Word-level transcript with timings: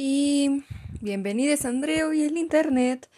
Y 0.00 0.64
bienvenidos 1.00 1.64
a 1.64 1.70
Andreo 1.70 2.12
y 2.12 2.22
el 2.22 2.38
Internet, 2.38 3.10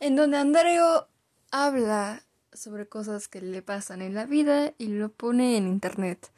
en 0.00 0.16
donde 0.16 0.36
Andreo 0.36 1.08
habla 1.50 2.24
sobre 2.52 2.86
cosas 2.86 3.26
que 3.26 3.40
le 3.40 3.62
pasan 3.62 4.02
en 4.02 4.12
la 4.12 4.26
vida 4.26 4.74
y 4.76 4.88
lo 4.88 5.08
pone 5.08 5.56
en 5.56 5.66
Internet. 5.66 6.30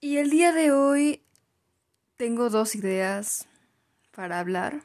Y 0.00 0.18
el 0.18 0.30
día 0.30 0.52
de 0.52 0.70
hoy 0.70 1.24
tengo 2.16 2.50
dos 2.50 2.76
ideas 2.76 3.48
para 4.14 4.38
hablar. 4.38 4.82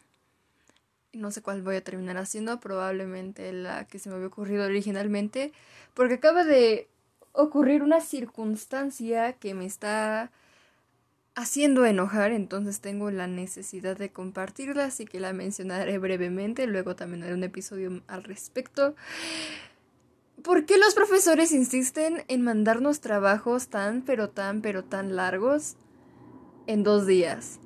No 1.14 1.30
sé 1.30 1.44
cuál 1.44 1.62
voy 1.62 1.76
a 1.76 1.84
terminar 1.84 2.18
haciendo, 2.18 2.60
probablemente 2.60 3.54
la 3.54 3.86
que 3.86 4.00
se 4.00 4.10
me 4.10 4.16
había 4.16 4.26
ocurrido 4.26 4.66
originalmente, 4.66 5.54
porque 5.94 6.16
acaba 6.16 6.44
de 6.46 6.90
ocurrir 7.32 7.84
una 7.84 8.02
circunstancia 8.02 9.34
que 9.34 9.54
me 9.54 9.68
está 9.68 10.32
haciendo 11.40 11.86
enojar, 11.86 12.34
entonces 12.34 12.82
tengo 12.82 13.12
la 13.12 13.26
necesidad 13.26 13.98
de 13.98 14.12
compartirla, 14.12 14.86
así 14.86 15.06
que 15.06 15.22
la 15.22 15.32
mencionaré 15.32 15.98
brevemente, 15.98 16.68
luego 16.68 16.98
también 16.98 17.24
haré 17.24 17.34
un 17.34 17.44
episodio 17.46 18.02
al 18.08 18.24
respecto. 18.26 18.94
¿Por 20.44 20.66
qué 20.66 20.78
los 20.78 20.96
profesores 20.96 21.54
insisten 21.54 22.24
en 22.28 22.42
mandarnos 22.42 23.00
trabajos 23.00 23.70
tan, 23.70 24.02
pero 24.02 24.30
tan, 24.30 24.62
pero 24.62 24.84
tan 24.84 25.16
largos 25.16 25.78
en 26.68 26.84
dos 26.84 27.08
días? 27.08 27.60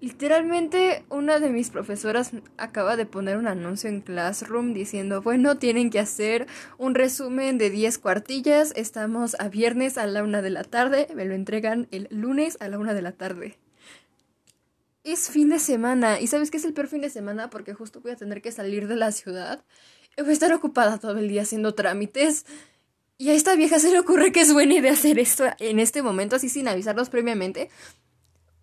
Literalmente 0.00 1.04
una 1.08 1.40
de 1.40 1.48
mis 1.48 1.70
profesoras 1.70 2.32
acaba 2.58 2.96
de 2.96 3.06
poner 3.06 3.38
un 3.38 3.46
anuncio 3.46 3.88
en 3.88 4.02
Classroom 4.02 4.74
diciendo, 4.74 5.22
bueno, 5.22 5.56
tienen 5.56 5.88
que 5.88 5.98
hacer 5.98 6.46
un 6.76 6.94
resumen 6.94 7.56
de 7.56 7.70
10 7.70 7.98
cuartillas, 7.98 8.74
estamos 8.76 9.36
a 9.38 9.48
viernes 9.48 9.96
a 9.96 10.06
la 10.06 10.22
una 10.22 10.42
de 10.42 10.50
la 10.50 10.64
tarde, 10.64 11.08
me 11.14 11.24
lo 11.24 11.34
entregan 11.34 11.88
el 11.92 12.08
lunes 12.10 12.58
a 12.60 12.68
la 12.68 12.78
una 12.78 12.92
de 12.92 13.00
la 13.00 13.12
tarde. 13.12 13.58
Es 15.02 15.30
fin 15.30 15.48
de 15.48 15.58
semana, 15.58 16.20
y 16.20 16.26
¿sabes 16.26 16.50
qué 16.50 16.58
es 16.58 16.64
el 16.66 16.74
peor 16.74 16.88
fin 16.88 17.00
de 17.00 17.08
semana? 17.08 17.48
Porque 17.48 17.72
justo 17.72 18.00
voy 18.02 18.12
a 18.12 18.16
tener 18.16 18.42
que 18.42 18.52
salir 18.52 18.88
de 18.88 18.96
la 18.96 19.12
ciudad 19.12 19.64
y 20.14 20.20
voy 20.20 20.30
a 20.30 20.34
estar 20.34 20.52
ocupada 20.52 20.98
todo 20.98 21.16
el 21.16 21.28
día 21.28 21.42
haciendo 21.42 21.74
trámites. 21.74 22.44
Y 23.16 23.30
a 23.30 23.32
esta 23.32 23.56
vieja 23.56 23.78
se 23.78 23.90
le 23.90 23.98
ocurre 23.98 24.30
que 24.30 24.42
es 24.42 24.52
buena 24.52 24.74
idea 24.74 24.92
hacer 24.92 25.18
esto 25.18 25.44
en 25.58 25.78
este 25.78 26.02
momento, 26.02 26.36
así 26.36 26.50
sin 26.50 26.68
avisarnos 26.68 27.08
previamente. 27.08 27.70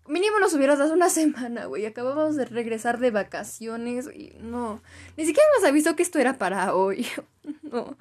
Mínimo 0.06 0.38
nos 0.38 0.52
hubieras 0.54 0.78
dado 0.78 0.92
una 0.92 1.08
semana, 1.10 1.66
güey. 1.66 1.86
Acabamos 1.86 2.36
de 2.36 2.44
regresar 2.44 2.98
de 2.98 3.10
vacaciones 3.10 4.08
y 4.14 4.34
no. 4.40 4.82
Ni 5.16 5.24
siquiera 5.24 5.48
nos 5.56 5.68
avisó 5.68 5.96
que 5.96 6.02
esto 6.02 6.18
era 6.18 6.38
para 6.38 6.74
hoy. 6.74 7.06
no. 7.62 7.96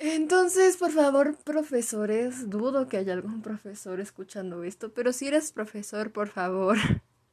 Entonces, 0.00 0.76
por 0.76 0.92
favor, 0.92 1.36
profesores, 1.38 2.48
dudo 2.48 2.88
que 2.88 2.98
haya 2.98 3.14
algún 3.14 3.42
profesor 3.42 3.98
escuchando 3.98 4.62
esto, 4.62 4.92
pero 4.92 5.12
si 5.12 5.26
eres 5.26 5.50
profesor, 5.50 6.12
por 6.12 6.28
favor, 6.28 6.76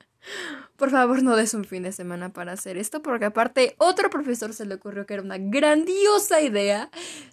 por 0.76 0.90
favor 0.90 1.22
no 1.22 1.36
des 1.36 1.54
un 1.54 1.66
fin 1.66 1.84
de 1.84 1.92
semana 1.92 2.34
para 2.34 2.54
hacer 2.54 2.78
esto, 2.78 3.04
porque 3.04 3.26
aparte 3.26 3.76
otro 3.78 4.10
profesor 4.10 4.52
se 4.54 4.66
le 4.66 4.76
ocurrió 4.76 5.06
que 5.06 5.14
era 5.14 5.22
una 5.22 5.38
grandiosa 5.38 6.42
idea 6.42 6.90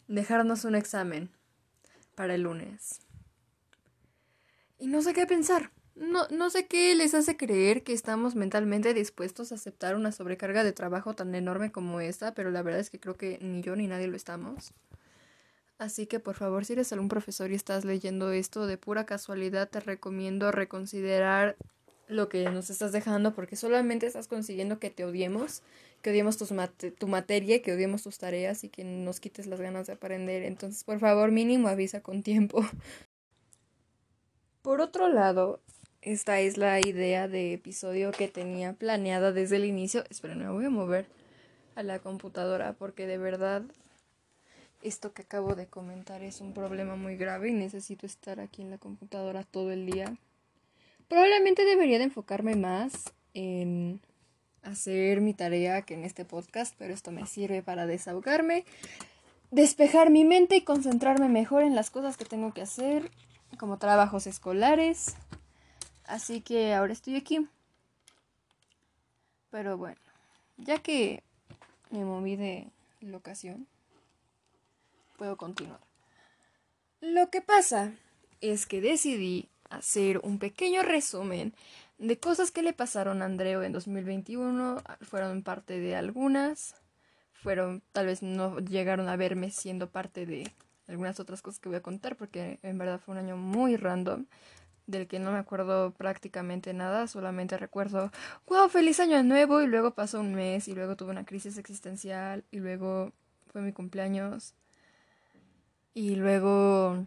dejarnos 0.06 0.67
un 0.67 0.75
examen 0.75 1.30
para 2.14 2.34
el 2.34 2.42
lunes. 2.42 3.00
Y 4.78 4.86
no 4.89 5.00
sé 5.00 5.14
qué 5.14 5.27
pensar. 5.27 5.70
No, 5.95 6.27
no 6.31 6.48
sé 6.48 6.67
qué 6.67 6.95
les 6.95 7.15
hace 7.15 7.37
creer 7.37 7.83
que 7.83 7.93
estamos 7.93 8.35
mentalmente 8.35 8.95
dispuestos 8.95 9.53
a 9.53 9.57
aceptar 9.57 9.95
una 9.95 10.11
sobrecarga 10.11 10.65
de 10.65 10.73
trabajo 10.73 11.15
tan 11.15 11.35
enorme 11.35 11.71
como 11.71 12.01
esta, 12.01 12.35
pero 12.35 12.51
la 12.51 12.62
verdad 12.62 12.81
es 12.81 12.91
que 12.91 12.98
creo 12.98 13.17
que 13.17 13.39
ni 13.43 13.61
yo 13.61 13.77
ni 13.77 13.87
nadie 13.87 14.07
lo 14.07 14.17
estamos. 14.17 14.73
Así 15.79 16.07
que 16.07 16.20
por 16.20 16.37
favor, 16.37 16.65
si 16.65 16.75
eres 16.75 16.93
algún 16.93 17.09
profesor 17.09 17.51
y 17.51 17.55
estás 17.55 17.85
leyendo 17.85 18.33
esto 18.33 18.67
de 18.67 18.79
pura 18.79 19.05
casualidad, 19.05 19.69
te 19.69 19.81
recomiendo 19.81 20.51
reconsiderar 20.53 21.57
lo 22.09 22.29
que 22.29 22.48
nos 22.51 22.70
estás 22.70 22.93
dejando 22.93 23.35
porque 23.35 23.57
solamente 23.57 24.07
estás 24.07 24.29
consiguiendo 24.29 24.79
que 24.79 24.91
te 24.91 25.05
odiemos, 25.05 25.63
que 26.01 26.11
odiemos 26.11 26.37
tus 26.37 26.51
tu 26.98 27.09
materia, 27.09 27.63
que 27.63 27.73
odiemos 27.73 28.03
tus 28.03 28.19
tareas 28.19 28.65
y 28.65 28.69
que 28.69 28.85
nos 28.85 29.20
quites 29.20 29.47
las 29.47 29.61
ganas 29.61 29.87
de 29.89 29.95
aprender. 29.95 30.43
Entonces, 30.43 30.85
por 30.85 31.01
favor, 31.01 31.33
mínimo 31.33 31.69
avisa 31.69 32.01
con 32.01 32.23
tiempo. 32.23 32.64
Por 34.63 34.81
otro 34.81 35.08
lado, 35.08 35.61
esta 36.02 36.40
es 36.40 36.58
la 36.58 36.80
idea 36.80 37.29
de 37.29 37.52
episodio 37.52 38.11
que 38.11 38.27
tenía 38.27 38.73
planeada 38.73 39.30
desde 39.33 39.57
el 39.57 39.64
inicio. 39.64 40.05
Espera, 40.11 40.35
me 40.35 40.51
voy 40.51 40.64
a 40.64 40.70
mover 40.70 41.07
a 41.77 41.85
la 41.85 42.01
computadora 42.01 42.73
porque 42.73 43.07
de 43.07 43.18
verdad 43.18 43.63
esto 44.83 45.13
que 45.13 45.23
acabo 45.23 45.55
de 45.55 45.67
comentar 45.67 46.23
es 46.23 46.40
un 46.40 46.55
problema 46.55 46.96
muy 46.96 47.17
grave 47.17 47.51
y 47.51 47.52
necesito 47.52 48.05
estar 48.05 48.40
aquí 48.40 48.63
en 48.63 48.70
la 48.70 48.79
computadora 48.79 49.45
todo 49.45 49.70
el 49.70 49.86
día. 49.86 50.17
Probablemente 51.08 51.64
debería 51.64 51.98
de 51.98 52.05
enfocarme 52.05 52.57
más 52.57 53.13
en 53.33 54.01
hacer 54.63 55.20
mi 55.20 55.34
tarea 55.34 55.83
que 55.83 55.95
en 55.95 56.05
este 56.05 56.24
podcast, 56.24 56.74
pero 56.79 56.92
esto 56.92 57.13
me 57.13 57.27
sirve 57.27 57.63
para 57.63 57.86
desahogarme, 57.86 58.64
despejar 59.52 60.11
mi 60.11 60.24
mente 60.24 60.57
y 60.57 60.63
concentrarme 60.63 61.29
mejor 61.29 61.63
en 61.63 61.77
las 61.77 61.90
cosas 61.90 62.17
que 62.17 62.24
tengo 62.24 62.52
que 62.52 62.63
hacer, 62.63 63.11
como 63.58 63.79
trabajos 63.79 64.27
escolares, 64.27 65.17
Así 66.12 66.42
que 66.42 66.74
ahora 66.74 66.92
estoy 66.92 67.17
aquí. 67.17 67.48
Pero 69.50 69.78
bueno, 69.78 69.96
ya 70.58 70.77
que 70.83 71.23
me 71.89 72.05
moví 72.05 72.36
de 72.36 72.70
locación, 73.00 73.67
puedo 75.17 75.39
continuar. 75.39 75.80
Lo 77.01 77.30
que 77.30 77.40
pasa 77.40 77.95
es 78.42 78.67
que 78.67 78.83
decidí 78.83 79.48
hacer 79.70 80.18
un 80.18 80.39
pequeño 80.39 80.83
resumen 80.83 81.55
de 81.96 82.18
cosas 82.18 82.51
que 82.51 82.61
le 82.61 82.74
pasaron 82.74 83.22
a 83.22 83.24
Andreo 83.24 83.62
en 83.62 83.72
2021. 83.72 84.83
Fueron 85.01 85.42
parte 85.42 85.80
de 85.80 85.96
algunas, 85.96 86.74
fueron, 87.33 87.83
tal 87.92 88.05
vez 88.05 88.22
no 88.22 88.58
llegaron 88.58 89.08
a 89.08 89.17
verme 89.17 89.51
siendo 89.51 89.89
parte 89.89 90.27
de 90.27 90.52
algunas 90.89 91.20
otras 91.20 91.40
cosas 91.40 91.58
que 91.58 91.70
voy 91.70 91.78
a 91.78 91.83
contar 91.83 92.17
porque 92.17 92.58
en 92.62 92.77
verdad 92.77 93.01
fue 93.01 93.12
un 93.12 93.18
año 93.18 93.39
muy 93.39 93.77
random 93.77 94.27
del 94.92 95.08
que 95.08 95.19
no 95.19 95.33
me 95.33 95.39
acuerdo 95.39 95.91
prácticamente 95.91 96.73
nada, 96.73 97.08
solamente 97.08 97.57
recuerdo, 97.57 98.13
wow, 98.47 98.69
feliz 98.69 99.01
año 99.01 99.20
nuevo, 99.25 99.61
y 99.61 99.67
luego 99.67 99.91
pasó 99.95 100.20
un 100.20 100.35
mes, 100.35 100.69
y 100.69 100.75
luego 100.75 100.95
tuve 100.95 101.11
una 101.11 101.25
crisis 101.25 101.58
existencial, 101.58 102.45
y 102.53 102.61
luego 102.61 103.13
fue 103.52 103.63
mi 103.63 103.73
cumpleaños, 103.73 104.55
y 105.95 106.14
luego 106.14 107.07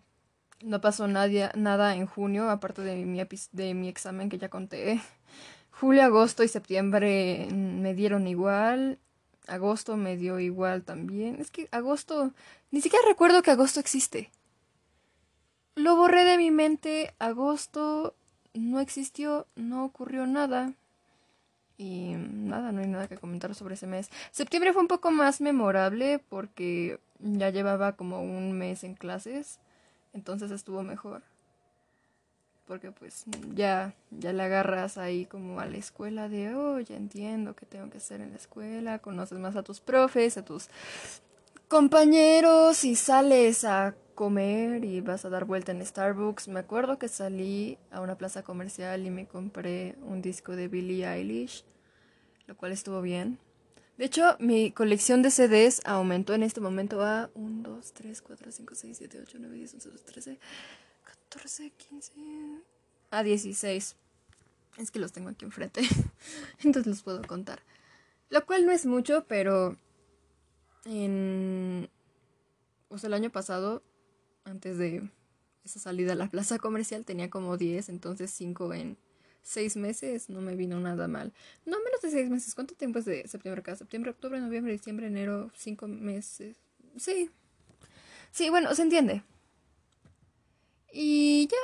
no 0.62 0.82
pasó 0.82 1.08
nadie, 1.08 1.50
nada 1.56 1.96
en 1.96 2.06
junio, 2.06 2.50
aparte 2.50 2.82
de 2.82 2.96
mi, 3.06 3.22
de 3.52 3.74
mi 3.74 3.88
examen 3.88 4.30
que 4.30 4.38
ya 4.38 4.50
conté. 4.50 5.02
Julio, 5.72 6.04
agosto 6.04 6.44
y 6.44 6.48
septiembre 6.48 7.48
me 7.52 7.94
dieron 7.94 8.28
igual. 8.28 8.98
Agosto 9.48 9.98
me 9.98 10.18
dio 10.18 10.40
igual 10.40 10.84
también. 10.84 11.36
Es 11.40 11.52
que 11.52 11.68
agosto, 11.72 12.32
ni 12.72 12.82
siquiera 12.82 13.06
recuerdo 13.08 13.42
que 13.42 13.52
agosto 13.52 13.80
existe. 13.80 14.32
Lo 15.76 15.96
borré 15.98 16.24
de 16.24 16.38
mi 16.38 16.52
mente. 16.52 17.14
Agosto 17.20 18.16
no 18.54 18.80
existió, 18.80 19.46
no 19.56 19.84
ocurrió 19.86 20.26
nada. 20.26 20.74
Y 21.78 22.14
nada, 22.16 22.72
no 22.72 22.82
hay 22.82 22.88
nada 22.88 23.10
que 23.10 23.18
comentar 23.18 23.54
sobre 23.54 23.76
ese 23.76 23.86
mes. 23.86 24.10
Septiembre 24.32 24.72
fue 24.72 24.82
un 24.82 24.88
poco 24.88 25.12
más 25.12 25.42
memorable 25.42 26.20
porque 26.30 27.00
ya 27.20 27.50
llevaba 27.50 27.98
como 27.98 28.22
un 28.22 28.54
mes 28.54 28.86
en 28.86 28.96
clases. 28.96 29.60
Entonces 30.14 30.52
estuvo 30.52 30.84
mejor. 30.84 31.22
Porque 32.66 32.92
pues 32.92 33.26
ya, 33.54 33.94
ya 34.12 34.32
le 34.32 34.44
agarras 34.44 34.98
ahí 34.98 35.26
como 35.26 35.60
a 35.60 35.66
la 35.66 35.78
escuela 35.78 36.30
de, 36.30 36.56
oh, 36.56 36.80
ya 36.80 36.96
entiendo 36.96 37.56
qué 37.56 37.66
tengo 37.66 37.90
que 37.90 37.98
hacer 37.98 38.22
en 38.22 38.32
la 38.32 38.38
escuela. 38.38 39.00
Conoces 39.00 39.38
más 39.38 39.58
a 39.58 39.64
tus 39.64 39.82
profes, 39.82 40.38
a 40.38 40.46
tus 40.46 40.70
compañeros 41.68 42.86
y 42.86 42.96
sales 42.96 43.66
a 43.66 43.94
comer 44.16 44.84
y 44.86 45.02
vas 45.02 45.26
a 45.26 45.30
dar 45.30 45.46
vuelta 45.46 45.72
en 45.72 45.86
Starbucks. 45.86 46.48
Me 46.48 46.62
acuerdo 46.62 46.98
que 46.98 47.08
salí 47.08 47.78
a 47.92 48.02
una 48.02 48.18
plaza 48.18 48.44
comercial 48.44 49.06
y 49.06 49.12
me 49.12 49.28
compré 49.28 49.96
un 50.02 50.22
disco 50.22 50.56
de 50.56 50.68
Billie 50.68 51.06
Eilish, 51.06 51.64
lo 52.48 52.58
cual 52.58 52.72
estuvo 52.72 53.02
bien. 53.02 53.38
De 53.98 54.06
hecho, 54.06 54.36
mi 54.40 54.72
colección 54.72 55.22
de 55.22 55.32
CDs 55.32 55.82
aumentó 55.86 56.34
en 56.34 56.44
este 56.44 56.60
momento 56.60 57.02
a 57.04 57.30
1, 57.36 57.70
2, 57.70 57.94
3, 57.94 58.22
4, 58.22 58.52
5, 58.52 58.76
6, 58.76 58.98
7, 58.98 59.20
8, 59.22 59.38
9, 59.40 59.56
10, 59.56 59.74
11, 59.76 59.90
12, 59.90 60.04
13, 60.04 60.40
14, 61.30 61.72
15, 61.72 62.14
a 63.12 63.24
16. 63.24 63.96
Es 64.78 64.92
que 64.92 65.00
los 65.00 65.14
tengo 65.14 65.30
aquí 65.30 65.46
enfrente, 65.46 65.82
entonces 66.64 66.88
los 66.88 67.04
puedo 67.04 67.22
contar. 67.22 67.62
Lo 68.30 68.46
cual 68.46 68.66
no 68.66 68.72
es 68.72 68.86
mucho, 68.86 69.26
pero 69.28 69.78
en... 70.86 71.90
O 72.90 72.98
el 73.02 73.14
año 73.14 73.30
pasado 73.30 73.82
antes 74.46 74.78
de 74.78 75.10
esa 75.64 75.80
salida 75.80 76.14
a 76.14 76.16
la 76.16 76.30
plaza 76.30 76.60
comercial 76.60 77.04
tenía 77.04 77.30
como 77.30 77.58
10, 77.58 77.90
entonces 77.90 78.32
5 78.32 78.74
en 78.74 78.98
6 79.44 79.78
meses 79.78 80.30
no 80.30 80.42
me 80.42 80.56
vino 80.56 80.80
nada 80.80 81.08
mal. 81.08 81.34
No 81.66 81.78
menos 81.84 82.02
de 82.02 82.12
6 82.12 82.30
meses. 82.30 82.56
¿Cuánto 82.56 82.76
tiempo 82.76 83.00
es 83.00 83.06
de 83.06 83.28
septiembre 83.28 83.62
acá? 83.62 83.76
Septiembre, 83.76 84.12
octubre, 84.12 84.40
noviembre, 84.40 84.74
diciembre, 84.74 85.08
enero, 85.08 85.52
5 85.56 85.88
meses. 85.88 86.58
Sí. 86.98 87.30
Sí, 88.32 88.50
bueno, 88.50 88.74
se 88.76 88.82
entiende. 88.82 89.24
Y 90.92 91.48
ya. 91.48 91.58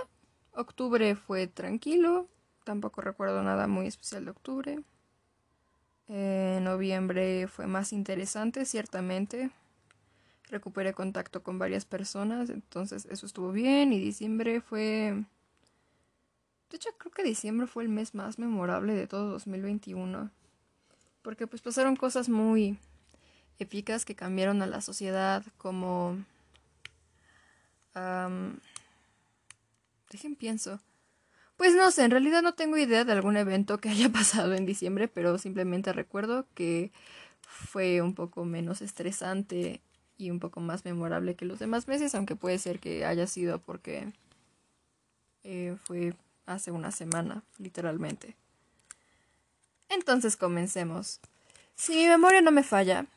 Octubre 0.54 1.16
fue 1.16 1.48
tranquilo. 1.48 2.28
tampoco 2.66 3.01
recuerdo 3.01 3.42
nada 3.42 3.68
muy 3.68 3.88
especial 3.88 4.25
de 4.25 4.31
octubre. 4.31 4.80
noviembre 6.07 7.48
fue 7.48 7.68
más 7.68 7.94
interesante, 7.94 8.66
ciertamente. 8.66 9.51
Recuperé 10.51 10.94
contacto 10.94 11.44
con 11.44 11.57
varias 11.57 11.86
personas, 11.86 12.50
entonces 12.50 13.07
eso 13.09 13.25
estuvo 13.25 13.53
bien. 13.53 13.94
Y 13.94 14.00
diciembre 14.00 14.59
fue... 14.59 15.24
De 16.69 16.75
hecho, 16.75 16.89
creo 16.98 17.12
que 17.12 17.24
diciembre 17.24 17.68
fue 17.68 17.83
el 17.83 17.89
mes 17.89 18.13
más 18.13 18.38
memorable 18.38 18.94
de 18.94 19.07
todo 19.07 19.30
2021. 19.30 20.30
Porque 21.21 21.48
pues 21.48 21.62
pasaron 21.62 21.95
cosas 21.95 22.27
muy 22.27 22.77
épicas 23.59 24.03
que 24.03 24.15
cambiaron 24.15 24.62
a 24.62 24.68
la 24.68 24.81
sociedad 24.81 25.44
como... 25.57 26.18
dejen 30.12 30.36
pienso. 30.36 30.81
Pues 31.56 31.75
no 31.75 31.92
sé, 31.92 32.04
en 32.04 32.12
realidad 32.12 32.42
no 32.42 32.56
tengo 32.56 32.75
idea 32.75 33.06
de 33.06 33.12
algún 33.13 33.38
evento 33.38 33.77
que 33.77 33.89
haya 33.92 34.09
pasado 34.09 34.54
en 34.54 34.65
diciembre, 34.65 35.07
pero 35.07 35.38
simplemente 35.38 35.94
recuerdo 35.94 36.45
que 36.56 36.92
fue 37.42 38.01
un 38.01 38.15
poco 38.15 38.44
menos 38.44 38.81
estresante 38.81 39.80
y 40.21 40.29
un 40.29 40.39
poco 40.39 40.59
más 40.59 40.85
memorable 40.85 41.35
que 41.35 41.45
los 41.45 41.57
demás 41.57 41.88
meses, 41.88 42.13
aunque 42.13 42.35
puede 42.35 42.59
ser 42.59 42.79
que 42.79 43.06
haya 43.06 43.25
sido 43.25 43.57
porque 43.59 44.13
eh, 45.44 45.75
fue 45.83 46.13
hace 46.45 46.69
una 46.69 46.91
semana, 46.91 47.44
literalmente. 47.57 48.35
Entonces 49.89 50.38
comencemos. 50.38 51.19
Si 51.73 51.95
mi 51.95 52.07
memoria 52.07 52.41
no 52.41 52.51
me 52.51 52.62
falla, 52.62 53.07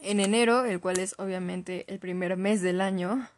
en 0.00 0.20
enero, 0.20 0.64
el 0.64 0.78
cual 0.78 1.00
es 1.00 1.16
obviamente 1.18 1.84
el 1.88 1.98
primer 1.98 2.36
mes 2.36 2.62
del 2.62 2.80
año, 2.80 3.28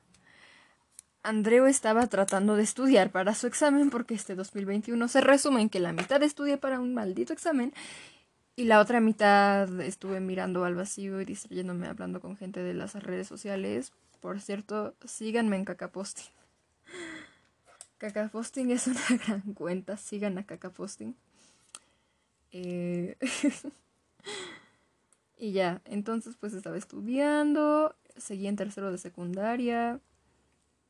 Andreu 1.22 1.64
estaba 1.64 2.06
tratando 2.08 2.56
de 2.56 2.62
estudiar 2.62 3.10
para 3.10 3.34
su 3.34 3.46
examen 3.46 3.88
porque 3.88 4.12
este 4.14 4.34
2021 4.34 5.08
se 5.08 5.22
resume 5.22 5.62
en 5.62 5.70
que 5.70 5.80
la 5.80 5.94
mitad 5.94 6.22
estudié 6.22 6.58
para 6.58 6.78
un 6.78 6.92
maldito 6.92 7.32
examen 7.32 7.72
y 8.60 8.64
la 8.64 8.80
otra 8.80 9.00
mitad 9.00 9.80
estuve 9.80 10.20
mirando 10.20 10.64
al 10.64 10.74
vacío 10.74 11.20
y 11.20 11.24
distrayéndome 11.24 11.88
hablando 11.88 12.20
con 12.20 12.36
gente 12.36 12.62
de 12.62 12.74
las 12.74 12.94
redes 12.94 13.26
sociales. 13.26 13.92
Por 14.20 14.40
cierto, 14.40 14.94
síganme 15.04 15.56
en 15.56 15.64
Cacaposting. 15.64 16.30
Cacaposting 17.96 18.70
es 18.70 18.86
una 18.86 19.00
gran 19.26 19.54
cuenta, 19.54 19.96
sigan 19.96 20.36
a 20.36 20.44
Cacaposting. 20.44 21.16
Eh... 22.52 23.16
y 25.38 25.52
ya, 25.52 25.80
entonces 25.86 26.36
pues 26.38 26.52
estaba 26.52 26.76
estudiando, 26.76 27.94
seguía 28.18 28.50
en 28.50 28.56
tercero 28.56 28.92
de 28.92 28.98
secundaria 28.98 30.00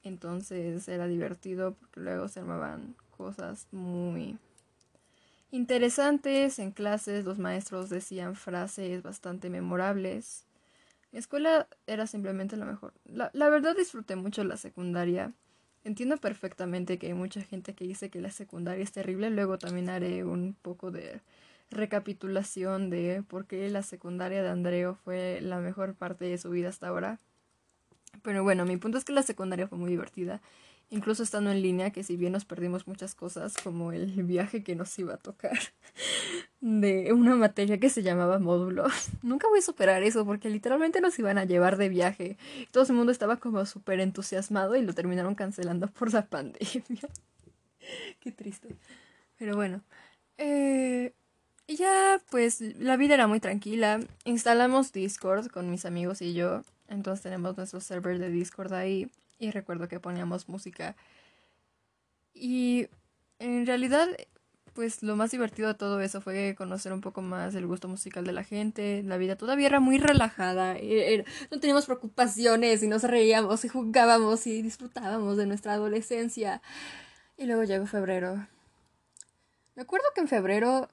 entonces 0.03 0.89
era 0.89 1.07
divertido 1.07 1.75
porque 1.75 2.01
luego 2.01 2.29
se 2.29 2.41
armaban 2.41 2.97
cosas 3.17 3.67
muy 3.71 4.39
interesantes 5.51 6.59
en 6.59 6.71
clases. 6.73 7.25
Los 7.25 7.39
maestros 7.39 7.91
decían 7.91 8.37
frases 8.37 9.03
bastante 9.03 9.51
memorables. 9.51 10.45
Mi 11.13 11.19
escuela 11.19 11.67
era 11.87 12.07
simplemente 12.07 12.57
lo 12.57 12.67
mejor. 12.67 12.93
La, 13.05 13.31
la 13.33 13.49
verdad 13.49 13.77
disfruté 13.77 14.17
mucho 14.17 14.45
la 14.45 14.57
secundaria. 14.57 15.33
Entiendo 15.83 16.19
perfectamente 16.19 16.99
que 16.99 17.09
hay 17.09 17.15
mucha 17.15 17.41
gente 17.43 17.75
que 17.75 17.85
dice 17.85 18.11
que 18.11 18.21
la 18.21 18.31
secundaria 18.31 18.85
es 18.85 18.93
terrible. 18.93 19.31
Luego 19.31 19.59
también 19.59 19.89
haré 19.89 20.25
un 20.25 20.55
poco 20.61 20.91
de 20.91 21.21
recapitulación 21.71 22.91
de 22.91 23.23
por 23.27 23.47
qué 23.47 23.69
la 23.71 23.83
secundaria 23.83 24.43
de 24.43 24.49
Andreo 24.51 24.97
fue 25.05 25.41
la 25.41 25.59
mejor 25.59 25.95
parte 25.95 26.25
de 26.27 26.39
su 26.39 26.51
vida 26.51 26.69
hasta 26.69 26.89
ahora. 26.89 27.19
Pero 28.23 28.43
bueno, 28.43 28.65
mi 28.65 28.77
punto 28.77 28.99
es 28.99 29.05
que 29.05 29.13
la 29.13 29.23
secundaria 29.23 29.69
fue 29.69 29.79
muy 29.79 29.91
divertida. 29.91 30.41
Incluso 30.93 31.23
estando 31.23 31.53
en 31.53 31.63
línea, 31.63 31.91
que 31.91 32.03
si 32.03 32.17
bien 32.17 32.33
nos 32.33 32.45
perdimos 32.45 32.89
muchas 32.89 33.15
cosas, 33.15 33.55
como 33.63 33.93
el 33.93 34.07
viaje 34.25 34.65
que 34.65 34.75
nos 34.75 34.99
iba 34.99 35.15
a 35.15 35.19
tocar 35.19 35.57
de 36.61 37.13
una 37.13 37.37
materia 37.37 37.79
que 37.79 37.89
se 37.89 38.03
llamaba 38.03 38.41
módulo, 38.41 38.87
nunca 39.23 39.47
voy 39.49 39.61
a 39.61 39.63
superar 39.63 40.03
eso 40.03 40.27
porque 40.27 40.51
literalmente 40.51 41.01
nos 41.01 41.17
iban 41.19 41.39
a 41.39 41.45
llevar 41.45 41.77
de 41.77 41.89
viaje. 41.89 42.37
Todo 42.73 42.85
el 42.85 42.93
mundo 42.95 43.13
estaba 43.13 43.37
como 43.37 43.65
súper 43.67 44.01
entusiasmado 44.01 44.75
y 44.75 44.83
lo 44.83 44.93
terminaron 44.93 45.37
cancelando 45.37 45.87
por 45.87 46.13
la 46.13 46.27
pandemia. 46.27 46.83
Qué 48.21 48.33
triste. 48.33 48.75
Pero 49.39 49.55
bueno. 49.55 49.83
Eh, 50.39 51.13
y 51.69 51.77
ya, 51.77 52.21
pues 52.31 52.61
la 52.61 52.97
vida 52.97 53.15
era 53.15 53.29
muy 53.29 53.39
tranquila. 53.39 54.01
Instalamos 54.25 54.93
Discord 54.93 55.51
con 55.51 55.71
mis 55.71 55.85
amigos 55.85 56.21
y 56.21 56.35
yo. 56.35 56.63
Entonces 56.89 57.23
tenemos 57.23 57.57
nuestro 57.57 57.81
server 57.81 58.19
de 58.19 58.29
Discord 58.29 58.73
ahí 58.73 59.09
y 59.41 59.51
recuerdo 59.51 59.89
que 59.89 59.99
poníamos 59.99 60.49
música. 60.49 60.95
Y 62.33 62.87
en 63.41 63.67
realidad, 63.67 64.07
pues 64.75 65.03
lo 65.03 65.17
más 65.17 65.33
divertido 65.33 65.69
de 65.69 65.75
todo 65.75 66.01
eso 66.01 66.21
fue 66.21 66.55
conocer 66.57 66.93
un 66.93 67.01
poco 67.01 67.23
más 67.23 67.55
el 67.55 67.67
gusto 67.67 67.89
musical 67.89 68.25
de 68.25 68.33
la 68.33 68.45
gente. 68.45 69.03
La 69.03 69.17
vida 69.17 69.37
todavía 69.37 69.67
era 69.67 69.81
muy 69.81 69.99
relajada. 69.99 70.77
E-, 70.77 71.25
no 71.51 71.59
teníamos 71.59 71.87
preocupaciones 71.87 72.83
y 72.83 72.87
nos 72.87 73.03
reíamos 73.03 73.65
y 73.65 73.69
jugábamos 73.69 74.47
y 74.47 74.63
disfrutábamos 74.63 75.37
de 75.39 75.47
nuestra 75.47 75.73
adolescencia. 75.73 76.63
Y 77.37 77.47
luego 77.47 77.65
llegó 77.65 77.87
febrero. 77.87 78.47
Me 79.75 79.83
acuerdo 79.83 80.07
que 80.15 80.21
en 80.21 80.29
febrero 80.29 80.89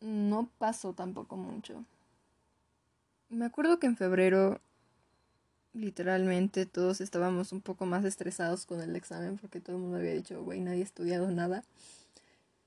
no 0.00 0.48
pasó 0.58 0.94
tampoco 0.94 1.36
mucho. 1.36 1.84
Me 3.28 3.44
acuerdo 3.44 3.78
que 3.78 3.86
en 3.86 3.96
febrero 3.96 4.60
literalmente 5.76 6.66
todos 6.66 7.00
estábamos 7.00 7.52
un 7.52 7.60
poco 7.60 7.86
más 7.86 8.04
estresados 8.04 8.66
con 8.66 8.80
el 8.80 8.96
examen 8.96 9.38
porque 9.38 9.60
todo 9.60 9.76
el 9.76 9.82
mundo 9.82 9.98
había 9.98 10.14
dicho, 10.14 10.42
güey, 10.42 10.60
nadie 10.60 10.80
ha 10.80 10.84
estudiado 10.84 11.30
nada. 11.30 11.62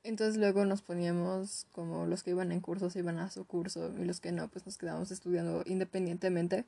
Entonces 0.03 0.37
luego 0.37 0.63
nos 0.65 0.81
poníamos 0.81 1.67
como 1.71 2.05
los 2.05 2.23
que 2.23 2.31
iban 2.31 2.51
en 2.51 2.61
cursos 2.61 2.95
iban 2.95 3.19
a 3.19 3.29
su 3.29 3.45
curso 3.45 3.93
y 3.99 4.05
los 4.05 4.19
que 4.21 4.31
no, 4.31 4.47
pues 4.47 4.65
nos 4.65 4.77
quedábamos 4.77 5.11
estudiando 5.11 5.63
independientemente. 5.65 6.65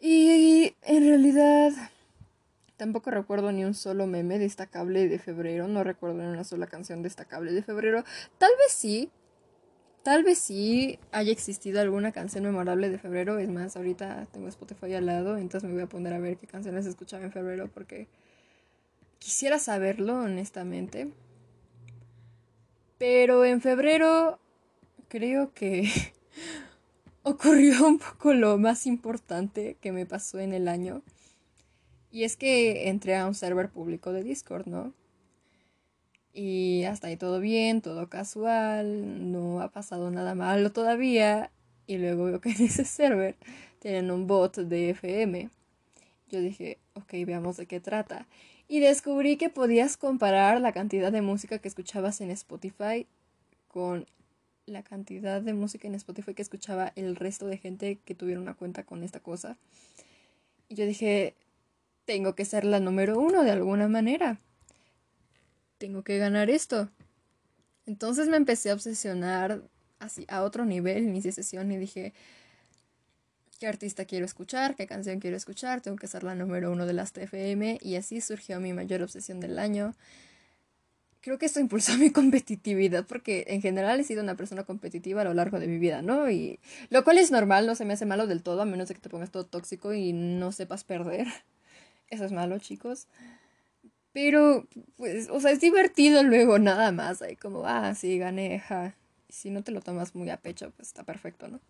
Y 0.00 0.74
en 0.82 1.06
realidad 1.06 1.72
tampoco 2.78 3.10
recuerdo 3.10 3.52
ni 3.52 3.64
un 3.64 3.74
solo 3.74 4.06
meme 4.06 4.38
destacable 4.38 5.06
de 5.06 5.18
febrero, 5.18 5.68
no 5.68 5.84
recuerdo 5.84 6.22
ni 6.22 6.28
una 6.28 6.44
sola 6.44 6.66
canción 6.66 7.02
destacable 7.02 7.52
de 7.52 7.62
febrero. 7.62 8.04
Tal 8.38 8.50
vez 8.58 8.72
sí, 8.72 9.10
Tal 10.02 10.24
vez 10.24 10.38
sí 10.38 10.98
haya 11.12 11.30
existido 11.30 11.80
alguna 11.80 12.10
canción 12.12 12.44
memorable 12.44 12.88
de 12.88 12.98
febrero. 12.98 13.38
Es 13.38 13.50
más, 13.50 13.76
ahorita 13.76 14.26
tengo 14.32 14.48
Spotify 14.48 14.94
al 14.94 15.06
lado, 15.06 15.36
entonces 15.36 15.68
me 15.68 15.74
voy 15.74 15.84
a 15.84 15.88
poner 15.88 16.14
a 16.14 16.18
ver 16.18 16.38
qué 16.38 16.46
canciones 16.46 16.86
escuchaba 16.86 17.24
en 17.24 17.32
febrero 17.32 17.68
porque 17.68 18.08
quisiera 19.18 19.58
saberlo, 19.58 20.20
honestamente. 20.20 21.12
Pero 22.98 23.44
en 23.44 23.60
febrero 23.60 24.38
creo 25.08 25.52
que 25.52 25.90
ocurrió 27.22 27.86
un 27.86 27.98
poco 27.98 28.32
lo 28.32 28.56
más 28.56 28.86
importante 28.86 29.76
que 29.80 29.92
me 29.92 30.06
pasó 30.06 30.38
en 30.38 30.54
el 30.54 30.66
año. 30.66 31.02
Y 32.10 32.24
es 32.24 32.36
que 32.36 32.88
entré 32.88 33.16
a 33.16 33.26
un 33.26 33.34
server 33.34 33.68
público 33.68 34.12
de 34.12 34.22
Discord, 34.22 34.66
¿no? 34.66 34.94
Y 36.32 36.84
hasta 36.84 37.08
ahí 37.08 37.16
todo 37.16 37.40
bien, 37.40 37.82
todo 37.82 38.08
casual, 38.08 39.32
no 39.32 39.60
ha 39.60 39.70
pasado 39.70 40.10
nada 40.10 40.34
malo 40.34 40.72
todavía. 40.72 41.50
Y 41.86 41.98
luego 41.98 42.24
veo 42.24 42.40
que 42.40 42.50
en 42.50 42.62
ese 42.62 42.84
server 42.84 43.36
tienen 43.80 44.10
un 44.10 44.26
bot 44.26 44.56
de 44.56 44.90
FM. 44.90 45.50
Yo 46.30 46.40
dije, 46.40 46.78
ok, 46.94 47.12
veamos 47.26 47.56
de 47.56 47.66
qué 47.66 47.80
trata. 47.80 48.26
Y 48.68 48.78
descubrí 48.78 49.36
que 49.36 49.48
podías 49.50 49.96
comparar 49.96 50.60
la 50.60 50.72
cantidad 50.72 51.10
de 51.10 51.22
música 51.22 51.58
que 51.58 51.66
escuchabas 51.66 52.20
en 52.20 52.30
Spotify 52.30 53.06
con 53.66 54.06
la 54.66 54.84
cantidad 54.84 55.42
de 55.42 55.54
música 55.54 55.88
en 55.88 55.96
Spotify 55.96 56.34
que 56.34 56.42
escuchaba 56.42 56.92
el 56.94 57.16
resto 57.16 57.48
de 57.48 57.58
gente 57.58 57.98
que 58.04 58.14
tuviera 58.14 58.40
una 58.40 58.54
cuenta 58.54 58.84
con 58.84 59.02
esta 59.02 59.18
cosa. 59.18 59.56
Y 60.68 60.76
yo 60.76 60.86
dije, 60.86 61.34
tengo 62.04 62.36
que 62.36 62.44
ser 62.44 62.64
la 62.64 62.78
número 62.78 63.18
uno 63.18 63.42
de 63.42 63.50
alguna 63.50 63.88
manera 63.88 64.38
tengo 65.80 66.04
que 66.04 66.18
ganar 66.18 66.50
esto. 66.50 66.90
Entonces 67.86 68.28
me 68.28 68.36
empecé 68.36 68.70
a 68.70 68.74
obsesionar 68.74 69.62
así 69.98 70.26
a 70.28 70.42
otro 70.42 70.64
nivel, 70.64 71.04
inicié 71.04 71.32
sesión 71.32 71.72
y 71.72 71.78
dije, 71.78 72.12
¿qué 73.58 73.66
artista 73.66 74.04
quiero 74.04 74.26
escuchar? 74.26 74.76
¿Qué 74.76 74.86
canción 74.86 75.20
quiero 75.20 75.38
escuchar? 75.38 75.80
Tengo 75.80 75.96
que 75.96 76.06
ser 76.06 76.22
la 76.22 76.34
número 76.34 76.70
uno 76.70 76.84
de 76.86 76.92
las 76.92 77.12
TFM 77.12 77.78
y 77.80 77.96
así 77.96 78.20
surgió 78.20 78.60
mi 78.60 78.74
mayor 78.74 79.02
obsesión 79.02 79.40
del 79.40 79.58
año. 79.58 79.94
Creo 81.22 81.38
que 81.38 81.46
esto 81.46 81.60
impulsó 81.60 81.96
mi 81.98 82.10
competitividad 82.10 83.06
porque 83.06 83.46
en 83.48 83.62
general 83.62 83.98
he 84.00 84.04
sido 84.04 84.22
una 84.22 84.36
persona 84.36 84.64
competitiva 84.64 85.22
a 85.22 85.24
lo 85.24 85.32
largo 85.32 85.58
de 85.58 85.66
mi 85.66 85.78
vida, 85.78 86.02
¿no? 86.02 86.30
Y 86.30 86.60
lo 86.90 87.04
cual 87.04 87.16
es 87.16 87.30
normal, 87.30 87.66
no 87.66 87.74
se 87.74 87.86
me 87.86 87.94
hace 87.94 88.04
malo 88.04 88.26
del 88.26 88.42
todo, 88.42 88.60
a 88.60 88.66
menos 88.66 88.88
de 88.88 88.94
que 88.94 89.00
te 89.00 89.08
pongas 89.08 89.30
todo 89.30 89.46
tóxico 89.46 89.94
y 89.94 90.12
no 90.12 90.52
sepas 90.52 90.84
perder. 90.84 91.26
Eso 92.10 92.26
es 92.26 92.32
malo, 92.32 92.58
chicos. 92.58 93.06
Pero, 94.12 94.66
pues, 94.96 95.28
o 95.30 95.40
sea, 95.40 95.52
es 95.52 95.60
divertido 95.60 96.22
luego 96.22 96.58
nada 96.58 96.92
más. 96.92 97.22
Hay 97.22 97.36
como, 97.36 97.64
ah, 97.66 97.94
sí, 97.94 98.18
gané, 98.18 98.58
ja. 98.60 98.94
Si 99.28 99.50
no 99.50 99.62
te 99.62 99.72
lo 99.72 99.80
tomas 99.80 100.14
muy 100.14 100.30
a 100.30 100.36
pecho, 100.36 100.72
pues 100.76 100.88
está 100.88 101.04
perfecto, 101.04 101.48
¿no? 101.48 101.60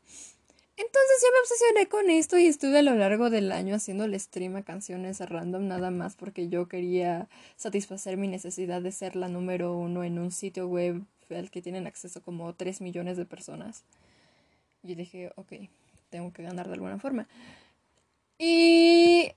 Entonces 0.76 1.22
ya 1.22 1.28
me 1.30 1.40
obsesioné 1.40 1.88
con 1.88 2.10
esto 2.10 2.38
y 2.38 2.46
estuve 2.46 2.78
a 2.78 2.82
lo 2.82 2.94
largo 2.94 3.28
del 3.28 3.52
año 3.52 3.74
haciendo 3.74 4.04
el 4.04 4.18
stream 4.18 4.56
a 4.56 4.62
canciones 4.62 5.20
random 5.20 5.68
nada 5.68 5.90
más 5.90 6.16
porque 6.16 6.48
yo 6.48 6.68
quería 6.68 7.28
satisfacer 7.56 8.16
mi 8.16 8.28
necesidad 8.28 8.80
de 8.80 8.90
ser 8.90 9.14
la 9.14 9.28
número 9.28 9.76
uno 9.76 10.04
en 10.04 10.18
un 10.18 10.30
sitio 10.30 10.68
web 10.68 11.02
al 11.28 11.50
que 11.50 11.60
tienen 11.60 11.86
acceso 11.86 12.22
como 12.22 12.54
3 12.54 12.80
millones 12.80 13.18
de 13.18 13.26
personas. 13.26 13.84
Y 14.82 14.94
dije, 14.94 15.32
ok, 15.36 15.52
tengo 16.08 16.32
que 16.32 16.42
ganar 16.42 16.66
de 16.68 16.74
alguna 16.74 16.98
forma. 16.98 17.28
Y... 18.38 19.32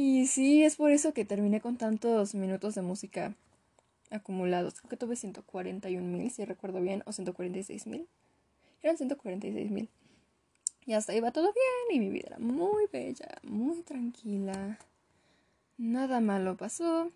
Y 0.00 0.28
sí, 0.28 0.62
es 0.62 0.76
por 0.76 0.92
eso 0.92 1.12
que 1.12 1.24
terminé 1.24 1.60
con 1.60 1.76
tantos 1.76 2.32
minutos 2.32 2.76
de 2.76 2.82
música 2.82 3.34
acumulados. 4.10 4.74
Creo 4.74 4.90
que 4.90 4.96
tuve 4.96 5.16
141 5.16 6.06
mil, 6.06 6.30
si 6.30 6.44
recuerdo 6.44 6.80
bien, 6.80 7.02
o 7.04 7.10
146 7.10 7.88
mil. 7.88 8.06
Eran 8.80 8.96
146 8.96 9.72
mil. 9.72 9.88
Y 10.86 10.92
hasta 10.92 11.16
iba 11.16 11.32
todo 11.32 11.52
bien 11.52 11.96
y 11.96 11.98
mi 11.98 12.10
vida 12.10 12.28
era 12.28 12.38
muy 12.38 12.86
bella, 12.92 13.40
muy 13.42 13.82
tranquila. 13.82 14.78
Nada 15.78 16.20
malo 16.20 16.56
pasó. 16.56 17.10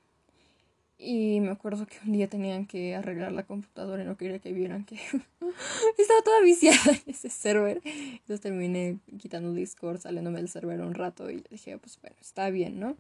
Y 1.05 1.41
me 1.41 1.51
acuerdo 1.51 1.85
que 1.85 1.97
un 2.07 2.13
día 2.13 2.29
tenían 2.29 2.65
que 2.65 2.95
arreglar 2.95 3.33
la 3.33 3.43
computadora 3.43 4.05
y 4.05 4.07
no 4.07 4.17
quería 4.17 4.39
que 4.39 4.53
vieran 4.53 4.85
que 4.85 4.95
estaba 5.99 6.23
toda 6.25 6.41
viciada 6.43 6.79
en 6.93 7.03
ese 7.13 7.29
server. 7.29 7.81
Entonces 7.85 8.41
terminé 8.41 8.99
quitando 9.19 9.53
Discord, 9.53 9.99
saliéndome 9.99 10.39
del 10.39 10.49
server 10.49 10.81
un 10.81 10.95
rato 10.95 11.29
y 11.29 11.43
dije, 11.51 11.77
pues 11.79 11.99
bueno, 12.01 12.15
está 12.21 12.51
bien, 12.51 12.79
¿no? 12.79 12.97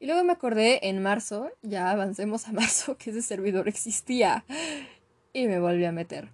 Y 0.00 0.06
luego 0.06 0.24
me 0.24 0.32
acordé 0.32 0.88
en 0.88 1.02
marzo, 1.02 1.50
ya 1.60 1.90
avancemos 1.90 2.48
a 2.48 2.52
marzo, 2.52 2.96
que 2.96 3.10
ese 3.10 3.20
servidor 3.20 3.68
existía. 3.68 4.46
Y 5.34 5.48
me 5.48 5.60
volví 5.60 5.84
a 5.84 5.92
meter. 5.92 6.30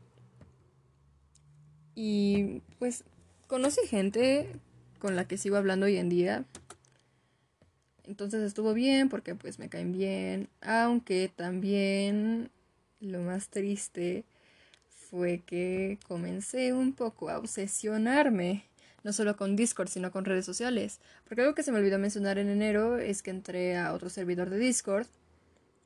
Y 1.97 2.63
pues 2.79 3.03
conocí 3.49 3.85
gente 3.89 4.49
con 5.01 5.17
la 5.17 5.27
que 5.27 5.39
sigo 5.39 5.57
hablando 5.57 5.87
hoy 5.87 5.97
en 5.97 6.09
día. 6.09 6.45
Entonces 8.13 8.43
estuvo 8.43 8.75
bien 8.75 9.09
porque 9.09 9.35
pues 9.35 9.59
me 9.59 9.71
caen 9.71 9.91
bien. 9.91 10.51
Aunque 10.61 11.33
también 11.35 12.51
lo 13.01 13.21
más 13.21 13.49
triste 13.49 14.27
fue 15.09 15.41
que 15.47 15.99
comencé 16.07 16.75
un 16.75 16.93
poco 16.93 17.31
a 17.31 17.39
obsesionarme. 17.39 18.67
No 19.03 19.15
solo 19.15 19.35
con 19.39 19.57
Discord, 19.57 19.89
sino 19.89 20.13
con 20.13 20.27
redes 20.27 20.45
sociales. 20.45 21.01
Porque 21.25 21.41
algo 21.41 21.55
que 21.55 21.63
se 21.63 21.73
me 21.73 21.79
olvidó 21.79 21.99
mencionar 21.99 22.37
en 22.37 22.51
enero 22.51 22.99
es 22.99 23.23
que 23.23 23.31
entré 23.31 23.79
a 23.79 23.95
otro 23.95 24.11
servidor 24.11 24.51
de 24.51 24.59
Discord. 24.59 25.07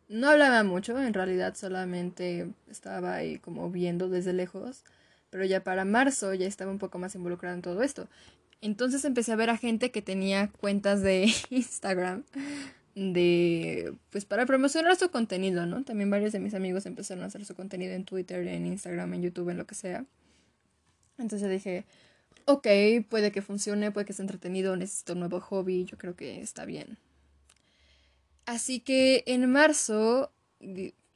No 0.09 0.29
hablaba 0.29 0.65
mucho, 0.65 1.01
en 1.01 1.15
realidad 1.15 1.55
solamente 1.55 2.49
estaba 2.69 3.15
ahí 3.15 3.39
como 3.39 3.71
viendo 3.71 4.09
desde 4.09 4.33
lejos 4.33 4.83
pero 5.31 5.45
ya 5.45 5.63
para 5.63 5.85
marzo 5.85 6.33
ya 6.35 6.47
estaba 6.47 6.71
un 6.71 6.79
poco 6.79 6.99
más 6.99 7.15
involucrada 7.15 7.55
en 7.55 7.63
todo 7.63 7.83
esto. 7.83 8.09
Entonces 8.61 9.05
empecé 9.05 9.33
a 9.33 9.37
ver 9.37 9.51
a 9.51 9.57
gente 9.57 9.91
que 9.91 10.03
tenía 10.03 10.49
cuentas 10.49 11.03
de 11.03 11.33
Instagram 11.51 12.25
de 12.95 13.95
pues 14.11 14.25
para 14.25 14.47
promocionar 14.47 14.97
su 14.97 15.11
contenido, 15.11 15.67
¿no? 15.67 15.85
También 15.85 16.11
varios 16.11 16.33
de 16.33 16.41
mis 16.41 16.55
amigos 16.55 16.87
empezaron 16.87 17.23
a 17.25 17.27
hacer 17.27 17.45
su 17.45 17.55
contenido 17.55 17.93
en 17.93 18.05
Twitter, 18.05 18.47
en 18.49 18.67
Instagram, 18.67 19.13
en 19.15 19.23
YouTube, 19.23 19.51
en 19.51 19.59
lo 19.59 19.67
que 19.67 19.75
sea. 19.75 20.07
Entonces 21.19 21.51
dije, 21.51 21.85
ok, 22.47 22.67
puede 23.09 23.33
que 23.33 23.43
funcione, 23.43 23.91
puede 23.91 24.07
que 24.07 24.15
sea 24.15 24.23
entretenido, 24.23 24.77
necesito 24.77 25.13
un 25.13 25.21
nuevo 25.21 25.41
hobby, 25.41 25.85
yo 25.85 25.99
creo 25.99 26.17
que 26.17 26.41
está 26.41 26.65
bien. 26.65 26.97
Así 28.47 28.81
que 28.81 29.25
en 29.27 29.51
marzo 29.51 30.33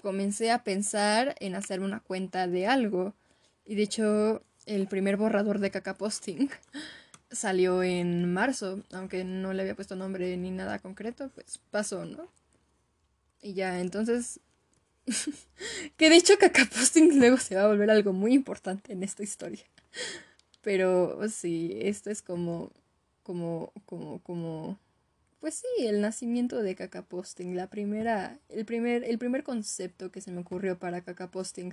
comencé 0.02 0.50
a 0.50 0.64
pensar 0.64 1.34
en 1.40 1.54
hacer 1.54 1.80
una 1.80 2.00
cuenta 2.00 2.46
de 2.46 2.66
algo. 2.66 3.14
Y 3.64 3.76
de 3.76 3.82
hecho, 3.82 4.42
el 4.66 4.86
primer 4.86 5.16
borrador 5.16 5.60
de 5.60 5.70
Caca 5.70 5.94
Posting 5.94 6.48
salió 7.30 7.82
en 7.82 8.32
marzo, 8.32 8.82
aunque 8.92 9.24
no 9.24 9.52
le 9.52 9.62
había 9.62 9.74
puesto 9.74 9.96
nombre 9.96 10.36
ni 10.36 10.50
nada 10.50 10.78
concreto, 10.78 11.30
pues 11.34 11.60
pasó, 11.70 12.04
¿no? 12.04 12.28
Y 13.42 13.54
ya, 13.54 13.80
entonces. 13.80 14.40
que 15.96 16.10
de 16.10 16.16
hecho 16.16 16.38
Caca 16.38 16.66
Posting 16.66 17.18
luego 17.18 17.38
se 17.38 17.56
va 17.56 17.62
a 17.62 17.68
volver 17.68 17.90
algo 17.90 18.12
muy 18.12 18.34
importante 18.34 18.92
en 18.92 19.02
esta 19.02 19.22
historia. 19.22 19.64
Pero 20.62 21.18
sí, 21.28 21.76
esto 21.80 22.10
es 22.10 22.22
como. 22.22 22.70
como. 23.22 23.72
como. 23.86 24.20
como. 24.22 24.78
Pues 25.40 25.54
sí, 25.54 25.86
el 25.86 26.02
nacimiento 26.02 26.62
de 26.62 26.74
Caca 26.74 27.02
Posting, 27.02 27.56
la 27.56 27.68
primera. 27.68 28.38
El 28.50 28.66
primer, 28.66 29.04
el 29.04 29.18
primer 29.18 29.42
concepto 29.42 30.12
que 30.12 30.20
se 30.20 30.30
me 30.30 30.40
ocurrió 30.40 30.78
para 30.78 31.00
Caca 31.00 31.30
Posting 31.30 31.72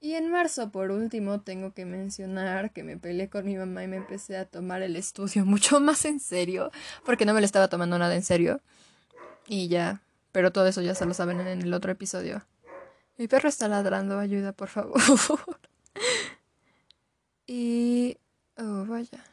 y 0.00 0.14
en 0.14 0.30
marzo, 0.30 0.70
por 0.70 0.90
último, 0.90 1.40
tengo 1.40 1.74
que 1.74 1.84
mencionar 1.84 2.72
que 2.72 2.82
me 2.82 2.96
peleé 2.96 3.28
con 3.28 3.44
mi 3.44 3.56
mamá 3.56 3.84
y 3.84 3.88
me 3.88 3.96
empecé 3.96 4.36
a 4.36 4.46
tomar 4.46 4.82
el 4.82 4.96
estudio 4.96 5.44
mucho 5.44 5.80
más 5.80 6.04
en 6.04 6.20
serio, 6.20 6.70
porque 7.04 7.26
no 7.26 7.34
me 7.34 7.40
lo 7.40 7.46
estaba 7.46 7.68
tomando 7.68 7.98
nada 7.98 8.14
en 8.14 8.22
serio. 8.22 8.60
Y 9.46 9.68
ya, 9.68 10.02
pero 10.32 10.52
todo 10.52 10.66
eso 10.66 10.80
ya 10.80 10.94
se 10.94 11.06
lo 11.06 11.14
saben 11.14 11.40
en 11.40 11.62
el 11.62 11.74
otro 11.74 11.92
episodio. 11.92 12.46
Mi 13.18 13.28
perro 13.28 13.48
está 13.48 13.68
ladrando, 13.68 14.18
ayuda, 14.18 14.52
por 14.52 14.68
favor. 14.68 14.98
y... 17.46 18.16
Oh, 18.56 18.84
vaya. 18.86 19.24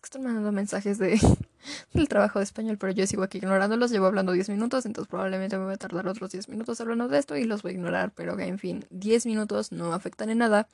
Que 0.00 0.06
están 0.06 0.22
mandando 0.22 0.52
mensajes 0.52 0.98
de 0.98 1.20
del 1.92 2.08
trabajo 2.08 2.38
de 2.38 2.44
español, 2.44 2.78
pero 2.78 2.92
yo 2.92 3.06
sigo 3.06 3.22
aquí 3.22 3.38
ignorándolos. 3.38 3.90
Llevo 3.90 4.06
hablando 4.06 4.32
10 4.32 4.48
minutos, 4.50 4.86
entonces 4.86 5.10
probablemente 5.10 5.58
me 5.58 5.64
voy 5.64 5.74
a 5.74 5.76
tardar 5.76 6.08
otros 6.08 6.30
10 6.30 6.48
minutos 6.48 6.80
hablando 6.80 7.08
de 7.08 7.18
esto 7.18 7.36
y 7.36 7.44
los 7.44 7.62
voy 7.62 7.72
a 7.72 7.74
ignorar. 7.74 8.12
Pero 8.14 8.38
en 8.38 8.58
fin, 8.58 8.84
10 8.90 9.26
minutos 9.26 9.72
no 9.72 9.92
afectan 9.92 10.30
en 10.30 10.38
nada. 10.38 10.68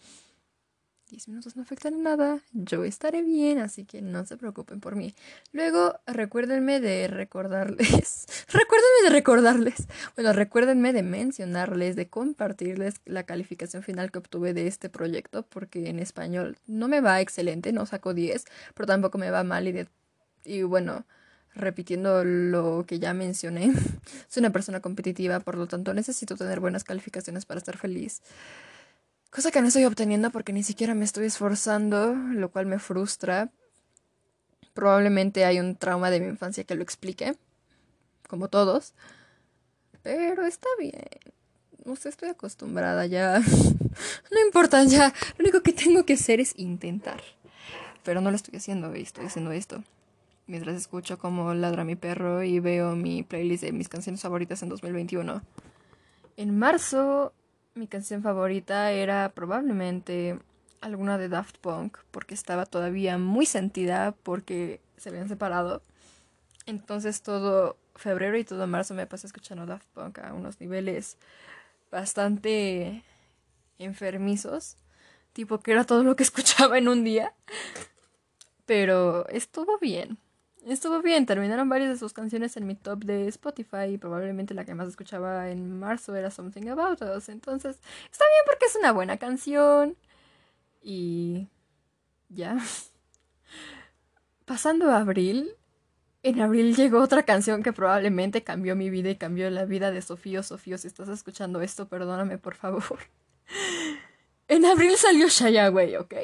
10 1.11 1.29
minutos 1.29 1.55
no 1.55 1.63
afectan 1.63 2.03
nada, 2.03 2.41
yo 2.53 2.85
estaré 2.85 3.23
bien, 3.23 3.61
así 3.61 3.85
que 3.85 4.03
no 4.03 4.27
se 4.27 4.37
preocupen 4.37 4.81
por 4.81 4.97
mí. 4.97 5.15
Luego, 5.53 6.01
recuérdenme 6.07 6.81
de 6.81 7.07
recordarles, 7.07 8.27
recuérdenme 8.49 9.03
de 9.05 9.11
recordarles, 9.11 9.87
bueno, 10.17 10.33
recuérdenme 10.33 10.93
de 10.93 11.05
mencionarles, 11.05 11.95
de 11.95 12.09
compartirles 12.09 12.97
la 13.05 13.23
calificación 13.23 13.85
final 13.85 14.11
que 14.11 14.19
obtuve 14.19 14.53
de 14.53 14.67
este 14.67 14.89
proyecto, 14.89 15.45
porque 15.45 15.89
en 15.89 16.01
español 16.01 16.59
no 16.67 16.89
me 16.89 17.01
va 17.01 17.21
excelente, 17.21 17.73
no 17.73 17.87
saco 17.87 18.13
10, 18.13 18.45
pero 18.75 18.87
tampoco 18.89 19.17
me 19.17 19.31
va 19.31 19.45
mal 19.45 19.69
y, 19.69 19.73
de, 19.73 19.89
y 20.45 20.63
bueno, 20.63 21.07
repitiendo 21.55 22.25
lo 22.25 22.85
que 22.85 22.99
ya 22.99 23.15
mencioné, 23.15 23.73
soy 24.29 24.41
una 24.41 24.51
persona 24.51 24.81
competitiva, 24.81 25.39
por 25.39 25.57
lo 25.57 25.69
tanto 25.69 25.95
necesito 25.95 26.37
tener 26.37 26.59
buenas 26.59 26.83
calificaciones 26.83 27.47
para 27.47 27.59
estar 27.59 27.79
feliz. 27.79 28.23
Cosa 29.37 29.51
que 29.51 29.61
no 29.61 29.69
estoy 29.69 29.85
obteniendo 29.85 30.31
porque 30.31 30.55
ni 30.55 30.63
siquiera 30.63 30.95
me 30.95 31.05
estoy 31.05 31.27
esforzando, 31.27 32.15
lo 32.15 32.51
cual 32.51 32.65
me 32.65 32.79
frustra. 32.79 33.51
Probablemente 34.73 35.45
hay 35.45 35.61
un 35.61 35.77
trauma 35.77 36.09
de 36.09 36.21
mi 36.21 36.27
infancia 36.27 36.65
que 36.65 36.75
lo 36.75 36.83
explique, 36.83 37.37
como 38.31 38.49
todos. 38.49 38.95
Pero 40.03 40.47
está 40.47 40.69
bien. 40.79 41.03
No 41.85 41.97
sé, 41.97 42.09
estoy 42.09 42.31
acostumbrada 42.31 43.05
ya. 43.05 43.39
no 44.31 44.41
importa 44.43 44.83
ya. 44.85 45.13
Lo 45.37 45.43
único 45.43 45.61
que 45.61 45.75
tengo 45.75 46.07
que 46.07 46.15
hacer 46.15 46.41
es 46.41 46.55
intentar. 46.57 47.21
Pero 48.05 48.23
no 48.23 48.31
lo 48.31 48.37
estoy 48.37 48.57
haciendo, 48.57 48.95
estoy 48.95 49.27
haciendo 49.27 49.53
esto. 49.53 49.85
Mientras 50.47 50.77
escucho 50.77 51.19
como 51.19 51.53
ladra 51.53 51.85
mi 51.85 51.95
perro 51.95 52.43
y 52.43 52.59
veo 52.59 52.97
mi 52.97 53.23
playlist 53.23 53.65
de 53.65 53.73
mis 53.73 53.91
canciones 53.91 54.23
favoritas 54.23 54.63
en 54.63 54.71
2021. 54.71 55.43
En 56.39 56.59
marzo 56.59 57.35
mi 57.77 57.87
canción 57.87 58.23
favorita 58.23 58.91
era 58.91 59.29
probablemente 59.31 60.39
alguna 60.81 61.19
de 61.19 61.29
Daft 61.29 61.59
Punk, 61.59 61.99
porque 62.11 62.35
estaba 62.35 62.67
todavía 62.67 63.19
muy 63.19 63.47
sentida 63.47 64.13
porque 64.23 64.81
se 64.97 65.11
habían 65.11 65.29
separado. 65.29 65.83
Entonces 66.65 67.23
todo 67.23 67.77
febrero 67.95 68.37
y 68.39 68.45
todo 68.45 68.67
marzo 68.67 68.95
me 68.95 69.07
pasé 69.07 69.27
escuchando 69.27 69.67
Daft 69.67 69.87
Punk 69.95 70.19
a 70.19 70.33
unos 70.33 70.61
niveles 70.61 71.19
bastante 71.91 73.05
enfermizos, 73.79 74.77
tipo 75.33 75.61
que 75.61 75.73
era 75.73 75.85
todo 75.85 76.03
lo 76.03 76.17
que 76.17 76.23
escuchaba 76.25 76.79
en 76.79 76.89
un 76.89 77.05
día. 77.05 77.35
Pero 78.65 79.29
estuvo 79.29 79.79
bien. 79.79 80.19
Estuvo 80.67 81.01
bien, 81.01 81.27
terminaron 81.27 81.69
varias 81.69 81.91
de 81.91 81.97
sus 81.97 82.13
canciones 82.13 82.57
en 82.57 82.67
mi 82.67 82.75
top 82.75 83.05
de 83.05 83.29
Spotify 83.29 83.85
y 83.93 83.99
probablemente 83.99 84.53
la 84.53 84.65
que 84.65 84.75
más 84.75 84.89
escuchaba 84.89 85.49
en 85.49 85.79
marzo 85.79 86.17
era 86.17 86.33
Something 86.33 86.67
About 86.67 87.01
Us. 87.03 87.29
Entonces, 87.29 87.77
está 88.11 88.25
bien 88.25 88.43
porque 88.47 88.67
es 88.67 88.75
una 88.75 88.91
buena 88.91 89.17
canción. 89.17 89.97
Y 90.83 91.47
ya. 92.29 92.59
Pasando 94.45 94.91
a 94.91 94.99
abril, 94.99 95.53
en 96.25 96.41
abril 96.41 96.75
llegó 96.75 97.01
otra 97.01 97.23
canción 97.23 97.63
que 97.63 97.73
probablemente 97.73 98.43
cambió 98.43 98.75
mi 98.75 98.91
vida 98.91 99.11
y 99.11 99.17
cambió 99.17 99.49
la 99.51 99.67
vida 99.67 99.93
de 99.93 100.03
Sofío. 100.03 100.43
Sofío, 100.43 100.79
si 100.79 100.89
estás 100.89 101.09
escuchando 101.09 101.61
esto, 101.61 101.87
perdóname 101.89 102.39
por 102.39 102.57
favor. 102.57 102.99
En 104.49 104.65
abril 104.65 104.97
salió 104.97 105.27
Shaya 105.27 105.73
Way, 105.73 105.97
¿ok? 105.97 106.15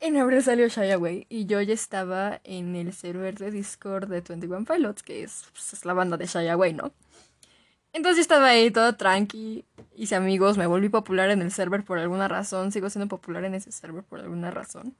En 0.00 0.16
abril 0.16 0.42
salió 0.42 0.66
Shy 0.66 0.90
Away 0.92 1.26
y 1.28 1.44
yo 1.44 1.60
ya 1.60 1.74
estaba 1.74 2.40
en 2.44 2.74
el 2.74 2.94
server 2.94 3.38
de 3.38 3.50
Discord 3.50 4.08
de 4.08 4.22
21 4.22 4.64
Pilots, 4.64 5.02
que 5.02 5.22
es, 5.22 5.44
pues, 5.52 5.74
es 5.74 5.84
la 5.84 5.92
banda 5.92 6.16
de 6.16 6.26
Shy 6.26 6.48
Away, 6.48 6.72
¿no? 6.72 6.92
Entonces 7.92 8.16
yo 8.16 8.22
estaba 8.22 8.46
ahí 8.46 8.70
todo 8.70 8.94
tranqui 8.96 9.64
hice 9.94 10.14
amigos, 10.14 10.56
me 10.56 10.66
volví 10.66 10.88
popular 10.88 11.30
en 11.30 11.42
el 11.42 11.52
server 11.52 11.84
por 11.84 11.98
alguna 11.98 12.28
razón, 12.28 12.72
sigo 12.72 12.88
siendo 12.88 13.08
popular 13.08 13.44
en 13.44 13.54
ese 13.54 13.72
server 13.72 14.02
por 14.02 14.20
alguna 14.20 14.50
razón. 14.50 14.94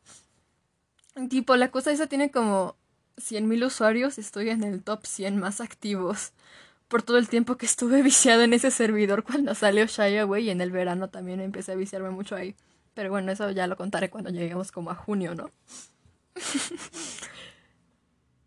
Tipo, 1.31 1.57
la 1.57 1.71
cosa 1.71 1.93
esa 1.93 2.07
tiene 2.07 2.31
como 2.31 2.77
100.000 3.17 3.65
usuarios, 3.65 4.19
estoy 4.19 4.51
en 4.51 4.63
el 4.65 4.83
top 4.83 5.07
100 5.07 5.39
más 5.39 5.63
activos 5.63 6.33
por 6.89 7.03
todo 7.03 7.17
el 7.17 7.29
tiempo 7.29 7.57
que 7.57 7.65
estuve 7.65 8.03
viciado 8.03 8.43
en 8.43 8.53
ese 8.53 8.71
servidor 8.71 9.25
cuando 9.25 9.55
salió 9.55 9.87
Shia, 9.87 10.25
güey, 10.25 10.45
y 10.47 10.51
en 10.51 10.61
el 10.61 10.71
verano 10.71 11.09
también 11.09 11.41
empecé 11.41 11.73
a 11.73 11.77
viciarme 11.77 12.11
mucho 12.11 12.37
ahí. 12.37 12.55
Pero 12.95 13.11
bueno, 13.11 13.31
eso 13.33 13.51
ya 13.51 13.67
lo 13.67 13.77
contaré 13.77 14.11
cuando 14.11 14.31
lleguemos 14.31 14.73
como 14.73 14.91
a 14.91 14.95
junio, 14.95 15.35
¿no? 15.35 15.51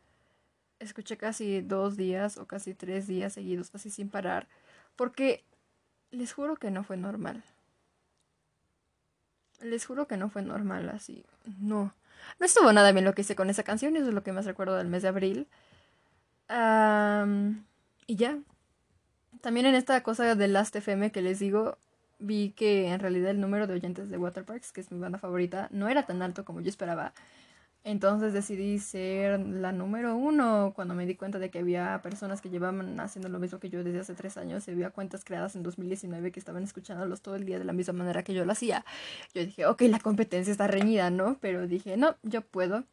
escuché 0.80 1.18
casi 1.18 1.60
dos 1.60 1.98
días 1.98 2.38
o 2.38 2.48
casi 2.48 2.74
tres 2.74 3.06
días 3.06 3.34
seguidos, 3.34 3.70
casi 3.70 3.90
sin 3.90 4.10
parar. 4.10 4.48
Porque 4.96 5.44
les 6.12 6.32
juro 6.32 6.56
que 6.56 6.72
no 6.72 6.86
fue 6.86 6.96
normal. 6.96 7.44
Les 9.66 9.86
juro 9.86 10.08
que 10.08 10.18
no 10.18 10.30
fue 10.30 10.42
normal 10.42 10.90
así. 10.90 11.26
No. 11.60 11.94
No 12.40 12.46
estuvo 12.46 12.72
nada 12.74 12.92
bien 12.92 13.06
lo 13.06 13.14
que 13.14 13.22
hice 13.22 13.36
con 13.36 13.50
esa 13.50 13.64
canción 13.64 13.96
eso 13.96 14.08
es 14.08 14.14
lo 14.14 14.24
que 14.24 14.32
más 14.32 14.46
recuerdo 14.46 14.76
del 14.76 14.88
mes 14.88 15.02
de 15.02 15.10
abril. 15.10 15.48
y 18.08 18.16
ya. 18.16 18.38
También 19.42 19.66
en 19.66 19.76
esta 19.76 20.02
cosa 20.02 20.36
de 20.36 20.48
Last 20.48 20.76
FM 20.76 21.12
que 21.12 21.22
les 21.22 21.40
digo, 21.40 21.78
vi 22.20 22.52
que 22.52 22.88
en 22.88 23.00
realidad 23.00 23.32
el 23.32 23.40
número 23.42 23.68
de 23.68 23.74
oyentes 23.76 24.10
de 24.10 24.18
Waterparks, 24.18 24.72
que 24.72 24.82
es 24.82 24.92
mi 24.92 25.00
banda 25.00 25.20
favorita, 25.20 25.68
no 25.72 25.88
era 25.88 26.06
tan 26.06 26.22
alto 26.22 26.46
como 26.46 26.62
yo 26.62 26.70
esperaba. 26.70 27.14
Entonces 27.86 28.34
decidí 28.34 28.80
ser 28.80 29.40
la 29.40 29.72
número 29.72 30.16
uno 30.16 30.74
cuando 30.76 30.96
me 30.96 31.06
di 31.06 31.14
cuenta 31.14 31.38
de 31.38 31.52
que 31.52 31.60
había 31.60 32.02
personas 32.02 32.42
que 32.42 32.50
llevaban 32.50 33.00
haciendo 33.00 33.30
lo 33.30 33.38
mismo 33.38 33.60
que 33.60 33.70
yo 33.70 33.84
desde 33.84 34.00
hace 34.00 34.16
tres 34.16 34.38
años 34.38 34.68
y 34.68 34.72
había 34.72 34.90
cuentas 34.90 35.24
creadas 35.24 35.56
en 35.56 35.62
2019 35.62 36.32
que 36.32 36.40
estaban 36.40 36.64
escuchándolos 36.64 37.22
todo 37.22 37.36
el 37.36 37.46
día 37.46 37.60
de 37.60 37.64
la 37.64 37.74
misma 37.74 37.94
manera 37.94 38.24
que 38.24 38.34
yo 38.34 38.44
lo 38.44 38.54
hacía. 38.54 38.84
Yo 39.36 39.46
dije, 39.46 39.68
ok, 39.68 39.84
la 39.84 40.00
competencia 40.00 40.50
está 40.50 40.66
reñida, 40.66 41.12
¿no? 41.12 41.38
Pero 41.42 41.68
dije, 41.68 41.96
no, 41.96 42.16
yo 42.24 42.42
puedo. 42.42 42.86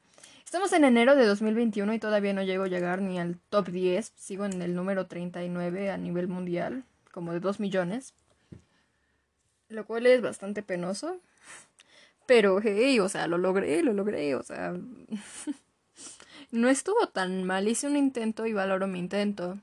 Estamos 0.44 0.74
en 0.74 0.84
enero 0.84 1.16
de 1.16 1.24
2021 1.24 1.94
y 1.94 1.98
todavía 1.98 2.34
no 2.34 2.42
llego 2.42 2.64
a 2.64 2.68
llegar 2.68 3.00
ni 3.00 3.18
al 3.18 3.38
top 3.48 3.68
10. 3.68 4.12
Sigo 4.14 4.44
en 4.44 4.60
el 4.60 4.74
número 4.74 5.06
39 5.06 5.90
a 5.90 5.96
nivel 5.96 6.28
mundial, 6.28 6.84
como 7.12 7.32
de 7.32 7.40
2 7.40 7.60
millones. 7.60 8.12
Lo 9.70 9.86
cual 9.86 10.04
es 10.04 10.20
bastante 10.20 10.62
penoso. 10.62 11.18
Pero, 12.32 12.62
hey, 12.62 12.98
o 12.98 13.10
sea, 13.10 13.26
lo 13.26 13.36
logré, 13.36 13.82
lo 13.82 13.92
logré, 13.92 14.34
o 14.34 14.42
sea. 14.42 14.72
no 16.50 16.70
estuvo 16.70 17.06
tan 17.08 17.44
mal, 17.44 17.68
hice 17.68 17.86
un 17.86 17.94
intento 17.94 18.46
y 18.46 18.54
valoro 18.54 18.86
mi 18.86 19.00
intento. 19.00 19.58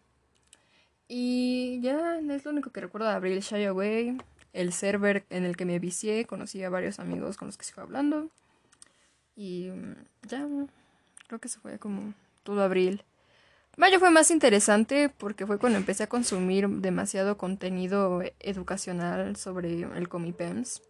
Y 1.08 1.82
ya 1.82 2.20
es 2.20 2.46
lo 2.46 2.52
único 2.52 2.70
que 2.70 2.82
recuerdo 2.82 3.08
de 3.08 3.14
Abril 3.16 3.40
Shy 3.40 3.66
Away, 3.66 4.22
el 4.54 4.72
server 4.72 5.26
en 5.32 5.46
el 5.46 5.58
que 5.58 5.66
me 5.66 5.80
vicié, 5.80 6.26
conocí 6.26 6.64
a 6.64 6.70
varios 6.70 7.00
amigos 7.00 7.38
con 7.38 7.48
los 7.48 7.58
que 7.58 7.66
sigo 7.66 7.82
hablando. 7.82 8.30
Y 9.36 9.72
ya, 10.28 10.48
creo 11.26 11.40
que 11.40 11.50
se 11.50 11.60
fue 11.60 11.80
como 11.80 12.14
todo 12.44 12.62
abril. 12.62 13.04
Mayo 13.78 13.98
fue 13.98 14.12
más 14.12 14.30
interesante 14.30 15.10
porque 15.10 15.48
fue 15.48 15.58
cuando 15.58 15.80
empecé 15.80 16.04
a 16.04 16.08
consumir 16.08 16.70
demasiado 16.70 17.36
contenido 17.36 18.22
educacional 18.40 19.38
sobre 19.38 19.82
el 19.82 20.08
Comipems 20.08 20.84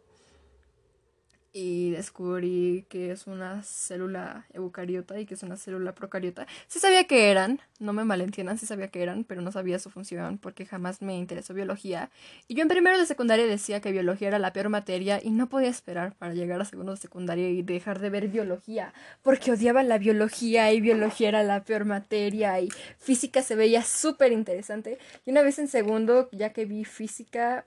y 1.51 1.91
descubrí 1.91 2.85
que 2.89 3.12
es 3.12 3.27
una 3.27 3.63
célula 3.63 4.45
eucariota 4.53 5.19
y 5.19 5.25
que 5.25 5.33
es 5.33 5.43
una 5.43 5.57
célula 5.57 5.95
procariota. 5.95 6.47
Sí 6.67 6.79
sabía 6.79 7.05
que 7.05 7.31
eran, 7.31 7.59
no 7.79 7.93
me 7.93 8.03
malentiendan, 8.03 8.57
sí 8.57 8.65
sabía 8.65 8.89
que 8.89 9.01
eran, 9.01 9.23
pero 9.23 9.41
no 9.41 9.51
sabía 9.51 9.79
su 9.79 9.89
función 9.89 10.38
porque 10.38 10.65
jamás 10.65 11.01
me 11.01 11.17
interesó 11.17 11.53
biología. 11.53 12.12
Y 12.47 12.55
yo 12.55 12.62
en 12.62 12.67
primero 12.67 12.97
de 12.97 13.05
secundaria 13.05 13.47
decía 13.47 13.81
que 13.81 13.91
biología 13.91 14.27
era 14.27 14.39
la 14.39 14.53
peor 14.53 14.69
materia 14.69 15.19
y 15.23 15.31
no 15.31 15.49
podía 15.49 15.69
esperar 15.69 16.15
para 16.15 16.33
llegar 16.33 16.62
a 16.62 16.65
segundo 16.65 16.93
de 16.93 16.99
secundaria 16.99 17.49
y 17.49 17.62
dejar 17.62 17.99
de 17.99 18.09
ver 18.09 18.27
biología 18.27 18.93
porque 19.23 19.51
odiaba 19.51 19.83
la 19.83 19.97
biología 19.97 20.71
y 20.73 20.81
biología 20.81 21.29
era 21.29 21.43
la 21.43 21.63
peor 21.63 21.85
materia 21.85 22.59
y 22.59 22.69
física 22.97 23.41
se 23.41 23.55
veía 23.55 23.83
súper 23.83 24.31
interesante. 24.31 24.97
Y 25.25 25.31
una 25.31 25.41
vez 25.41 25.59
en 25.59 25.67
segundo, 25.67 26.29
ya 26.31 26.53
que 26.53 26.65
vi 26.65 26.85
física, 26.85 27.65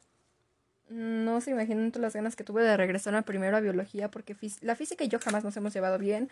no 0.93 1.41
se 1.41 1.51
imaginan 1.51 1.91
todas 1.91 2.03
las 2.03 2.15
ganas 2.15 2.37
que 2.37 2.45
tuve 2.45 2.63
de 2.63 2.77
regresar 2.77 3.15
a 3.15 3.23
primero 3.23 3.57
a 3.57 3.61
biología 3.61 4.11
porque 4.11 4.37
la 4.61 4.77
física 4.77 5.05
y 5.05 5.09
yo 5.09 5.19
jamás 5.19 5.45
nos 5.45 5.57
hemos 5.57 5.73
llevado 5.73 5.99
bien. 5.99 6.29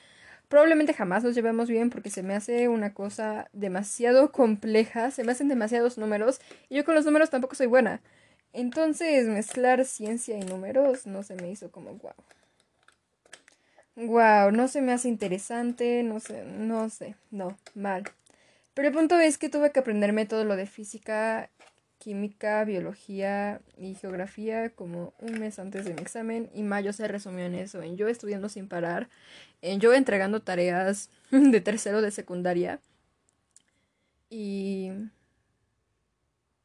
Probablemente 0.49 0.94
jamás 0.94 1.25
nos 1.25 1.35
llevemos 1.35 1.68
bien 1.68 1.90
porque 1.90 2.11
se 2.11 2.23
me 2.23 2.35
hace 2.35 2.68
una 2.68 2.92
cosa 2.92 3.49
demasiado 3.53 4.33
compleja, 4.33 5.11
se 5.11 5.25
me 5.25 5.33
hacen 5.33 5.49
demasiados 5.49 5.96
números 5.96 6.40
y 6.68 6.77
yo 6.77 6.85
con 6.85 6.94
los 6.94 7.05
números 7.05 7.31
tampoco 7.31 7.55
soy 7.55 7.66
buena. 7.66 8.01
Entonces 8.53 9.27
mezclar 9.27 9.85
ciencia 9.85 10.37
y 10.37 10.40
números 10.40 11.07
no 11.07 11.23
se 11.23 11.37
me 11.37 11.51
hizo 11.51 11.70
como 11.70 11.94
wow. 11.94 12.14
Wow, 13.96 14.51
no 14.53 14.68
se 14.68 14.81
me 14.81 14.92
hace 14.92 15.09
interesante, 15.09 16.03
no 16.03 16.20
sé, 16.20 16.44
no 16.44 16.88
sé, 16.90 17.16
no, 17.31 17.57
mal. 17.75 18.05
Pero 18.75 18.88
el 18.88 18.94
punto 18.94 19.18
es 19.18 19.37
que 19.37 19.49
tuve 19.49 19.73
que 19.73 19.81
aprenderme 19.81 20.27
todo 20.27 20.44
lo 20.44 20.57
de 20.57 20.66
física 20.66 21.51
química, 22.00 22.64
biología 22.64 23.60
y 23.78 23.94
geografía 23.94 24.70
como 24.70 25.14
un 25.20 25.38
mes 25.38 25.60
antes 25.60 25.84
de 25.84 25.94
mi 25.94 26.00
examen 26.02 26.50
y 26.54 26.64
mayo 26.64 26.92
se 26.92 27.06
resumió 27.08 27.44
en 27.46 27.54
eso, 27.54 27.82
en 27.82 27.96
yo 27.98 28.08
estudiando 28.08 28.48
sin 28.48 28.68
parar, 28.68 29.08
en 29.62 29.80
yo 29.80 29.94
entregando 29.94 30.42
tareas 30.42 31.10
de 31.30 31.60
tercero 31.60 32.02
de 32.02 32.10
secundaria 32.10 32.80
y 34.30 34.90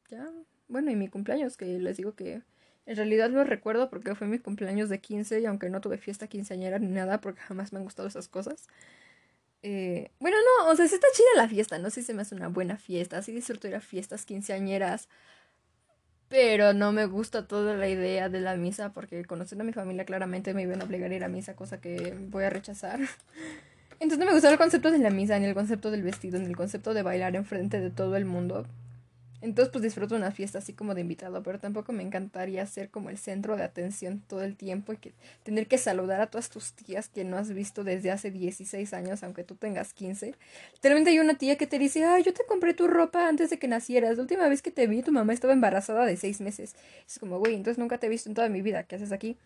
ya, 0.10 0.32
bueno, 0.68 0.92
y 0.92 0.96
mi 0.96 1.08
cumpleaños 1.10 1.58
que 1.58 1.66
les 1.80 1.98
digo 1.98 2.16
que 2.16 2.42
En 2.88 2.96
realidad 2.98 3.32
lo 3.32 3.44
recuerdo 3.44 3.90
porque 3.90 4.16
fue 4.16 4.28
mi 4.28 4.40
cumpleaños 4.40 4.90
de 4.90 5.00
15 5.02 5.42
y 5.42 5.46
aunque 5.48 5.70
no 5.70 5.82
tuve 5.82 5.98
fiesta 5.98 6.28
quinceañera 6.28 6.80
ni 6.80 6.88
nada 6.90 7.22
porque 7.22 7.42
jamás 7.42 7.74
me 7.74 7.80
han 7.80 7.86
gustado 7.86 8.08
esas 8.08 8.28
cosas. 8.30 8.68
Eh, 9.68 10.12
bueno, 10.20 10.38
no, 10.60 10.70
o 10.70 10.76
sea, 10.76 10.88
sí 10.88 10.94
está 10.94 11.08
chida 11.12 11.26
la 11.38 11.50
fiesta, 11.50 11.80
no 11.80 11.90
sé 11.90 12.02
si 12.02 12.06
se 12.08 12.14
me 12.14 12.22
hace 12.22 12.36
una 12.36 12.50
buena 12.50 12.78
fiesta, 12.78 13.24
sí 13.24 13.32
disfruto 13.32 13.68
ir 13.68 13.74
a 13.74 13.82
fiestas 13.82 14.24
quinceañeras, 14.24 15.10
pero 16.30 16.74
no 16.74 16.92
me 16.92 17.08
gusta 17.08 17.48
toda 17.48 17.74
la 17.74 17.90
idea 17.90 18.30
de 18.30 18.42
la 18.42 18.58
misa 18.58 18.94
porque 18.94 19.26
conociendo 19.26 19.64
a 19.64 19.66
mi 19.66 19.74
familia 19.74 20.06
claramente 20.06 20.54
me 20.54 20.62
iban 20.62 20.84
a 20.84 20.86
obligar 20.86 21.10
a 21.10 21.16
ir 21.16 21.24
a 21.24 21.30
misa, 21.30 21.56
cosa 21.56 21.82
que 21.82 22.16
voy 22.30 22.44
a 22.44 22.52
rechazar. 22.52 23.00
Entonces 24.00 24.20
no 24.20 24.28
me 24.28 24.34
gustó 24.34 24.50
el 24.50 24.60
concepto 24.60 24.92
de 24.92 25.00
la 25.00 25.10
misa, 25.10 25.40
ni 25.40 25.46
el 25.46 25.56
concepto 25.56 25.90
del 25.90 26.04
vestido, 26.04 26.38
ni 26.38 26.46
el 26.46 26.56
concepto 26.56 26.94
de 26.94 27.02
bailar 27.02 27.36
enfrente 27.36 27.82
de 27.82 27.90
todo 27.90 28.18
el 28.18 28.26
mundo. 28.26 28.68
Entonces 29.42 29.72
pues 29.72 29.84
disfruto 29.84 30.16
una 30.16 30.32
fiesta 30.32 30.60
así 30.60 30.74
como 30.74 30.96
de 30.96 31.02
invitado, 31.02 31.44
pero 31.44 31.60
tampoco 31.60 31.92
me 31.94 32.04
encantaría 32.04 32.66
ser 32.66 32.90
como 32.90 33.10
el 33.10 33.18
centro 33.18 33.56
de 33.58 33.64
atención 33.64 34.22
todo 34.28 34.44
el 34.44 34.56
tiempo 34.56 34.94
y 34.94 34.98
que 34.98 35.14
tener 35.44 35.68
que 35.68 35.78
saludar 35.78 36.22
a 36.22 36.28
todas 36.28 36.50
tus 36.50 36.74
tías 36.74 37.10
que 37.10 37.24
no 37.24 37.38
has 37.38 37.54
visto 37.54 37.84
desde 37.84 38.12
hace 38.12 38.32
16 38.32 38.94
años, 38.94 39.24
aunque 39.24 39.44
tú 39.44 39.56
tengas 39.56 39.94
15. 39.94 40.36
Literalmente 40.74 41.12
hay 41.12 41.20
una 41.20 41.38
tía 41.38 41.58
que 41.58 41.68
te 41.68 41.80
dice, 41.80 42.06
ay, 42.06 42.24
yo 42.24 42.34
te 42.34 42.46
compré 42.46 42.74
tu 42.74 42.88
ropa 42.88 43.28
antes 43.28 43.50
de 43.50 43.60
que 43.60 43.68
nacieras. 43.68 44.18
La 44.18 44.24
última 44.24 44.48
vez 44.48 44.62
que 44.62 44.72
te 44.72 44.88
vi, 44.88 45.02
tu 45.04 45.12
mamá 45.12 45.34
estaba 45.34 45.54
embarazada 45.54 46.06
de 46.06 46.18
6 46.18 46.42
meses. 46.42 46.76
Es 47.08 47.20
como, 47.20 47.40
güey, 47.40 47.56
entonces 47.56 47.78
nunca 47.78 47.98
te 47.98 48.08
he 48.08 48.10
visto 48.10 48.30
en 48.30 48.36
toda 48.36 48.50
mi 48.50 48.62
vida. 48.62 48.84
¿Qué 48.84 48.96
haces 48.96 49.12
aquí? 49.12 49.38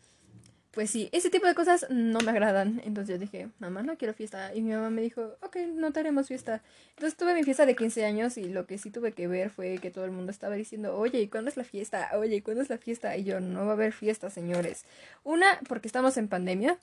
Pues 0.72 0.92
sí, 0.92 1.10
ese 1.12 1.32
tipo 1.32 1.48
de 1.48 1.56
cosas 1.56 1.88
no 1.90 2.20
me 2.20 2.30
agradan. 2.30 2.80
Entonces 2.86 3.16
yo 3.16 3.20
dije, 3.20 3.50
mamá, 3.58 3.82
no 3.82 3.98
quiero 3.98 4.14
fiesta. 4.14 4.54
Y 4.54 4.62
mi 4.62 4.74
mamá 4.74 4.90
me 4.92 5.02
dijo, 5.02 5.36
ok, 5.42 5.58
no 5.74 5.88
haremos 5.88 6.28
fiesta. 6.28 6.62
Entonces 6.92 7.18
tuve 7.18 7.34
mi 7.34 7.44
fiesta 7.44 7.66
de 7.66 7.76
15 7.76 8.06
años 8.06 8.38
y 8.38 8.50
lo 8.50 8.68
que 8.68 8.78
sí 8.78 8.92
tuve 8.92 9.14
que 9.14 9.28
ver 9.28 9.50
fue 9.50 9.80
que 9.80 9.90
todo 9.90 10.06
el 10.06 10.12
mundo 10.12 10.32
estaba 10.32 10.56
diciendo, 10.56 10.96
oye, 10.96 11.22
¿y 11.22 11.28
cuándo 11.28 11.50
es 11.50 11.58
la 11.58 11.64
fiesta? 11.64 12.12
Oye, 12.14 12.36
¿y 12.36 12.42
cuándo 12.42 12.62
es 12.62 12.70
la 12.70 12.78
fiesta? 12.78 13.18
Y 13.18 13.24
yo, 13.24 13.40
no 13.40 13.66
va 13.66 13.72
a 13.72 13.74
haber 13.74 13.94
fiesta, 13.94 14.30
señores. 14.30 14.86
Una, 15.24 15.60
porque 15.68 15.88
estamos 15.88 16.18
en 16.18 16.28
pandemia. 16.28 16.80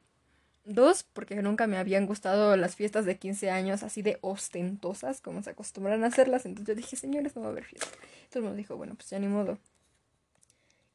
Dos, 0.64 1.04
porque 1.04 1.36
nunca 1.36 1.68
me 1.68 1.78
habían 1.78 2.06
gustado 2.06 2.56
las 2.56 2.74
fiestas 2.74 3.04
de 3.04 3.16
15 3.18 3.50
años 3.52 3.84
así 3.84 4.02
de 4.02 4.18
ostentosas 4.20 5.20
como 5.20 5.40
se 5.44 5.50
acostumbran 5.50 6.02
a 6.02 6.08
hacerlas. 6.08 6.44
Entonces 6.44 6.74
yo 6.74 6.74
dije, 6.74 6.96
señores, 6.96 7.36
no 7.36 7.42
va 7.42 7.48
a 7.48 7.50
haber 7.52 7.64
fiesta. 7.64 7.86
Todo 8.30 8.40
el 8.40 8.44
mundo 8.46 8.56
dijo, 8.56 8.76
bueno, 8.76 8.96
pues 8.96 9.08
ya 9.08 9.20
ni 9.20 9.28
modo. 9.28 9.58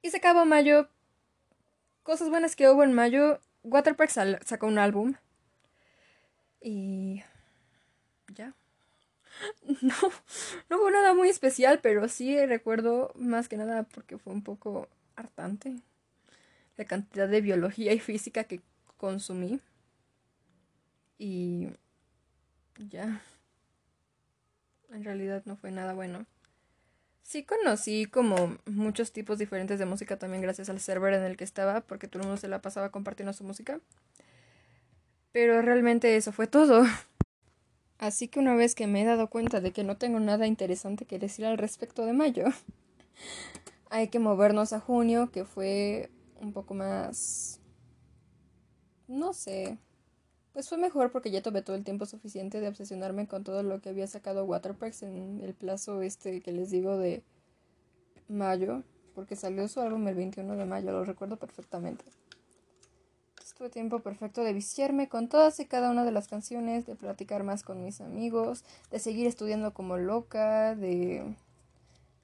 Y 0.01 0.09
se 0.09 0.17
acabó 0.17 0.45
mayo, 0.45 0.89
cosas 2.03 2.29
buenas 2.29 2.55
que 2.55 2.69
hubo 2.69 2.83
en 2.83 2.93
mayo, 2.93 3.39
Waterpark 3.63 4.11
sacó 4.11 4.67
un 4.67 4.79
álbum. 4.79 5.15
Y... 6.61 7.23
ya. 8.33 8.53
No, 9.81 9.95
no 10.69 10.77
hubo 10.77 10.91
nada 10.91 11.13
muy 11.13 11.29
especial, 11.29 11.79
pero 11.81 12.07
sí 12.09 12.45
recuerdo 12.45 13.11
más 13.15 13.47
que 13.47 13.57
nada 13.57 13.83
porque 13.83 14.17
fue 14.17 14.33
un 14.33 14.43
poco 14.43 14.87
hartante 15.15 15.77
la 16.77 16.85
cantidad 16.85 17.27
de 17.29 17.41
biología 17.41 17.93
y 17.93 17.99
física 17.99 18.43
que 18.43 18.61
consumí. 18.97 19.59
Y 21.17 21.69
ya. 22.77 23.21
En 24.89 25.03
realidad 25.03 25.43
no 25.45 25.55
fue 25.55 25.71
nada 25.71 25.93
bueno. 25.93 26.25
Sí 27.31 27.43
conocí 27.43 28.07
como 28.07 28.57
muchos 28.65 29.13
tipos 29.13 29.39
diferentes 29.39 29.79
de 29.79 29.85
música 29.85 30.19
también 30.19 30.41
gracias 30.41 30.69
al 30.69 30.81
server 30.81 31.13
en 31.13 31.23
el 31.23 31.37
que 31.37 31.45
estaba, 31.45 31.79
porque 31.79 32.09
todo 32.09 32.23
el 32.23 32.27
mundo 32.27 32.41
se 32.41 32.49
la 32.49 32.61
pasaba 32.61 32.91
compartiendo 32.91 33.31
su 33.31 33.45
música. 33.45 33.79
Pero 35.31 35.61
realmente 35.61 36.17
eso 36.17 36.33
fue 36.33 36.47
todo. 36.47 36.83
Así 37.99 38.27
que 38.27 38.41
una 38.41 38.53
vez 38.55 38.75
que 38.75 38.85
me 38.85 39.01
he 39.01 39.05
dado 39.05 39.29
cuenta 39.29 39.61
de 39.61 39.71
que 39.71 39.85
no 39.85 39.95
tengo 39.95 40.19
nada 40.19 40.45
interesante 40.45 41.05
que 41.05 41.19
decir 41.19 41.45
al 41.45 41.57
respecto 41.57 42.05
de 42.05 42.11
mayo, 42.11 42.47
hay 43.89 44.09
que 44.09 44.19
movernos 44.19 44.73
a 44.73 44.81
junio, 44.81 45.31
que 45.31 45.45
fue 45.45 46.09
un 46.41 46.51
poco 46.51 46.73
más... 46.73 47.61
no 49.07 49.31
sé, 49.31 49.77
pues 50.53 50.67
fue 50.67 50.77
mejor 50.77 51.11
porque 51.11 51.31
ya 51.31 51.41
tuve 51.41 51.61
todo 51.61 51.75
el 51.75 51.83
tiempo 51.83 52.05
suficiente 52.05 52.59
de 52.59 52.67
obsesionarme 52.67 53.27
con 53.27 53.43
todo 53.43 53.63
lo 53.63 53.79
que 53.81 53.89
había 53.89 54.07
sacado 54.07 54.45
Waterparks 54.45 55.03
en 55.03 55.39
el 55.41 55.53
plazo 55.53 56.01
este 56.01 56.41
que 56.41 56.51
les 56.51 56.69
digo 56.69 56.97
de 56.97 57.23
mayo, 58.27 58.83
porque 59.15 59.35
salió 59.35 59.67
su 59.67 59.79
álbum 59.81 60.07
el 60.07 60.15
21 60.15 60.55
de 60.55 60.65
mayo, 60.65 60.91
lo 60.91 61.05
recuerdo 61.05 61.37
perfectamente. 61.37 62.03
Entonces 63.29 63.55
tuve 63.55 63.69
tiempo 63.69 63.99
perfecto 63.99 64.43
de 64.43 64.53
viciarme 64.53 65.07
con 65.07 65.29
todas 65.29 65.59
y 65.59 65.65
cada 65.65 65.89
una 65.89 66.03
de 66.03 66.11
las 66.11 66.27
canciones, 66.27 66.85
de 66.85 66.95
platicar 66.95 67.43
más 67.43 67.63
con 67.63 67.83
mis 67.83 68.01
amigos, 68.01 68.65
de 68.89 68.99
seguir 68.99 69.27
estudiando 69.27 69.73
como 69.73 69.97
loca, 69.97 70.75
de 70.75 71.35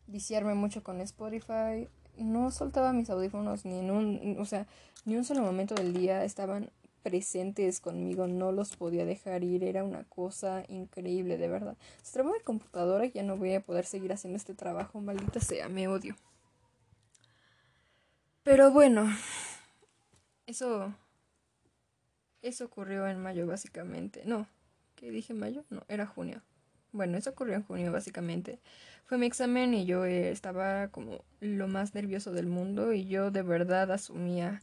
viciarme 0.08 0.54
mucho 0.54 0.84
con 0.84 1.00
Spotify. 1.02 1.88
No 2.18 2.52
soltaba 2.52 2.94
mis 2.94 3.10
audífonos 3.10 3.64
ni 3.64 3.80
en 3.80 3.92
un, 3.92 4.38
o 4.40 4.46
sea, 4.46 4.66
ni 5.06 5.16
un 5.16 5.24
solo 5.24 5.42
momento 5.42 5.76
del 5.76 5.94
día 5.94 6.24
estaban 6.24 6.72
presentes 7.08 7.80
conmigo, 7.80 8.28
no 8.28 8.52
los 8.52 8.76
podía 8.76 9.06
dejar 9.06 9.46
ir, 9.46 9.64
era 9.64 9.86
una 9.86 10.04
cosa 10.04 10.66
increíble, 10.68 11.38
de 11.38 11.48
verdad. 11.48 11.78
Se 12.04 12.12
trabó 12.12 12.34
mi 12.34 12.42
computadora 12.42 13.06
y 13.06 13.12
ya 13.12 13.24
no 13.24 13.38
voy 13.38 13.54
a 13.54 13.62
poder 13.62 13.86
seguir 13.86 14.12
haciendo 14.12 14.36
este 14.36 14.54
trabajo, 14.54 15.00
maldita 15.00 15.40
sea, 15.40 15.70
me 15.70 15.88
odio. 15.88 16.18
Pero 18.44 18.72
bueno, 18.72 19.08
eso 20.48 20.94
eso 22.42 22.66
ocurrió 22.66 23.08
en 23.08 23.22
mayo 23.22 23.48
básicamente. 23.48 24.24
No, 24.26 24.48
¿qué 24.96 25.10
dije 25.10 25.34
mayo? 25.34 25.64
No, 25.70 25.84
era 25.88 26.06
junio. 26.06 26.42
Bueno, 26.92 27.18
eso 27.18 27.30
ocurrió 27.30 27.56
en 27.56 27.64
junio 27.64 27.94
básicamente. 27.94 28.60
Fue 29.06 29.18
mi 29.18 29.28
examen 29.28 29.74
y 29.74 29.86
yo 29.86 30.04
eh, 30.04 30.30
estaba 30.32 30.90
como 30.90 31.24
lo 31.40 31.70
más 31.70 31.96
nervioso 31.96 32.34
del 32.34 32.48
mundo 32.48 32.92
y 32.92 33.06
yo 33.06 33.32
de 33.32 33.44
verdad 33.44 33.92
asumía 33.94 34.62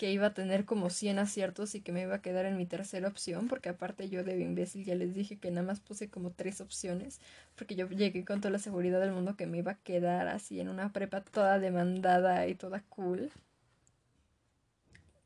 que 0.00 0.10
iba 0.10 0.28
a 0.28 0.32
tener 0.32 0.64
como 0.64 0.88
100 0.88 1.18
aciertos 1.18 1.74
y 1.74 1.82
que 1.82 1.92
me 1.92 2.00
iba 2.00 2.14
a 2.14 2.22
quedar 2.22 2.46
en 2.46 2.56
mi 2.56 2.64
tercera 2.64 3.06
opción, 3.06 3.48
porque 3.48 3.68
aparte 3.68 4.08
yo 4.08 4.24
de 4.24 4.40
imbécil 4.40 4.82
ya 4.82 4.94
les 4.94 5.14
dije 5.14 5.36
que 5.38 5.50
nada 5.50 5.66
más 5.66 5.80
puse 5.80 6.08
como 6.08 6.30
tres 6.30 6.62
opciones, 6.62 7.20
porque 7.54 7.74
yo 7.74 7.86
llegué 7.86 8.24
con 8.24 8.40
toda 8.40 8.50
la 8.50 8.58
seguridad 8.58 8.98
del 8.98 9.12
mundo 9.12 9.36
que 9.36 9.44
me 9.46 9.58
iba 9.58 9.72
a 9.72 9.74
quedar 9.74 10.26
así 10.28 10.58
en 10.58 10.70
una 10.70 10.90
prepa 10.90 11.20
toda 11.20 11.58
demandada 11.58 12.46
y 12.48 12.54
toda 12.54 12.80
cool. 12.88 13.30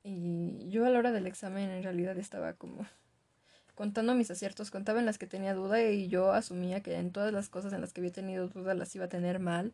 Y 0.02 0.68
yo 0.70 0.84
a 0.84 0.90
la 0.90 0.98
hora 0.98 1.12
del 1.12 1.28
examen 1.28 1.70
en 1.70 1.84
realidad 1.84 2.18
estaba 2.18 2.54
como 2.54 2.84
contando 3.76 4.16
mis 4.16 4.32
aciertos, 4.32 4.72
contaba 4.72 4.98
en 4.98 5.06
las 5.06 5.18
que 5.18 5.28
tenía 5.28 5.54
duda 5.54 5.84
y 5.84 6.08
yo 6.08 6.32
asumía 6.32 6.80
que 6.80 6.96
en 6.96 7.12
todas 7.12 7.32
las 7.32 7.48
cosas 7.48 7.72
en 7.74 7.80
las 7.80 7.92
que 7.92 8.00
había 8.00 8.12
tenido 8.12 8.48
duda 8.48 8.74
las 8.74 8.92
iba 8.96 9.04
a 9.04 9.08
tener 9.08 9.38
mal. 9.38 9.72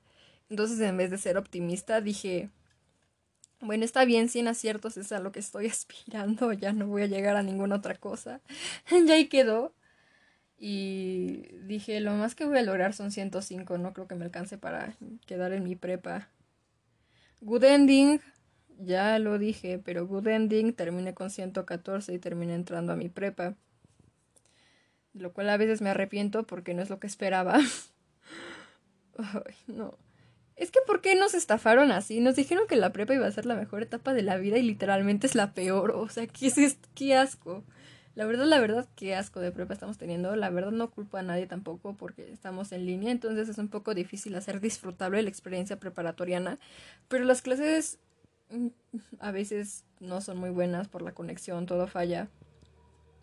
Entonces 0.51 0.79
en 0.81 0.99
vez 0.99 1.11
de 1.11 1.17
ser 1.17 1.39
optimista 1.39 2.03
dije, 2.03 2.51
bueno, 3.61 3.85
está 3.85 4.05
bien, 4.05 4.29
100 4.29 4.49
aciertos 4.49 4.97
es 4.97 5.13
a 5.13 5.21
lo 5.21 5.33
que 5.33 5.41
estoy 5.41 5.67
aspirando, 5.69 6.53
ya 6.53 6.73
no 6.73 6.87
voy 6.87 7.03
a 7.03 7.07
llegar 7.07 7.37
a 7.37 7.43
ninguna 7.43 7.77
otra 7.77 7.95
cosa. 7.95 8.41
ya 9.07 9.15
ahí 9.15 9.29
quedó. 9.29 9.75
Y 10.59 11.47
dije, 11.65 12.01
lo 12.01 12.13
más 12.13 12.35
que 12.35 12.45
voy 12.45 12.59
a 12.59 12.63
lograr 12.63 12.93
son 12.93 13.11
105, 13.11 13.79
no 13.79 13.95
creo 13.95 14.07
que 14.07 14.15
me 14.15 14.27
alcance 14.27 14.59
para 14.59 14.95
quedar 15.27 15.53
en 15.53 15.65
mi 15.65 15.75
prepa. 15.75 16.29
Good 17.41 17.65
ending, 17.65 18.21
ya 18.79 19.19
lo 19.19 19.39
dije, 19.39 19.79
pero 19.79 20.07
good 20.07 20.29
ending, 20.29 20.75
terminé 20.75 21.15
con 21.15 21.31
114 21.31 22.13
y 22.13 22.19
terminé 22.19 22.55
entrando 22.55 22.93
a 22.93 22.97
mi 22.97 23.09
prepa. 23.09 23.57
Lo 25.15 25.33
cual 25.33 25.49
a 25.49 25.57
veces 25.57 25.81
me 25.81 25.91
arrepiento 25.91 26.47
porque 26.47 26.75
no 26.75 26.83
es 26.83 26.91
lo 26.91 27.01
que 27.01 27.07
esperaba. 27.07 27.59
Ay, 29.17 29.55
no. 29.67 29.97
Es 30.61 30.71
que 30.71 30.81
¿por 30.87 31.01
qué 31.01 31.15
nos 31.15 31.33
estafaron 31.33 31.91
así? 31.91 32.21
Nos 32.21 32.37
dijeron 32.37 32.67
que 32.69 32.77
la 32.77 32.93
prepa 32.93 33.15
iba 33.15 33.27
a 33.27 33.33
ser 33.33 33.47
la 33.47 33.55
mejor 33.55 33.83
etapa 33.83 34.13
de 34.13 34.21
la 34.21 34.37
vida 34.37 34.59
y 34.59 34.63
literalmente 34.63 35.27
es 35.27 35.35
la 35.35 35.55
peor. 35.55 35.93
O 35.93 36.07
sea, 36.11 36.27
¿qué 36.27 36.49
es 36.49 36.77
qué 36.95 37.17
asco. 37.17 37.65
La 38.15 38.27
verdad, 38.27 38.45
la 38.45 38.61
verdad, 38.61 38.87
qué 38.95 39.15
asco 39.15 39.41
de 39.41 39.53
prepa 39.53 39.73
estamos 39.73 39.97
teniendo. 39.97 40.37
La 40.37 40.51
verdad 40.51 40.71
no 40.71 40.91
culpo 40.91 41.17
a 41.17 41.23
nadie 41.23 41.47
tampoco 41.47 41.95
porque 41.95 42.31
estamos 42.31 42.73
en 42.73 42.85
línea, 42.85 43.11
entonces 43.11 43.49
es 43.49 43.57
un 43.57 43.69
poco 43.69 43.95
difícil 43.95 44.35
hacer 44.35 44.61
disfrutable 44.61 45.23
la 45.23 45.31
experiencia 45.31 45.81
preparatoriana. 45.81 46.59
Pero 47.09 47.25
las 47.25 47.41
clases 47.41 47.99
mm, 48.51 48.67
a 49.19 49.31
veces 49.31 49.87
no 49.99 50.21
son 50.21 50.37
muy 50.37 50.51
buenas 50.51 50.89
por 50.89 51.01
la 51.01 51.13
conexión, 51.13 51.65
todo 51.65 51.87
falla 51.87 52.29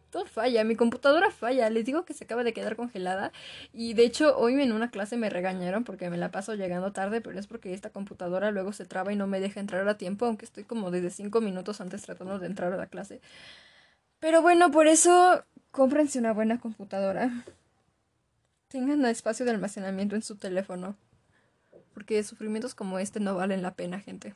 todo 0.09 0.25
falla, 0.25 0.63
mi 0.63 0.75
computadora 0.75 1.31
falla, 1.31 1.69
les 1.69 1.85
digo 1.85 2.05
que 2.05 2.13
se 2.13 2.23
acaba 2.23 2.43
de 2.43 2.53
quedar 2.53 2.75
congelada 2.75 3.31
y 3.73 3.93
de 3.93 4.05
hecho 4.05 4.37
hoy 4.37 4.59
en 4.61 4.71
una 4.71 4.89
clase 4.89 5.17
me 5.17 5.29
regañaron 5.29 5.83
porque 5.83 6.09
me 6.09 6.17
la 6.17 6.31
paso 6.31 6.55
llegando 6.55 6.93
tarde, 6.93 7.21
pero 7.21 7.37
es 7.39 7.47
porque 7.47 7.73
esta 7.73 7.89
computadora 7.89 8.51
luego 8.51 8.73
se 8.73 8.85
traba 8.85 9.11
y 9.11 9.15
no 9.15 9.27
me 9.27 9.39
deja 9.39 9.59
entrar 9.59 9.87
a 9.87 9.97
tiempo, 9.97 10.25
aunque 10.25 10.45
estoy 10.45 10.63
como 10.63 10.91
desde 10.91 11.09
5 11.09 11.41
minutos 11.41 11.81
antes 11.81 12.01
tratando 12.03 12.39
de 12.39 12.47
entrar 12.47 12.71
a 12.73 12.77
la 12.77 12.87
clase. 12.87 13.21
Pero 14.19 14.41
bueno, 14.41 14.71
por 14.71 14.87
eso 14.87 15.43
cómprense 15.71 16.19
una 16.19 16.33
buena 16.33 16.59
computadora. 16.59 17.45
Tengan 18.69 19.05
espacio 19.05 19.45
de 19.45 19.51
almacenamiento 19.51 20.15
en 20.15 20.23
su 20.23 20.35
teléfono. 20.37 20.95
Porque 21.93 22.23
sufrimientos 22.23 22.75
como 22.75 22.99
este 22.99 23.19
no 23.19 23.35
valen 23.35 23.61
la 23.61 23.75
pena, 23.75 23.99
gente. 23.99 24.35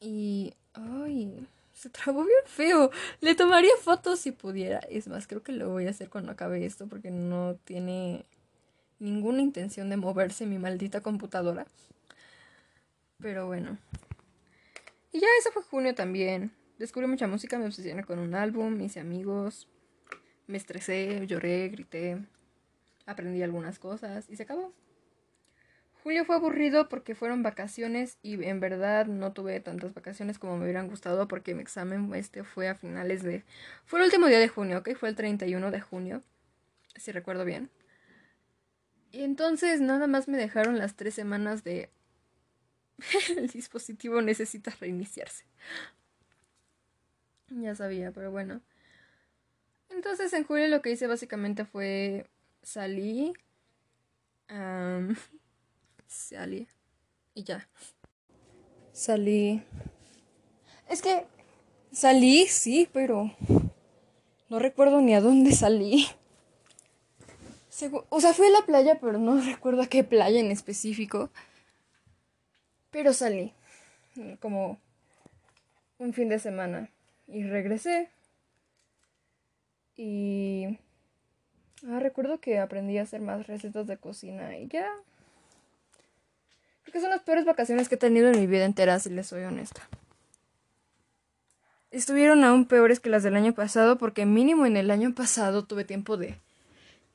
Y... 0.00 0.54
Ay 0.74 1.46
se 1.82 1.90
trabó 1.90 2.24
bien 2.24 2.38
feo. 2.46 2.90
Le 3.20 3.34
tomaría 3.34 3.72
fotos 3.80 4.20
si 4.20 4.30
pudiera. 4.30 4.78
Es 4.88 5.08
más, 5.08 5.26
creo 5.26 5.42
que 5.42 5.50
lo 5.50 5.68
voy 5.68 5.86
a 5.88 5.90
hacer 5.90 6.08
cuando 6.08 6.30
acabe 6.30 6.64
esto 6.64 6.86
porque 6.86 7.10
no 7.10 7.56
tiene 7.64 8.24
ninguna 9.00 9.42
intención 9.42 9.90
de 9.90 9.96
moverse 9.96 10.46
mi 10.46 10.58
maldita 10.58 11.00
computadora. 11.00 11.66
Pero 13.18 13.48
bueno. 13.48 13.78
Y 15.10 15.18
ya 15.18 15.26
eso 15.40 15.50
fue 15.50 15.64
junio 15.64 15.92
también. 15.96 16.52
Descubrí 16.78 17.08
mucha 17.08 17.26
música, 17.26 17.58
me 17.58 17.66
obsesioné 17.66 18.04
con 18.04 18.20
un 18.20 18.36
álbum, 18.36 18.80
hice 18.80 19.00
amigos, 19.00 19.68
me 20.46 20.58
estresé, 20.58 21.26
lloré, 21.26 21.68
grité, 21.68 22.18
aprendí 23.06 23.42
algunas 23.42 23.80
cosas 23.80 24.30
y 24.30 24.36
se 24.36 24.44
acabó. 24.44 24.72
Julio 26.02 26.24
fue 26.24 26.34
aburrido 26.34 26.88
porque 26.88 27.14
fueron 27.14 27.44
vacaciones 27.44 28.18
y 28.22 28.42
en 28.44 28.58
verdad 28.58 29.06
no 29.06 29.32
tuve 29.32 29.60
tantas 29.60 29.94
vacaciones 29.94 30.38
como 30.38 30.56
me 30.56 30.64
hubieran 30.64 30.88
gustado 30.88 31.28
porque 31.28 31.54
mi 31.54 31.62
examen 31.62 32.12
este 32.14 32.42
fue 32.42 32.68
a 32.68 32.74
finales 32.74 33.22
de... 33.22 33.44
Fue 33.84 34.00
el 34.00 34.06
último 34.06 34.26
día 34.26 34.40
de 34.40 34.48
junio, 34.48 34.78
¿ok? 34.78 34.90
Fue 34.96 35.08
el 35.08 35.14
31 35.14 35.70
de 35.70 35.80
junio, 35.80 36.22
si 36.96 37.12
recuerdo 37.12 37.44
bien. 37.44 37.70
Y 39.12 39.22
entonces 39.22 39.80
nada 39.80 40.08
más 40.08 40.26
me 40.26 40.38
dejaron 40.38 40.76
las 40.76 40.96
tres 40.96 41.14
semanas 41.14 41.62
de... 41.62 41.88
el 43.36 43.46
dispositivo 43.48 44.22
necesita 44.22 44.72
reiniciarse. 44.80 45.44
Ya 47.48 47.76
sabía, 47.76 48.10
pero 48.10 48.32
bueno. 48.32 48.60
Entonces 49.88 50.32
en 50.32 50.42
julio 50.44 50.66
lo 50.66 50.82
que 50.82 50.90
hice 50.90 51.06
básicamente 51.06 51.64
fue 51.64 52.26
salí 52.62 53.34
salí. 56.12 56.68
Y 57.34 57.44
ya. 57.44 57.68
Salí. 58.92 59.62
Es 60.88 61.00
que 61.00 61.26
salí, 61.90 62.46
sí, 62.46 62.88
pero 62.92 63.30
no 64.48 64.58
recuerdo 64.58 65.00
ni 65.00 65.14
a 65.14 65.20
dónde 65.20 65.52
salí. 65.52 66.06
o 68.10 68.20
sea, 68.20 68.34
fui 68.34 68.46
a 68.46 68.50
la 68.50 68.66
playa, 68.66 68.98
pero 69.00 69.18
no 69.18 69.40
recuerdo 69.40 69.82
a 69.82 69.86
qué 69.86 70.04
playa 70.04 70.40
en 70.40 70.50
específico. 70.50 71.30
Pero 72.90 73.14
salí. 73.14 73.54
Como 74.40 74.78
un 75.98 76.12
fin 76.12 76.28
de 76.28 76.38
semana. 76.38 76.90
Y 77.26 77.44
regresé. 77.44 78.10
Y... 79.96 80.78
Ah, 81.88 81.98
recuerdo 81.98 82.38
que 82.38 82.58
aprendí 82.58 82.98
a 82.98 83.02
hacer 83.02 83.20
más 83.20 83.46
recetas 83.46 83.86
de 83.86 83.96
cocina 83.96 84.56
y 84.56 84.68
ya. 84.68 84.88
Porque 86.92 87.00
son 87.00 87.10
las 87.10 87.22
peores 87.22 87.46
vacaciones 87.46 87.88
que 87.88 87.94
he 87.94 87.98
tenido 87.98 88.28
en 88.28 88.38
mi 88.38 88.46
vida 88.46 88.66
entera, 88.66 88.98
si 88.98 89.08
les 89.08 89.26
soy 89.26 89.44
honesta. 89.44 89.80
Estuvieron 91.90 92.44
aún 92.44 92.66
peores 92.66 93.00
que 93.00 93.08
las 93.08 93.22
del 93.22 93.34
año 93.34 93.54
pasado 93.54 93.96
porque 93.96 94.26
mínimo 94.26 94.66
en 94.66 94.76
el 94.76 94.90
año 94.90 95.14
pasado 95.14 95.64
tuve 95.64 95.86
tiempo 95.86 96.18
de 96.18 96.38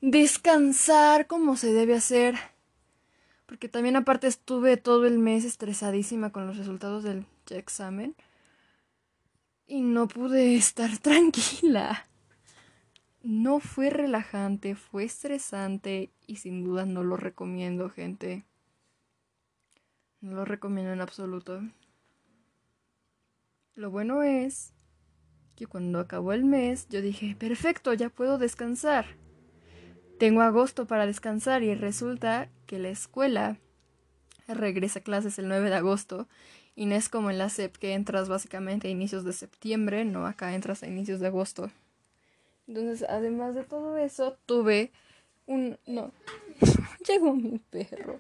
descansar 0.02 1.28
como 1.28 1.58
se 1.58 1.74
debe 1.74 1.94
hacer. 1.94 2.34
Porque 3.46 3.70
también 3.70 3.96
aparte 3.98 4.26
estuve 4.26 4.78
todo 4.78 5.06
el 5.06 5.20
mes 5.20 5.46
estresadísima 5.46 6.32
con 6.32 6.48
los 6.48 6.58
resultados 6.58 7.04
del 7.04 7.28
examen. 7.52 8.16
Y 9.68 9.82
no 9.82 10.08
pude 10.08 10.56
estar 10.56 10.98
tranquila. 11.04 12.08
No 13.22 13.60
fue 13.60 13.92
relajante, 13.92 14.74
fue 14.74 15.04
estresante 15.04 16.10
y 16.26 16.38
sin 16.38 16.64
duda 16.64 16.88
no 16.88 17.04
lo 17.04 17.16
recomiendo, 17.16 17.92
gente. 17.92 18.47
No 20.22 20.36
lo 20.36 20.46
recomiendo 20.46 20.92
en 20.92 21.02
absoluto. 21.02 21.62
Lo 23.76 23.92
bueno 23.92 24.24
es 24.24 24.74
que 25.56 25.68
cuando 25.68 26.00
acabó 26.00 26.34
el 26.34 26.46
mes 26.46 26.88
yo 26.90 27.02
dije, 27.02 27.36
perfecto, 27.38 27.94
ya 27.94 28.10
puedo 28.10 28.38
descansar. 28.38 29.06
Tengo 30.20 30.42
agosto 30.42 30.88
para 30.88 31.06
descansar 31.06 31.64
y 31.64 31.76
resulta 31.76 32.50
que 32.66 32.80
la 32.80 32.90
escuela 32.90 33.58
regresa 34.48 35.00
a 35.00 35.04
clases 35.04 35.38
el 35.38 35.48
9 35.48 35.70
de 35.70 35.76
agosto 35.76 36.28
y 36.76 36.86
no 36.86 36.96
es 36.96 37.10
como 37.10 37.30
en 37.30 37.38
la 37.38 37.50
SEP 37.50 37.76
que 37.78 37.94
entras 37.94 38.30
básicamente 38.30 38.88
a 38.88 38.92
inicios 38.92 39.24
de 39.24 39.34
septiembre, 39.34 40.06
no, 40.06 40.26
acá 40.26 40.54
entras 40.54 40.84
a 40.84 40.88
inicios 40.88 41.20
de 41.20 41.28
agosto. 41.28 41.72
Entonces, 42.68 43.08
además 43.10 43.56
de 43.56 43.64
todo 43.64 43.98
eso, 43.98 44.38
tuve 44.46 44.92
un... 45.46 45.78
no. 45.88 46.12
Llegó 47.08 47.34
mi 47.34 47.60
perro. 47.60 48.20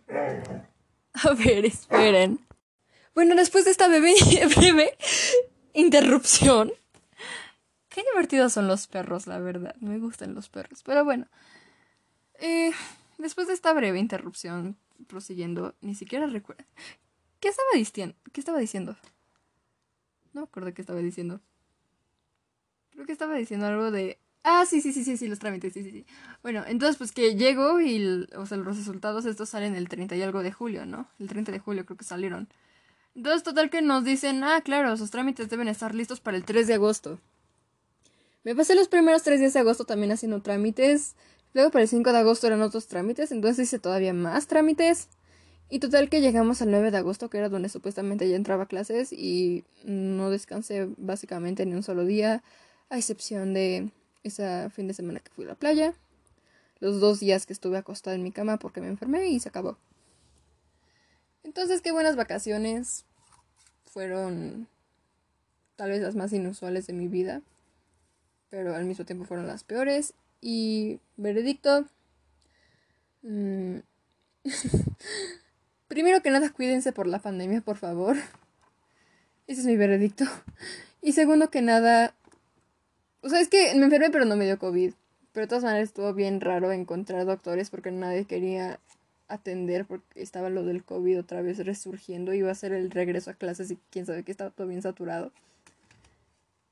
A 1.24 1.34
ver, 1.34 1.66
esperen. 1.66 2.40
Bueno, 3.16 3.36
después 3.36 3.66
de 3.66 3.72
esta 3.72 3.88
breve, 3.88 4.14
interrupción. 5.74 6.72
Qué 7.90 8.04
divertidos 8.12 8.54
son 8.54 8.68
los 8.68 8.88
perros, 8.88 9.26
la 9.26 9.40
verdad. 9.40 9.76
Me 9.80 9.98
gustan 9.98 10.36
los 10.36 10.50
perros. 10.50 10.84
Pero 10.84 11.04
bueno. 11.04 11.28
Eh, 12.40 12.72
después 13.18 13.48
de 13.48 13.54
esta 13.54 13.74
breve 13.74 13.98
interrupción, 13.98 14.78
prosiguiendo, 15.08 15.76
ni 15.82 15.96
siquiera 15.96 16.28
recuerdo. 16.28 16.64
¿Qué 17.40 17.48
estaba 17.50 17.70
diciendo? 17.74 18.16
¿Qué 18.32 18.42
estaba 18.42 18.60
diciendo? 18.60 18.96
No 20.34 20.42
me 20.42 20.46
acuerdo 20.46 20.74
qué 20.74 20.82
estaba 20.82 21.00
diciendo. 21.00 21.42
Creo 22.92 23.06
que 23.08 23.12
estaba 23.12 23.36
diciendo 23.36 23.66
algo 23.66 23.90
de 23.90 24.20
Ah, 24.50 24.66
sí, 24.66 24.80
sí, 24.80 24.94
sí, 24.94 25.04
sí, 25.04 25.18
sí, 25.18 25.28
los 25.28 25.40
trámites, 25.40 25.74
sí, 25.74 25.84
sí, 25.84 25.92
sí. 25.92 26.06
Bueno, 26.42 26.64
entonces 26.66 26.96
pues 26.96 27.12
que 27.12 27.36
llego 27.36 27.82
y, 27.82 28.26
o 28.34 28.46
sea, 28.46 28.56
los 28.56 28.78
resultados 28.78 29.26
estos 29.26 29.50
salen 29.50 29.76
el 29.76 29.90
30 29.90 30.16
y 30.16 30.22
algo 30.22 30.42
de 30.42 30.54
julio, 30.54 30.86
¿no? 30.86 31.10
El 31.20 31.28
30 31.28 31.52
de 31.52 31.60
julio 31.60 31.86
creo 31.86 31.98
que 31.98 32.06
salieron. 32.06 32.48
Entonces, 33.14 33.44
total 33.44 33.70
que 33.70 33.82
nos 33.82 34.06
dicen, 34.06 34.46
ah, 34.46 34.62
claro, 34.62 34.96
sus 34.96 35.12
trámites 35.12 35.50
deben 35.50 35.68
estar 35.68 35.94
listos 35.94 36.22
para 36.22 36.38
el 36.38 36.46
3 36.46 36.66
de 36.66 36.76
agosto. 36.76 37.20
Me 38.46 38.56
pasé 38.56 38.74
los 38.74 38.88
primeros 38.88 39.22
tres 39.24 39.42
días 39.42 39.52
de 39.54 39.60
agosto 39.60 39.84
también 39.84 40.14
haciendo 40.14 40.42
trámites. 40.42 41.16
Luego 41.54 41.70
para 41.70 41.84
el 41.84 41.90
5 41.90 42.14
de 42.14 42.20
agosto 42.20 42.48
eran 42.48 42.62
otros 42.62 42.88
trámites, 42.88 43.34
entonces 43.34 43.68
hice 43.68 43.80
todavía 43.80 44.14
más 44.14 44.48
trámites. 44.48 45.10
Y 45.70 45.80
total 45.80 46.08
que 46.08 46.22
llegamos 46.22 46.62
al 46.62 46.72
9 46.72 46.92
de 46.92 46.98
agosto, 47.00 47.30
que 47.30 47.38
era 47.38 47.50
donde 47.50 47.68
supuestamente 47.68 48.30
ya 48.30 48.38
entraba 48.38 48.68
clases 48.68 49.12
y 49.12 49.66
no 49.84 50.30
descansé 50.30 50.88
básicamente 50.96 51.66
ni 51.66 51.74
un 51.74 51.84
solo 51.84 52.06
día, 52.06 52.44
a 52.90 52.98
excepción 52.98 53.54
de 53.54 53.92
ese 54.28 54.70
fin 54.70 54.88
de 54.88 54.94
semana 54.94 55.20
que 55.20 55.32
fui 55.32 55.46
a 55.46 55.50
la 55.50 55.56
playa, 55.56 55.94
los 56.80 57.00
dos 57.00 57.20
días 57.20 57.46
que 57.46 57.54
estuve 57.54 57.78
acostada 57.78 58.16
en 58.16 58.24
mi 58.24 58.32
cama 58.32 58.58
porque 58.58 58.82
me 58.82 58.88
enfermé 58.88 59.28
y 59.28 59.40
se 59.40 59.50
acabó. 59.50 59.78
Entonces, 61.44 61.82
qué 61.82 61.92
buenas 61.92 62.16
vacaciones. 62.16 63.06
Fueron 63.86 64.68
tal 65.76 65.92
vez 65.92 66.02
las 66.02 66.16
más 66.16 66.34
inusuales 66.34 66.88
de 66.88 66.94
mi 66.94 67.08
vida, 67.08 67.42
pero 68.50 68.76
al 68.76 68.86
mismo 68.86 69.06
tiempo 69.06 69.26
fueron 69.26 69.48
las 69.48 69.64
peores. 69.64 70.14
Y 70.42 71.00
veredicto. 71.16 71.86
Mm, 73.24 73.78
primero 75.88 76.22
que 76.22 76.32
nada, 76.32 76.50
cuídense 76.52 76.92
por 76.92 77.08
la 77.08 77.20
pandemia, 77.20 77.62
por 77.62 77.78
favor. 77.78 78.18
Ese 79.48 79.62
es 79.62 79.68
mi 79.68 79.78
veredicto. 79.78 80.26
Y 81.02 81.14
segundo 81.14 81.50
que 81.50 81.62
nada, 81.62 82.14
o 83.22 83.30
sea, 83.30 83.40
es 83.40 83.50
que 83.50 83.74
me 83.76 83.86
enfermé 83.86 84.10
pero 84.10 84.26
no 84.26 84.36
me 84.36 84.46
dio 84.46 84.60
COVID. 84.60 84.94
Pero 85.34 85.46
de 85.46 85.50
todas 85.50 85.64
maneras 85.64 85.90
estuvo 85.90 86.14
bien 86.14 86.42
raro 86.42 86.72
encontrar 86.72 87.26
doctores 87.26 87.70
porque 87.70 87.92
nadie 87.92 88.26
quería 88.26 88.80
atender 89.28 89.86
porque 89.86 90.22
estaba 90.22 90.50
lo 90.50 90.64
del 90.64 90.84
COVID 90.84 91.20
otra 91.20 91.42
vez 91.42 91.64
resurgiendo. 91.64 92.34
Iba 92.34 92.52
a 92.52 92.56
ser 92.56 92.74
el 92.74 92.90
regreso 92.90 93.30
a 93.30 93.36
clases 93.36 93.70
y 93.72 93.78
quién 93.92 94.06
sabe 94.06 94.24
que 94.24 94.32
estaba 94.32 94.50
todo 94.50 94.68
bien 94.68 94.82
saturado. 94.82 95.32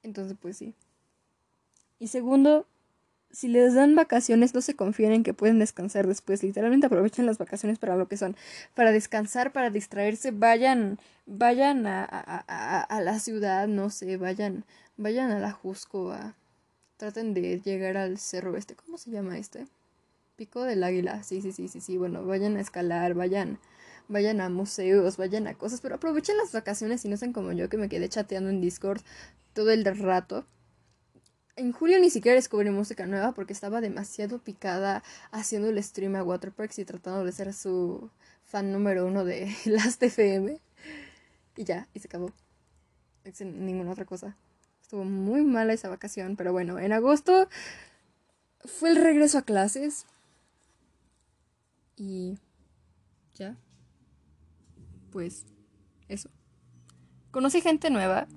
Entonces, 0.03 0.37
pues 0.41 0.57
sí. 0.57 0.73
Y 1.99 2.07
segundo, 2.07 2.65
si 3.35 3.47
les 3.47 3.75
dan 3.75 3.95
vacaciones, 3.95 4.55
no 4.55 4.61
se 4.61 4.75
confíen 4.75 5.11
en 5.11 5.23
que 5.23 5.33
pueden 5.33 5.59
descansar 5.59 6.07
después. 6.07 6.41
Literalmente 6.41 6.87
aprovechen 6.87 7.25
las 7.25 7.37
vacaciones 7.37 7.77
para 7.77 7.95
lo 7.95 8.07
que 8.07 8.17
son. 8.17 8.35
Para 8.73 8.91
descansar, 8.91 9.51
para 9.51 9.69
distraerse. 9.69 10.31
Vayan, 10.31 10.97
vayan 11.25 11.85
a, 11.85 12.03
a, 12.09 12.81
a 12.81 13.01
la 13.01 13.19
ciudad, 13.19 13.67
no 13.67 13.89
sé, 13.89 14.17
vayan 14.17 14.65
Vayan 14.97 15.31
a 15.31 15.39
la 15.39 15.51
Jusco 15.51 16.11
a... 16.11 16.35
Traten 16.97 17.33
de 17.33 17.59
llegar 17.59 17.97
al 17.97 18.17
cerro 18.17 18.55
este. 18.55 18.75
¿Cómo 18.75 18.97
se 18.97 19.11
llama 19.11 19.37
este? 19.37 19.67
Pico 20.37 20.63
del 20.63 20.83
Águila. 20.85 21.21
Sí, 21.23 21.41
sí, 21.41 21.51
sí, 21.51 21.67
sí, 21.67 21.81
sí. 21.81 21.97
Bueno, 21.97 22.25
vayan 22.25 22.55
a 22.55 22.61
escalar, 22.61 23.13
vayan, 23.13 23.59
vayan 24.07 24.39
a 24.39 24.47
museos, 24.47 25.17
vayan 25.17 25.47
a 25.47 25.55
cosas, 25.55 25.81
pero 25.81 25.95
aprovechen 25.95 26.37
las 26.37 26.53
vacaciones 26.53 27.03
y 27.03 27.09
no 27.09 27.17
sean 27.17 27.33
como 27.33 27.51
yo 27.51 27.67
que 27.67 27.75
me 27.75 27.89
quedé 27.89 28.07
chateando 28.07 28.49
en 28.49 28.61
Discord 28.61 29.01
todo 29.53 29.71
el 29.71 29.83
rato. 29.83 30.45
En 31.57 31.71
julio 31.71 31.99
ni 31.99 32.09
siquiera 32.09 32.35
descubrí 32.35 32.69
música 32.69 33.05
nueva 33.05 33.31
porque 33.31 33.53
estaba 33.53 33.79
demasiado 33.79 34.39
picada 34.39 35.03
haciendo 35.31 35.69
el 35.69 35.81
stream 35.81 36.15
a 36.15 36.23
Waterparks 36.23 36.79
y 36.79 36.85
tratando 36.85 37.23
de 37.23 37.31
ser 37.31 37.53
su 37.53 38.09
fan 38.43 38.73
número 38.73 39.05
uno 39.05 39.23
de 39.23 39.55
Last 39.65 40.03
FM. 40.03 40.59
Y 41.55 41.63
ya, 41.63 41.87
y 41.93 41.99
se 41.99 42.07
acabó. 42.07 42.33
Sin 43.31 43.65
ninguna 43.65 43.91
otra 43.91 44.05
cosa. 44.05 44.35
Estuvo 44.81 45.05
muy 45.05 45.43
mala 45.43 45.73
esa 45.73 45.89
vacación, 45.89 46.35
pero 46.35 46.51
bueno, 46.51 46.77
en 46.77 46.91
agosto 46.91 47.47
fue 48.65 48.89
el 48.89 48.97
regreso 48.97 49.37
a 49.37 49.43
clases. 49.43 50.05
Y 51.95 52.37
ya. 53.33 53.55
Pues 55.11 55.45
eso. 56.09 56.29
Conocí 57.31 57.61
gente 57.61 57.89
nueva. 57.89 58.27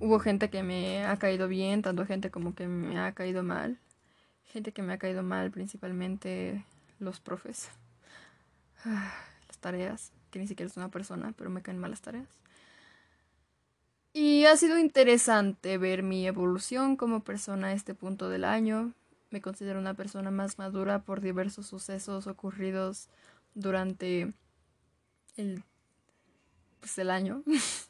Hubo 0.00 0.20
gente 0.20 0.48
que 0.48 0.62
me 0.62 1.04
ha 1.04 1.16
caído 1.16 1.48
bien, 1.48 1.82
tanto 1.82 2.06
gente 2.06 2.30
como 2.30 2.54
que 2.54 2.68
me 2.68 3.00
ha 3.00 3.12
caído 3.12 3.42
mal. 3.42 3.78
Gente 4.44 4.72
que 4.72 4.82
me 4.82 4.92
ha 4.92 4.98
caído 4.98 5.22
mal, 5.22 5.50
principalmente 5.50 6.64
los 7.00 7.20
profes. 7.20 7.68
Las 8.84 9.58
tareas. 9.58 10.12
que 10.30 10.38
ni 10.38 10.46
siquiera 10.46 10.70
es 10.70 10.76
una 10.76 10.90
persona, 10.90 11.32
pero 11.36 11.50
me 11.50 11.62
caen 11.62 11.78
malas 11.78 12.00
tareas. 12.00 12.28
Y 14.12 14.44
ha 14.44 14.56
sido 14.56 14.78
interesante 14.78 15.78
ver 15.78 16.02
mi 16.02 16.26
evolución 16.26 16.96
como 16.96 17.24
persona 17.24 17.68
a 17.68 17.72
este 17.72 17.94
punto 17.94 18.28
del 18.28 18.44
año. 18.44 18.92
Me 19.30 19.40
considero 19.40 19.78
una 19.78 19.94
persona 19.94 20.30
más 20.30 20.58
madura 20.58 21.00
por 21.02 21.20
diversos 21.20 21.66
sucesos 21.66 22.26
ocurridos 22.26 23.08
durante 23.54 24.32
el, 25.36 25.62
pues, 26.80 26.98
el 26.98 27.10
año. 27.10 27.42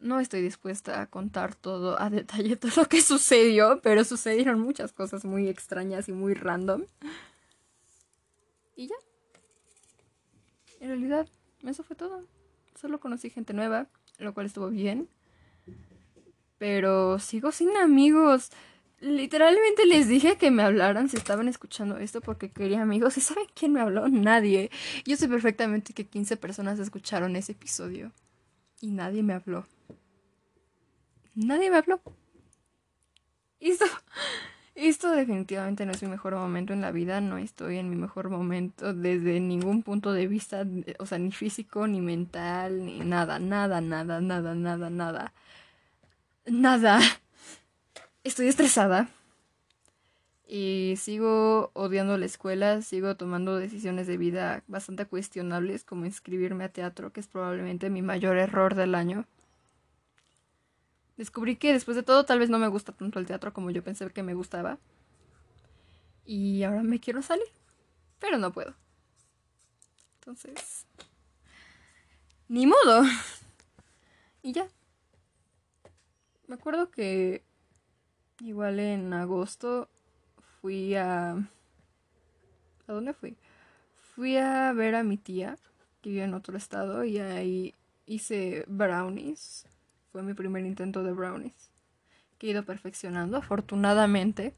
no 0.00 0.20
estoy 0.20 0.42
dispuesta 0.42 1.00
a 1.00 1.06
contar 1.06 1.54
todo 1.54 2.00
a 2.00 2.10
detalle 2.10 2.56
todo 2.56 2.72
lo 2.76 2.84
que 2.86 3.02
sucedió, 3.02 3.80
pero 3.82 4.04
sucedieron 4.04 4.60
muchas 4.60 4.92
cosas 4.92 5.24
muy 5.24 5.48
extrañas 5.48 6.08
y 6.08 6.12
muy 6.12 6.34
random. 6.34 6.84
Y 8.76 8.88
ya. 8.88 8.94
En 10.80 10.88
realidad, 10.88 11.28
eso 11.64 11.82
fue 11.82 11.96
todo. 11.96 12.24
Solo 12.80 13.00
conocí 13.00 13.30
gente 13.30 13.52
nueva, 13.52 13.88
lo 14.18 14.32
cual 14.34 14.46
estuvo 14.46 14.68
bien. 14.68 15.08
Pero 16.58 17.18
sigo 17.18 17.50
sin 17.50 17.76
amigos. 17.76 18.50
Literalmente 19.00 19.86
les 19.86 20.08
dije 20.08 20.36
que 20.36 20.50
me 20.50 20.62
hablaran 20.62 21.08
si 21.08 21.16
estaban 21.16 21.48
escuchando 21.48 21.98
esto 21.98 22.20
porque 22.20 22.50
quería 22.50 22.82
amigos. 22.82 23.16
¿Y 23.16 23.20
saben 23.20 23.46
quién 23.54 23.72
me 23.72 23.80
habló? 23.80 24.08
Nadie. 24.08 24.70
Yo 25.04 25.16
sé 25.16 25.28
perfectamente 25.28 25.92
que 25.92 26.06
15 26.06 26.36
personas 26.36 26.78
escucharon 26.78 27.34
ese 27.34 27.52
episodio. 27.52 28.12
Y 28.80 28.90
nadie 28.90 29.24
me 29.24 29.34
habló. 29.34 29.66
Nadie 31.38 31.70
me 31.70 31.76
habló. 31.76 32.00
Esto, 33.60 33.84
esto 34.74 35.10
definitivamente 35.12 35.86
no 35.86 35.92
es 35.92 36.02
mi 36.02 36.08
mejor 36.08 36.34
momento 36.34 36.72
en 36.72 36.80
la 36.80 36.90
vida. 36.90 37.20
No 37.20 37.38
estoy 37.38 37.78
en 37.78 37.90
mi 37.90 37.94
mejor 37.94 38.28
momento 38.28 38.92
desde 38.92 39.38
ningún 39.38 39.84
punto 39.84 40.12
de 40.12 40.26
vista. 40.26 40.66
O 40.98 41.06
sea, 41.06 41.18
ni 41.18 41.30
físico, 41.30 41.86
ni 41.86 42.00
mental, 42.00 42.84
ni 42.84 42.98
nada, 43.00 43.38
nada, 43.38 43.80
nada, 43.80 44.20
nada, 44.20 44.54
nada, 44.56 44.90
nada. 44.90 45.32
Nada. 46.46 46.98
Estoy 48.24 48.48
estresada. 48.48 49.08
Y 50.48 50.94
sigo 50.96 51.70
odiando 51.74 52.18
la 52.18 52.26
escuela, 52.26 52.82
sigo 52.82 53.16
tomando 53.16 53.56
decisiones 53.56 54.08
de 54.08 54.16
vida 54.16 54.64
bastante 54.66 55.06
cuestionables, 55.06 55.84
como 55.84 56.04
inscribirme 56.04 56.64
a 56.64 56.70
teatro, 56.70 57.12
que 57.12 57.20
es 57.20 57.28
probablemente 57.28 57.90
mi 57.90 58.02
mayor 58.02 58.38
error 58.38 58.74
del 58.74 58.96
año. 58.96 59.26
Descubrí 61.18 61.56
que 61.56 61.72
después 61.72 61.96
de 61.96 62.04
todo 62.04 62.24
tal 62.24 62.38
vez 62.38 62.48
no 62.48 62.60
me 62.60 62.68
gusta 62.68 62.92
tanto 62.92 63.18
el 63.18 63.26
teatro 63.26 63.52
como 63.52 63.72
yo 63.72 63.82
pensé 63.82 64.08
que 64.10 64.22
me 64.22 64.34
gustaba. 64.34 64.78
Y 66.24 66.62
ahora 66.62 66.84
me 66.84 67.00
quiero 67.00 67.22
salir, 67.22 67.48
pero 68.20 68.38
no 68.38 68.52
puedo. 68.52 68.74
Entonces... 70.20 70.86
Ni 72.48 72.66
modo. 72.66 73.02
Y 74.40 74.52
ya. 74.52 74.68
Me 76.46 76.54
acuerdo 76.54 76.90
que 76.90 77.42
igual 78.40 78.78
en 78.78 79.12
agosto 79.12 79.88
fui 80.60 80.94
a... 80.94 81.32
¿A 81.32 82.92
dónde 82.92 83.12
fui? 83.12 83.36
Fui 84.14 84.36
a 84.36 84.72
ver 84.72 84.94
a 84.94 85.02
mi 85.02 85.18
tía, 85.18 85.58
que 86.00 86.10
vive 86.10 86.22
en 86.22 86.34
otro 86.34 86.56
estado, 86.56 87.04
y 87.04 87.18
ahí 87.18 87.74
hice 88.06 88.64
brownies. 88.68 89.66
Fue 90.18 90.24
mi 90.24 90.34
primer 90.34 90.66
intento 90.66 91.04
de 91.04 91.12
brownies, 91.12 91.70
que 92.38 92.48
he 92.48 92.50
ido 92.50 92.64
perfeccionando, 92.64 93.36
afortunadamente. 93.36 94.52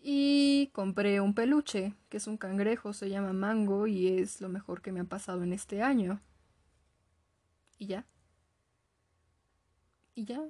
Y 0.00 0.70
compré 0.72 1.20
un 1.20 1.34
peluche, 1.34 1.92
que 2.08 2.18
es 2.18 2.28
un 2.28 2.36
cangrejo, 2.36 2.92
se 2.92 3.10
llama 3.10 3.32
Mango, 3.32 3.88
y 3.88 4.20
es 4.20 4.40
lo 4.40 4.48
mejor 4.48 4.82
que 4.82 4.92
me 4.92 5.00
ha 5.00 5.04
pasado 5.04 5.42
en 5.42 5.52
este 5.52 5.82
año. 5.82 6.20
Y 7.76 7.86
ya. 7.88 8.06
Y 10.14 10.26
ya. 10.26 10.44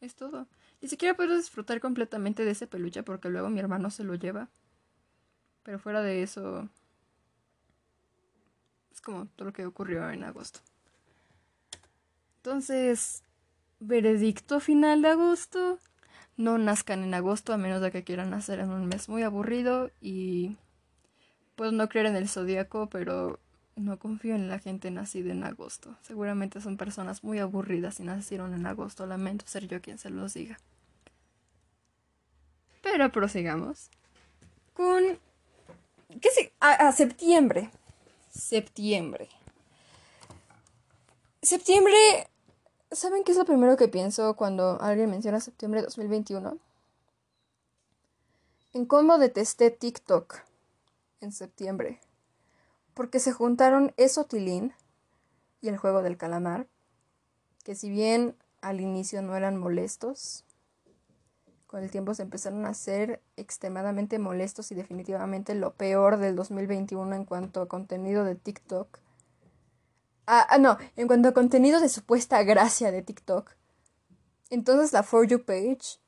Es 0.00 0.14
todo. 0.14 0.48
Ni 0.80 0.88
siquiera 0.88 1.14
puedo 1.14 1.36
disfrutar 1.36 1.82
completamente 1.82 2.46
de 2.46 2.52
ese 2.52 2.66
peluche 2.66 3.02
porque 3.02 3.28
luego 3.28 3.50
mi 3.50 3.60
hermano 3.60 3.90
se 3.90 4.04
lo 4.04 4.14
lleva. 4.14 4.48
Pero 5.64 5.78
fuera 5.78 6.00
de 6.00 6.22
eso. 6.22 6.66
Es 8.90 9.02
como 9.02 9.26
todo 9.26 9.48
lo 9.48 9.52
que 9.52 9.66
ocurrió 9.66 10.08
en 10.08 10.24
agosto. 10.24 10.60
Entonces, 12.42 13.22
veredicto 13.80 14.60
final 14.60 15.02
de 15.02 15.08
agosto. 15.08 15.78
No 16.36 16.56
nazcan 16.56 17.02
en 17.02 17.12
agosto 17.12 17.52
a 17.52 17.58
menos 17.58 17.82
de 17.82 17.90
que 17.90 18.02
quieran 18.02 18.30
nacer 18.30 18.60
en 18.60 18.70
un 18.70 18.86
mes 18.86 19.10
muy 19.10 19.22
aburrido 19.22 19.90
y 20.00 20.56
puedo 21.54 21.70
no 21.70 21.86
creer 21.90 22.06
en 22.06 22.16
el 22.16 22.30
zodiaco, 22.30 22.88
pero 22.88 23.38
no 23.76 23.98
confío 23.98 24.34
en 24.34 24.48
la 24.48 24.58
gente 24.58 24.90
nacida 24.90 25.32
en 25.32 25.44
agosto. 25.44 25.98
Seguramente 26.00 26.62
son 26.62 26.78
personas 26.78 27.22
muy 27.24 27.38
aburridas 27.40 28.00
y 28.00 28.04
nacieron 28.04 28.54
en 28.54 28.66
agosto. 28.66 29.04
Lamento 29.04 29.46
ser 29.46 29.68
yo 29.68 29.82
quien 29.82 29.98
se 29.98 30.08
los 30.08 30.32
diga. 30.32 30.58
Pero 32.82 33.12
prosigamos 33.12 33.90
con... 34.72 35.02
¿Qué 36.20 36.30
sé? 36.30 36.52
A, 36.60 36.90
septiembre. 36.92 37.70
Septiembre. 38.30 39.28
Septiembre... 41.42 41.94
¿Saben 42.92 43.22
qué 43.22 43.30
es 43.30 43.38
lo 43.38 43.44
primero 43.44 43.76
que 43.76 43.86
pienso 43.86 44.34
cuando 44.34 44.80
alguien 44.80 45.10
menciona 45.10 45.38
septiembre 45.40 45.80
de 45.80 45.86
2021? 45.86 46.58
En 48.72 48.84
cómo 48.84 49.16
detesté 49.16 49.70
TikTok 49.70 50.40
en 51.20 51.30
septiembre 51.30 52.00
porque 53.00 53.18
se 53.18 53.32
juntaron 53.32 53.94
Esotilín 53.96 54.74
y 55.62 55.68
el 55.68 55.78
juego 55.78 56.02
del 56.02 56.18
calamar, 56.18 56.66
que 57.64 57.74
si 57.74 57.88
bien 57.88 58.36
al 58.60 58.80
inicio 58.82 59.22
no 59.22 59.36
eran 59.36 59.56
molestos, 59.56 60.44
con 61.66 61.82
el 61.82 61.90
tiempo 61.90 62.12
se 62.14 62.24
empezaron 62.24 62.66
a 62.66 62.74
ser 62.74 63.22
extremadamente 63.38 64.18
molestos 64.18 64.70
y 64.70 64.74
definitivamente 64.74 65.54
lo 65.54 65.72
peor 65.72 66.18
del 66.18 66.36
2021 66.36 67.14
en 67.14 67.24
cuanto 67.24 67.62
a 67.62 67.68
contenido 67.68 68.24
de 68.24 68.34
TikTok. 68.34 68.98
Ah, 70.26 70.46
ah, 70.48 70.58
no, 70.58 70.78
en 70.96 71.06
cuanto 71.06 71.28
a 71.28 71.34
contenido 71.34 71.80
de 71.80 71.88
supuesta 71.88 72.42
gracia 72.42 72.92
de 72.92 73.02
TikTok. 73.02 73.50
Entonces 74.50 74.92
la 74.92 75.02
For 75.02 75.26
You 75.26 75.44
page 75.44 75.98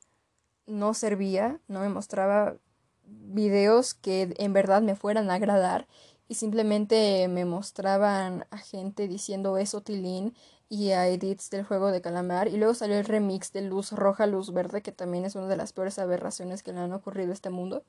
no 0.65 0.93
servía, 0.93 1.59
no 1.67 1.81
me 1.81 1.89
mostraba 1.89 2.57
videos 3.05 3.93
que 3.93 4.33
en 4.37 4.53
verdad 4.53 4.81
me 4.81 4.95
fueran 4.95 5.29
a 5.29 5.35
agradar 5.35 5.87
y 6.27 6.35
simplemente 6.35 7.27
me 7.27 7.45
mostraban 7.45 8.45
a 8.49 8.57
gente 8.57 9.07
diciendo 9.07 9.57
eso 9.57 9.81
Tilín 9.81 10.33
y 10.69 10.91
a 10.91 11.07
edits 11.07 11.49
del 11.49 11.63
juego 11.63 11.91
de 11.91 12.01
calamar 12.01 12.47
y 12.47 12.57
luego 12.57 12.73
salió 12.73 12.97
el 12.97 13.05
remix 13.05 13.51
de 13.53 13.61
luz 13.61 13.91
roja, 13.91 14.25
luz 14.25 14.53
verde 14.53 14.81
que 14.81 14.91
también 14.91 15.25
es 15.25 15.35
una 15.35 15.47
de 15.47 15.57
las 15.57 15.73
peores 15.73 15.99
aberraciones 15.99 16.63
que 16.63 16.73
le 16.73 16.79
han 16.79 16.93
ocurrido 16.93 17.31
a 17.31 17.33
este 17.33 17.49
mundo. 17.49 17.83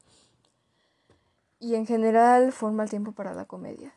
Y 1.60 1.76
en 1.76 1.86
general 1.86 2.52
fue 2.52 2.68
un 2.68 2.76
mal 2.76 2.90
tiempo 2.90 3.12
para 3.12 3.32
la 3.32 3.46
comedia. 3.46 3.94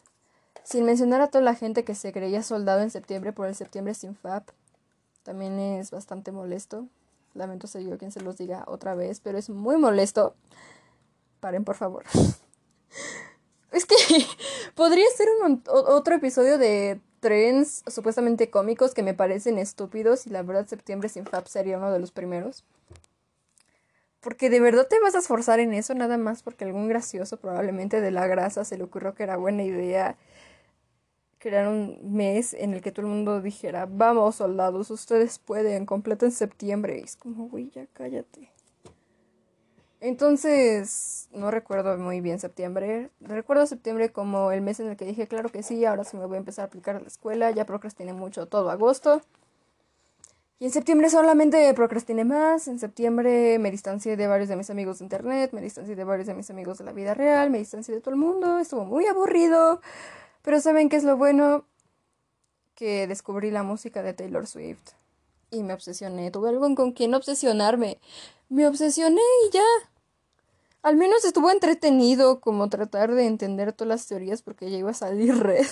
Sin 0.67 0.83
mencionar 0.83 1.21
a 1.21 1.27
toda 1.29 1.45
la 1.45 1.55
gente 1.55 1.85
que 1.85 1.95
se 1.95 2.11
creía 2.11 2.43
soldado 2.43 2.81
en 2.81 2.89
septiembre 2.89 3.31
por 3.31 3.47
el 3.47 3.55
septiembre 3.55 3.93
sin 3.93 4.17
FAP. 4.17 4.49
También 5.23 5.57
es 5.59 5.91
bastante 5.91 6.33
molesto. 6.33 6.87
Lamento 7.35 7.67
ser 7.67 7.97
quien 7.97 8.11
se 8.11 8.19
los 8.19 8.37
diga 8.37 8.65
otra 8.67 8.93
vez, 8.93 9.21
pero 9.21 9.37
es 9.37 9.49
muy 9.49 9.77
molesto. 9.77 10.35
Paren, 11.39 11.63
por 11.63 11.75
favor. 11.75 12.03
Es 13.71 13.85
que 13.85 13.95
podría 14.75 15.05
ser 15.15 15.27
un, 15.45 15.61
otro 15.67 16.15
episodio 16.15 16.57
de 16.57 16.99
trends 17.19 17.83
supuestamente 17.87 18.49
cómicos 18.49 18.93
que 18.93 19.03
me 19.03 19.13
parecen 19.13 19.59
estúpidos 19.59 20.25
y 20.25 20.31
la 20.31 20.41
verdad 20.41 20.67
septiembre 20.67 21.09
sin 21.09 21.25
Fab 21.25 21.47
sería 21.47 21.77
uno 21.77 21.91
de 21.91 21.99
los 21.99 22.11
primeros. 22.11 22.63
Porque 24.21 24.49
de 24.49 24.61
verdad 24.61 24.87
te 24.89 24.99
vas 24.99 25.15
a 25.15 25.19
esforzar 25.19 25.59
en 25.59 25.73
eso 25.73 25.93
nada 25.93 26.17
más 26.17 26.43
porque 26.43 26.65
algún 26.65 26.87
gracioso 26.87 27.37
probablemente 27.37 28.01
de 28.01 28.11
la 28.11 28.25
grasa 28.25 28.65
se 28.65 28.77
le 28.77 28.85
ocurrió 28.85 29.13
que 29.13 29.23
era 29.23 29.37
buena 29.37 29.63
idea 29.63 30.17
crear 31.39 31.67
un 31.67 31.99
mes 32.15 32.53
en 32.53 32.73
el 32.73 32.81
que 32.81 32.91
todo 32.91 33.05
el 33.05 33.11
mundo 33.11 33.41
dijera, 33.41 33.87
vamos 33.89 34.35
soldados, 34.35 34.89
ustedes 34.91 35.39
pueden, 35.39 35.87
en 35.89 36.31
septiembre. 36.31 36.99
Y 36.99 37.03
es 37.03 37.15
como, 37.15 37.49
güey, 37.49 37.69
ya 37.69 37.85
cállate. 37.93 38.51
Entonces, 39.99 41.27
no 41.31 41.49
recuerdo 41.49 41.97
muy 41.97 42.21
bien 42.21 42.39
septiembre. 42.39 43.09
Recuerdo 43.19 43.65
septiembre 43.65 44.11
como 44.11 44.51
el 44.51 44.61
mes 44.61 44.79
en 44.79 44.89
el 44.89 44.97
que 44.97 45.05
dije, 45.05 45.27
claro 45.27 45.49
que 45.49 45.63
sí, 45.63 45.85
ahora 45.85 46.03
sí 46.03 46.17
me 46.17 46.25
voy 46.25 46.35
a 46.35 46.39
empezar 46.39 46.63
a 46.63 46.67
aplicar 46.67 46.95
a 46.95 46.99
la 46.99 47.07
escuela. 47.07 47.49
Ya 47.51 47.65
procrastiné 47.65 48.13
mucho 48.13 48.45
todo 48.45 48.69
agosto. 48.69 49.21
Y 50.59 50.65
en 50.65 50.71
septiembre 50.71 51.09
solamente 51.09 51.71
procrastiné 51.73 52.25
más. 52.25 52.67
En 52.67 52.79
septiembre 52.79 53.57
me 53.59 53.71
distancié 53.71 54.17
de 54.17 54.27
varios 54.27 54.49
de 54.49 54.55
mis 54.55 54.69
amigos 54.69 54.99
de 54.99 55.05
internet, 55.05 55.51
me 55.51 55.61
distancié 55.61 55.95
de 55.95 56.03
varios 56.03 56.27
de 56.27 56.33
mis 56.33 56.49
amigos 56.49 56.79
de 56.79 56.83
la 56.85 56.93
vida 56.93 57.13
real, 57.13 57.49
me 57.49 57.59
distancié 57.59 57.95
de 57.95 58.01
todo 58.01 58.11
el 58.11 58.19
mundo. 58.19 58.59
Estuvo 58.59 58.85
muy 58.85 59.05
aburrido. 59.05 59.81
Pero 60.47 60.61
¿saben 60.61 60.87
qué 60.87 60.95
es 60.95 61.03
lo 61.03 61.17
bueno? 61.17 61.65
Que 62.73 63.05
descubrí 63.05 63.51
la 63.51 63.63
música 63.63 64.01
de 64.01 64.13
Taylor 64.13 64.47
Swift. 64.47 64.91
Y 65.51 65.61
me 65.61 65.73
obsesioné. 65.73 66.31
Tuve 66.31 66.47
algo 66.47 66.73
con 66.73 66.93
quien 66.93 67.13
obsesionarme. 67.15 67.99
Me 68.47 68.65
obsesioné 68.65 69.19
y 69.45 69.51
ya. 69.51 69.65
Al 70.83 70.95
menos 70.95 71.25
estuvo 71.25 71.51
entretenido 71.51 72.39
como 72.39 72.69
tratar 72.69 73.13
de 73.13 73.25
entender 73.25 73.73
todas 73.73 73.89
las 73.89 74.07
teorías 74.07 74.41
porque 74.41 74.71
ya 74.71 74.77
iba 74.77 74.91
a 74.91 74.93
salir 74.93 75.37
red. 75.43 75.67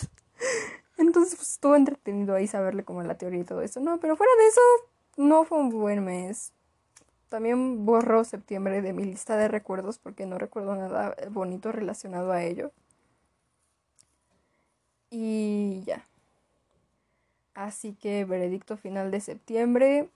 Entonces 0.97 1.37
pues, 1.37 1.51
estuvo 1.53 1.77
entretenido 1.77 2.35
ahí 2.35 2.45
saberle 2.45 2.83
como 2.83 3.01
la 3.01 3.17
teoría 3.17 3.39
y 3.39 3.45
todo 3.45 3.61
eso. 3.61 3.79
No, 3.79 3.97
pero 4.01 4.17
fuera 4.17 4.33
de 4.37 4.47
eso, 4.47 4.61
no 5.15 5.45
fue 5.45 5.57
un 5.57 5.69
buen 5.69 6.03
mes. 6.03 6.51
También 7.29 7.85
borro 7.85 8.25
septiembre 8.25 8.81
de 8.81 8.91
mi 8.91 9.05
lista 9.05 9.37
de 9.37 9.47
recuerdos 9.47 9.99
porque 9.99 10.25
no 10.25 10.37
recuerdo 10.37 10.75
nada 10.75 11.15
bonito 11.29 11.71
relacionado 11.71 12.33
a 12.33 12.43
ello. 12.43 12.73
Y 15.09 15.83
ya. 15.85 16.05
Así 17.55 17.93
que 17.95 18.25
veredicto 18.25 18.77
final 18.77 19.11
de 19.11 19.19
septiembre. 19.21 20.09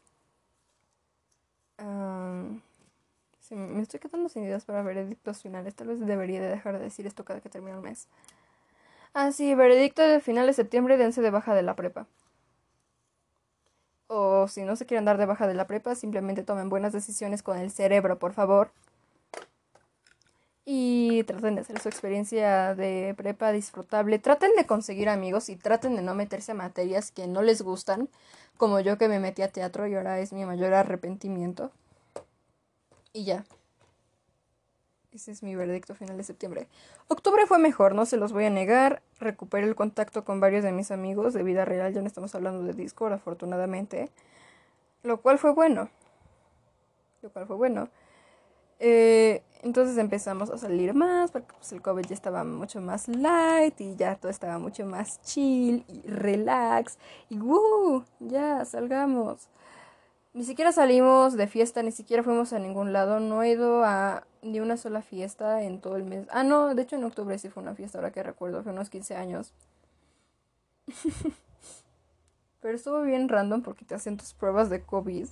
me 3.55 3.81
estoy 3.81 3.99
quedando 3.99 4.29
sin 4.29 4.43
ideas 4.43 4.65
para 4.65 4.81
veredictos 4.83 5.41
finales. 5.41 5.75
Tal 5.75 5.87
vez 5.87 5.99
debería 6.05 6.41
de 6.41 6.49
dejar 6.49 6.77
de 6.77 6.83
decir 6.83 7.07
esto 7.07 7.25
cada 7.25 7.41
que 7.41 7.49
termine 7.49 7.75
el 7.77 7.81
mes. 7.81 8.07
Así, 9.13 9.53
veredicto 9.55 10.01
de 10.01 10.19
final 10.19 10.47
de 10.47 10.53
septiembre, 10.53 10.97
dense 10.97 11.21
de 11.21 11.29
baja 11.31 11.53
de 11.53 11.63
la 11.63 11.75
prepa. 11.75 12.07
O 14.07 14.47
si 14.47 14.63
no 14.63 14.75
se 14.75 14.85
quieren 14.85 15.05
dar 15.05 15.17
de 15.17 15.25
baja 15.25 15.47
de 15.47 15.53
la 15.53 15.67
prepa, 15.67 15.95
simplemente 15.95 16.43
tomen 16.43 16.69
buenas 16.69 16.93
decisiones 16.93 17.43
con 17.43 17.57
el 17.57 17.71
cerebro, 17.71 18.19
por 18.19 18.33
favor. 18.33 18.71
Y 20.72 21.24
traten 21.24 21.55
de 21.55 21.61
hacer 21.61 21.80
su 21.80 21.89
experiencia 21.89 22.76
de 22.76 23.15
prepa 23.17 23.51
disfrutable. 23.51 24.20
Traten 24.20 24.51
de 24.55 24.67
conseguir 24.67 25.09
amigos 25.09 25.49
y 25.49 25.55
traten 25.55 25.95
de 25.95 26.03
no 26.03 26.13
meterse 26.13 26.51
a 26.51 26.53
materias 26.53 27.11
que 27.11 27.26
no 27.26 27.41
les 27.41 27.63
gustan, 27.63 28.07
como 28.55 28.80
yo 28.80 28.99
que 28.99 29.07
me 29.07 29.20
metí 29.20 29.41
a 29.41 29.51
teatro 29.51 29.88
y 29.88 29.95
ahora 29.95 30.20
es 30.20 30.32
mi 30.32 30.45
mayor 30.45 30.76
arrepentimiento. 30.76 31.72
Y 33.13 33.24
ya. 33.24 33.45
Ese 35.11 35.32
es 35.32 35.41
mi 35.41 35.55
veredicto 35.55 35.95
final 35.95 36.17
de 36.17 36.24
septiembre. 36.24 36.67
Octubre 37.07 37.47
fue 37.47 37.57
mejor, 37.57 37.95
no 37.95 38.05
se 38.05 38.17
los 38.17 38.32
voy 38.32 38.45
a 38.45 38.51
negar. 38.51 39.01
Recuperé 39.20 39.65
el 39.65 39.74
contacto 39.74 40.24
con 40.24 40.39
varios 40.39 40.63
de 40.63 40.72
mis 40.72 40.91
amigos 40.91 41.34
de 41.34 41.41
vida 41.41 41.65
real, 41.65 41.95
ya 41.95 42.01
no 42.01 42.05
estamos 42.07 42.36
hablando 42.36 42.61
de 42.61 42.74
Discord, 42.74 43.13
afortunadamente. 43.13 44.11
Lo 45.01 45.20
cual 45.20 45.39
fue 45.39 45.51
bueno. 45.51 45.89
Lo 47.24 47.32
cual 47.32 47.47
fue 47.47 47.55
bueno. 47.55 47.89
Eh, 48.80 49.41
entonces 49.62 49.97
empezamos 49.97 50.49
a 50.49 50.57
salir 50.57 50.93
más, 50.93 51.32
porque 51.32 51.53
pues, 51.53 51.72
el 51.74 51.82
COVID 51.82 52.05
ya 52.05 52.14
estaba 52.14 52.43
mucho 52.45 52.80
más 52.80 53.10
light 53.10 53.80
y 53.82 53.95
ya 53.95 54.16
todo 54.16 54.32
estaba 54.32 54.57
mucho 54.57 54.86
más 54.86 55.22
chill 55.22 55.84
y 55.88 56.01
relax. 56.07 56.97
Y 57.30 57.39
¡wow! 57.39 58.05
Ya, 58.20 58.64
salgamos. 58.64 59.49
Ni 60.34 60.45
siquiera 60.45 60.72
salimos 60.72 61.34
de 61.34 61.47
fiesta, 61.47 61.84
ni 61.84 61.91
siquiera 61.91 62.24
fuimos 62.24 62.53
a 62.53 62.60
ningún 62.60 62.93
lado. 62.93 63.20
No 63.20 63.43
he 63.43 63.49
ido 63.51 63.84
a 63.84 64.26
ni 64.41 64.62
una 64.62 64.78
sola 64.78 65.01
fiesta 65.01 65.62
en 65.64 65.82
todo 65.82 65.97
el 65.97 66.05
mes. 66.05 66.26
Ah, 66.32 66.43
no, 66.43 66.74
de 66.74 66.82
hecho 66.82 66.95
en 66.95 67.03
octubre 67.03 67.38
sí 67.38 67.49
fue 67.49 67.62
una 67.62 67.76
fiesta, 67.76 67.97
ahora 67.97 68.12
que 68.12 68.24
recuerdo, 68.24 68.64
fue 68.64 68.72
unos 68.72 68.89
15 68.89 69.16
años. 69.16 69.53
Pero 72.62 72.76
estuvo 72.76 73.01
bien 73.01 73.28
random 73.28 73.62
porque 73.62 73.84
te 73.86 73.95
hacen 73.95 74.18
tus 74.18 74.34
pruebas 74.34 74.70
de 74.70 74.84
COVID 74.84 75.28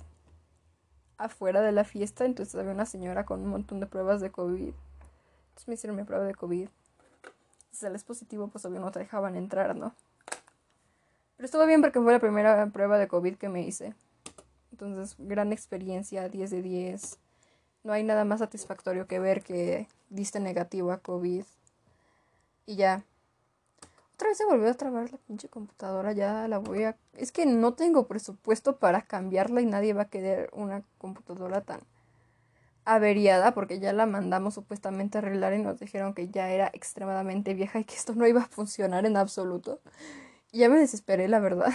afuera 1.18 1.60
de 1.60 1.72
la 1.72 1.84
fiesta. 1.84 2.24
Entonces 2.24 2.54
había 2.54 2.72
una 2.72 2.86
señora 2.86 3.26
con 3.26 3.40
un 3.40 3.48
montón 3.48 3.80
de 3.80 3.86
pruebas 3.86 4.20
de 4.20 4.30
COVID. 4.30 4.72
Entonces 5.48 5.68
me 5.68 5.74
hicieron 5.74 5.96
mi 5.96 6.04
prueba 6.04 6.24
de 6.24 6.34
COVID. 6.34 6.68
Si 7.70 7.76
sales 7.76 8.04
positivo, 8.04 8.48
pues 8.48 8.64
obvio 8.64 8.80
no 8.80 8.90
te 8.90 9.00
dejaban 9.00 9.36
entrar, 9.36 9.76
¿no? 9.76 9.94
Pero 11.36 11.44
estuvo 11.44 11.66
bien 11.66 11.82
porque 11.82 12.00
fue 12.00 12.12
la 12.12 12.18
primera 12.18 12.66
prueba 12.68 12.98
de 12.98 13.06
COVID 13.06 13.36
que 13.36 13.48
me 13.48 13.62
hice. 13.62 13.94
Entonces, 14.72 15.16
gran 15.18 15.52
experiencia, 15.52 16.28
10 16.28 16.50
de 16.50 16.62
10. 16.62 17.18
No 17.84 17.92
hay 17.92 18.02
nada 18.02 18.24
más 18.24 18.40
satisfactorio 18.40 19.06
que 19.06 19.18
ver 19.18 19.42
que 19.42 19.88
diste 20.10 20.40
negativo 20.40 20.90
a 20.92 20.98
COVID. 20.98 21.44
Y 22.66 22.76
ya. 22.76 23.04
Otra 24.18 24.30
vez 24.30 24.38
se 24.38 24.46
volvió 24.46 24.68
a 24.68 24.74
trabar 24.74 25.12
la 25.12 25.18
pinche 25.18 25.48
computadora, 25.48 26.10
ya 26.10 26.48
la 26.48 26.58
voy 26.58 26.82
a... 26.82 26.96
Es 27.12 27.30
que 27.30 27.46
no 27.46 27.74
tengo 27.74 28.08
presupuesto 28.08 28.76
para 28.76 29.02
cambiarla 29.02 29.60
y 29.60 29.66
nadie 29.66 29.92
va 29.92 30.02
a 30.02 30.08
querer 30.08 30.50
una 30.52 30.82
computadora 30.98 31.60
tan 31.60 31.78
averiada 32.84 33.54
porque 33.54 33.78
ya 33.78 33.92
la 33.92 34.06
mandamos 34.06 34.54
supuestamente 34.54 35.18
a 35.18 35.20
arreglar 35.20 35.54
y 35.54 35.62
nos 35.62 35.78
dijeron 35.78 36.14
que 36.14 36.26
ya 36.30 36.50
era 36.50 36.68
extremadamente 36.72 37.54
vieja 37.54 37.78
y 37.78 37.84
que 37.84 37.94
esto 37.94 38.12
no 38.16 38.26
iba 38.26 38.40
a 38.40 38.48
funcionar 38.48 39.06
en 39.06 39.16
absoluto. 39.16 39.78
Y 40.50 40.58
ya 40.58 40.68
me 40.68 40.80
desesperé, 40.80 41.28
la 41.28 41.38
verdad. 41.38 41.72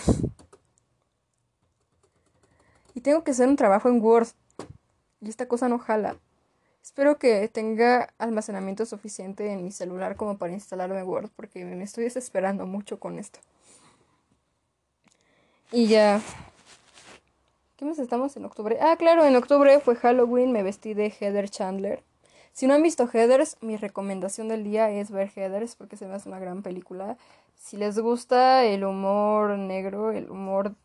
Y 2.93 2.99
tengo 2.99 3.23
que 3.23 3.31
hacer 3.31 3.47
un 3.47 3.55
trabajo 3.55 3.87
en 3.87 4.03
Word. 4.03 4.27
Y 5.21 5.29
esta 5.29 5.47
cosa 5.47 5.69
no 5.69 5.79
jala. 5.79 6.17
Espero 6.83 7.17
que 7.17 7.47
tenga 7.47 8.13
almacenamiento 8.17 8.85
suficiente 8.85 9.51
en 9.51 9.63
mi 9.63 9.71
celular 9.71 10.17
como 10.17 10.37
para 10.37 10.51
instalarme 10.51 11.01
Word, 11.01 11.29
porque 11.33 11.63
me 11.63 11.81
estoy 11.81 12.03
desesperando 12.03 12.65
mucho 12.65 12.99
con 12.99 13.17
esto. 13.17 13.39
Y 15.71 15.87
ya. 15.87 16.21
¿Qué 17.77 17.85
más 17.85 17.99
estamos 17.99 18.35
en 18.35 18.43
octubre? 18.43 18.77
Ah, 18.81 18.97
claro, 18.97 19.23
en 19.23 19.35
octubre 19.37 19.79
fue 19.79 19.95
Halloween, 19.95 20.51
me 20.51 20.61
vestí 20.61 20.93
de 20.93 21.09
Heather 21.09 21.49
Chandler. 21.49 22.03
Si 22.51 22.67
no 22.67 22.73
han 22.73 22.83
visto 22.83 23.07
Heathers, 23.07 23.57
mi 23.61 23.77
recomendación 23.77 24.49
del 24.49 24.65
día 24.65 24.91
es 24.91 25.09
ver 25.09 25.31
Heathers 25.33 25.75
porque 25.75 25.95
se 25.95 26.05
me 26.05 26.15
hace 26.15 26.27
una 26.27 26.39
gran 26.39 26.63
película. 26.63 27.17
Si 27.55 27.77
les 27.77 27.97
gusta 27.97 28.65
el 28.65 28.83
humor 28.83 29.57
negro, 29.57 30.11
el 30.11 30.29
humor 30.29 30.75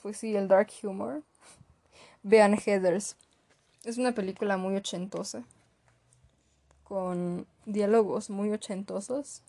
pues 0.00 0.16
sí, 0.16 0.36
el 0.36 0.46
dark 0.46 0.70
humor. 0.84 1.22
Vean 2.22 2.54
Heathers. 2.54 3.16
Es 3.84 3.98
una 3.98 4.12
película 4.12 4.56
muy 4.56 4.76
ochentosa. 4.76 5.44
Con 6.84 7.46
diálogos 7.66 8.30
muy 8.30 8.50
ochentosos. 8.50 9.42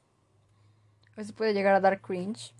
Veces 1.15 1.33
puede 1.33 1.53
llegar 1.53 1.75
a 1.75 1.79
dar 1.79 2.01
cringe. 2.01 2.53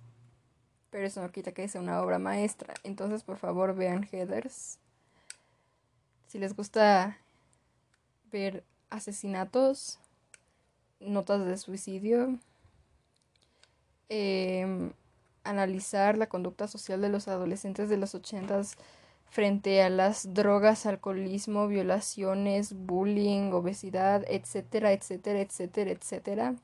Pero 0.89 1.05
eso 1.05 1.22
no 1.22 1.32
quita 1.32 1.51
que 1.51 1.67
sea 1.67 1.82
una 1.82 2.01
obra 2.01 2.20
maestra. 2.20 2.74
Entonces, 2.84 3.24
por 3.24 3.38
favor, 3.38 3.76
vean 3.76 4.07
Heathers. 4.11 4.80
Si 6.28 6.39
les 6.39 6.55
gusta 6.55 7.17
ver 8.32 8.63
asesinatos, 8.89 9.99
notas 10.99 11.45
de 11.45 11.57
suicidio, 11.57 12.38
eh, 14.09 14.91
analizar 15.43 16.17
la 16.17 16.28
conducta 16.28 16.67
social 16.67 17.01
de 17.01 17.09
los 17.09 17.28
adolescentes 17.28 17.89
de 17.89 17.97
los 17.97 18.15
ochentas 18.15 18.78
frente 19.30 19.82
a 19.82 19.90
las 19.90 20.34
drogas, 20.34 20.86
alcoholismo, 20.86 21.68
violaciones, 21.68 22.74
bullying, 22.74 23.52
obesidad, 23.52 24.26
etcétera, 24.28 24.92
etcétera, 24.92 25.42
etcétera, 25.42 25.92
etcétera. 25.92 26.56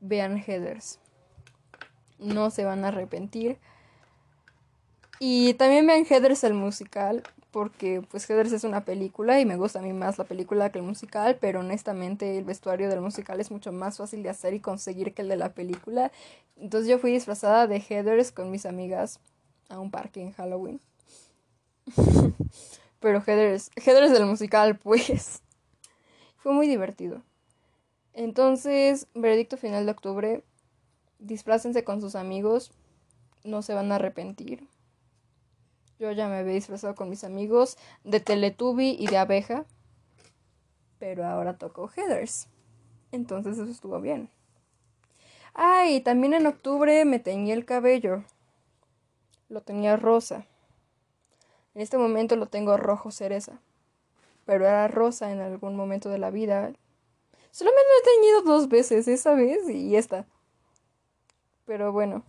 Vean 0.00 0.42
Headers. 0.44 0.98
No 2.18 2.50
se 2.50 2.64
van 2.64 2.84
a 2.84 2.88
arrepentir. 2.88 3.58
Y 5.18 5.54
también 5.54 5.86
vean 5.86 6.04
Headers 6.08 6.44
el 6.44 6.54
musical 6.54 7.22
porque 7.56 8.02
pues 8.10 8.28
Heathers 8.28 8.52
es 8.52 8.64
una 8.64 8.84
película 8.84 9.40
y 9.40 9.46
me 9.46 9.56
gusta 9.56 9.78
a 9.78 9.82
mí 9.82 9.94
más 9.94 10.18
la 10.18 10.24
película 10.24 10.70
que 10.70 10.78
el 10.78 10.84
musical, 10.84 11.38
pero 11.40 11.60
honestamente 11.60 12.36
el 12.36 12.44
vestuario 12.44 12.90
del 12.90 13.00
musical 13.00 13.40
es 13.40 13.50
mucho 13.50 13.72
más 13.72 13.96
fácil 13.96 14.22
de 14.22 14.28
hacer 14.28 14.52
y 14.52 14.60
conseguir 14.60 15.14
que 15.14 15.22
el 15.22 15.28
de 15.28 15.36
la 15.36 15.54
película. 15.54 16.12
Entonces 16.58 16.86
yo 16.86 16.98
fui 16.98 17.12
disfrazada 17.12 17.66
de 17.66 17.80
Heathers 17.80 18.30
con 18.30 18.50
mis 18.50 18.66
amigas 18.66 19.20
a 19.70 19.80
un 19.80 19.90
parque 19.90 20.20
en 20.20 20.32
Halloween. 20.32 20.80
pero 23.00 23.20
Heathers, 23.20 23.70
Heathers 23.76 24.12
del 24.12 24.26
musical 24.26 24.78
pues 24.78 25.42
fue 26.36 26.52
muy 26.52 26.66
divertido. 26.66 27.22
Entonces, 28.12 29.08
veredicto 29.14 29.56
final 29.56 29.84
de 29.84 29.92
octubre, 29.92 30.44
disfrácense 31.18 31.84
con 31.84 32.00
sus 32.00 32.14
amigos, 32.14 32.72
no 33.44 33.62
se 33.62 33.74
van 33.74 33.92
a 33.92 33.96
arrepentir. 33.96 34.66
Yo 35.98 36.12
ya 36.12 36.28
me 36.28 36.36
había 36.36 36.54
disfrazado 36.54 36.94
con 36.94 37.08
mis 37.08 37.24
amigos 37.24 37.78
de 38.04 38.20
Teletubby 38.20 38.96
y 38.98 39.06
de 39.06 39.16
abeja. 39.16 39.64
Pero 40.98 41.26
ahora 41.26 41.56
tocó 41.56 41.88
Heathers. 41.88 42.48
Entonces 43.12 43.58
eso 43.58 43.70
estuvo 43.70 44.00
bien. 44.00 44.30
Ay, 45.54 46.00
también 46.00 46.34
en 46.34 46.46
octubre 46.46 47.04
me 47.06 47.18
teñí 47.18 47.50
el 47.50 47.64
cabello. 47.64 48.24
Lo 49.48 49.62
tenía 49.62 49.96
rosa. 49.96 50.46
En 51.76 51.82
este 51.82 51.98
momento 51.98 52.36
lo 52.36 52.46
tengo 52.46 52.78
rojo 52.78 53.10
cereza. 53.10 53.60
Pero 54.46 54.64
era 54.64 54.88
rosa 54.88 55.30
en 55.30 55.40
algún 55.40 55.76
momento 55.76 56.08
de 56.08 56.16
la 56.16 56.30
vida. 56.30 56.72
Solamente 57.50 57.82
lo 57.82 58.00
he 58.00 58.14
teñido 58.14 58.42
dos 58.44 58.70
veces, 58.70 59.06
esa 59.06 59.34
vez 59.34 59.68
y 59.68 59.94
esta. 59.94 60.24
Pero 61.66 61.92
bueno. 61.92 62.24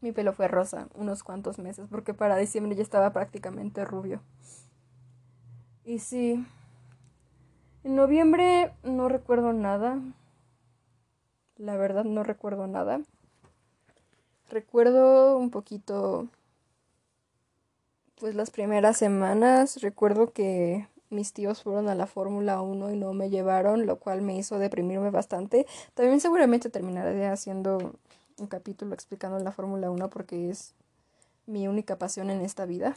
Mi 0.00 0.12
pelo 0.12 0.32
fue 0.32 0.46
rosa 0.46 0.86
unos 0.94 1.24
cuantos 1.24 1.58
meses 1.58 1.88
porque 1.90 2.14
para 2.14 2.36
diciembre 2.36 2.76
ya 2.76 2.82
estaba 2.82 3.12
prácticamente 3.12 3.84
rubio. 3.84 4.22
Y 5.84 5.98
sí, 5.98 6.46
en 7.82 7.96
noviembre 7.96 8.72
no 8.84 9.08
recuerdo 9.08 9.52
nada. 9.52 9.98
La 11.56 11.76
verdad 11.76 12.04
no 12.04 12.22
recuerdo 12.22 12.68
nada. 12.68 13.00
Recuerdo 14.48 15.36
un 15.36 15.50
poquito 15.50 16.28
pues 18.20 18.34
las 18.34 18.50
primeras 18.50 18.98
semanas. 18.98 19.80
Recuerdo 19.80 20.32
que 20.32 20.86
mis 21.08 21.32
tíos 21.32 21.62
fueron 21.62 21.88
a 21.88 21.94
la 21.94 22.06
Fórmula 22.06 22.60
1 22.60 22.92
y 22.92 22.96
no 22.96 23.14
me 23.14 23.30
llevaron, 23.30 23.86
lo 23.86 23.98
cual 23.98 24.20
me 24.20 24.36
hizo 24.36 24.58
deprimirme 24.58 25.10
bastante. 25.10 25.66
También 25.94 26.20
seguramente 26.20 26.70
terminaré 26.70 27.26
haciendo 27.26 27.94
un 28.38 28.46
capítulo 28.46 28.94
explicando 28.94 29.38
la 29.38 29.52
Fórmula 29.52 29.90
1 29.90 30.10
porque 30.10 30.50
es 30.50 30.74
mi 31.46 31.66
única 31.66 31.98
pasión 31.98 32.30
en 32.30 32.42
esta 32.42 32.66
vida. 32.66 32.94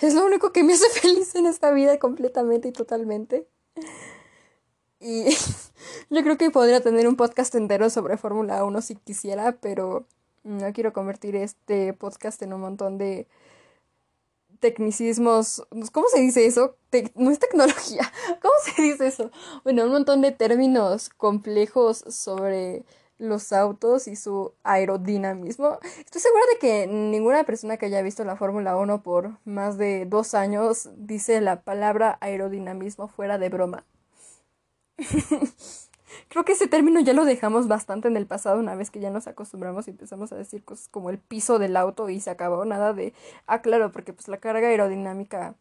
Es 0.00 0.14
lo 0.14 0.26
único 0.26 0.52
que 0.52 0.64
me 0.64 0.74
hace 0.74 0.88
feliz 1.00 1.34
en 1.36 1.46
esta 1.46 1.70
vida 1.70 1.98
completamente 1.98 2.68
y 2.68 2.72
totalmente. 2.72 3.46
Y 4.98 5.24
yo 6.10 6.22
creo 6.22 6.36
que 6.36 6.50
podría 6.50 6.80
tener 6.80 7.06
un 7.06 7.16
podcast 7.16 7.54
entero 7.54 7.88
sobre 7.90 8.16
Fórmula 8.16 8.64
1 8.64 8.82
si 8.82 8.96
quisiera, 8.96 9.52
pero 9.52 10.04
no 10.42 10.72
quiero 10.72 10.92
convertir 10.92 11.36
este 11.36 11.92
podcast 11.92 12.42
en 12.42 12.52
un 12.52 12.60
montón 12.60 12.98
de 12.98 13.28
tecnicismos. 14.62 15.66
¿Cómo 15.92 16.08
se 16.08 16.20
dice 16.20 16.46
eso? 16.46 16.76
no 17.16 17.30
es 17.30 17.38
tecnología. 17.38 18.10
¿Cómo 18.42 18.54
se 18.64 18.80
dice 18.80 19.08
eso? 19.08 19.30
Bueno, 19.64 19.84
un 19.84 19.90
montón 19.92 20.22
de 20.22 20.30
términos 20.30 21.10
complejos 21.10 22.04
sobre 22.08 22.84
los 23.18 23.52
autos 23.52 24.08
y 24.08 24.16
su 24.16 24.54
aerodinamismo. 24.62 25.78
Estoy 25.98 26.20
segura 26.20 26.42
de 26.52 26.58
que 26.58 26.86
ninguna 26.86 27.44
persona 27.44 27.76
que 27.76 27.86
haya 27.86 28.02
visto 28.02 28.24
la 28.24 28.36
Fórmula 28.36 28.76
1 28.76 29.02
por 29.02 29.38
más 29.44 29.78
de 29.78 30.06
dos 30.06 30.34
años 30.34 30.88
dice 30.96 31.40
la 31.40 31.62
palabra 31.62 32.18
aerodinamismo 32.20 33.08
fuera 33.08 33.38
de 33.38 33.48
broma. 33.48 33.84
Creo 36.28 36.44
que 36.44 36.52
ese 36.52 36.66
término 36.68 37.00
ya 37.00 37.12
lo 37.12 37.24
dejamos 37.24 37.68
bastante 37.68 38.08
en 38.08 38.16
el 38.16 38.26
pasado 38.26 38.58
una 38.58 38.74
vez 38.74 38.90
que 38.90 39.00
ya 39.00 39.10
nos 39.10 39.26
acostumbramos 39.26 39.86
y 39.86 39.90
empezamos 39.90 40.32
a 40.32 40.36
decir 40.36 40.64
cosas 40.64 40.88
como 40.88 41.10
el 41.10 41.18
piso 41.18 41.58
del 41.58 41.76
auto 41.76 42.08
y 42.08 42.20
se 42.20 42.30
acabó 42.30 42.64
nada 42.64 42.92
de 42.92 43.12
ah 43.46 43.62
claro 43.62 43.92
porque 43.92 44.12
pues 44.12 44.28
la 44.28 44.38
carga 44.38 44.68
aerodinámica 44.68 45.54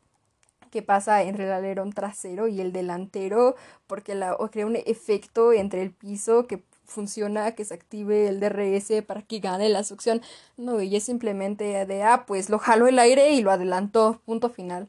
que 0.71 0.81
pasa 0.81 1.21
entre 1.23 1.45
el 1.45 1.51
alerón 1.51 1.91
trasero 1.91 2.47
y 2.47 2.61
el 2.61 2.71
delantero 2.71 3.55
porque 3.87 4.15
la 4.15 4.37
crea 4.51 4.65
un 4.65 4.77
efecto 4.77 5.53
entre 5.53 5.81
el 5.81 5.91
piso 5.91 6.47
que 6.47 6.63
funciona 6.85 7.53
que 7.53 7.65
se 7.65 7.73
active 7.73 8.27
el 8.27 8.39
DRS 8.39 9.03
para 9.05 9.21
que 9.21 9.39
gane 9.39 9.69
la 9.69 9.83
succión. 9.83 10.21
No 10.57 10.81
y 10.81 10.95
es 10.95 11.03
simplemente 11.03 11.85
de 11.85 12.03
ah 12.03 12.25
pues 12.25 12.49
lo 12.49 12.59
jaló 12.59 12.87
el 12.87 12.99
aire 12.99 13.31
y 13.31 13.41
lo 13.41 13.51
adelantó 13.51 14.21
punto 14.25 14.49
final 14.49 14.87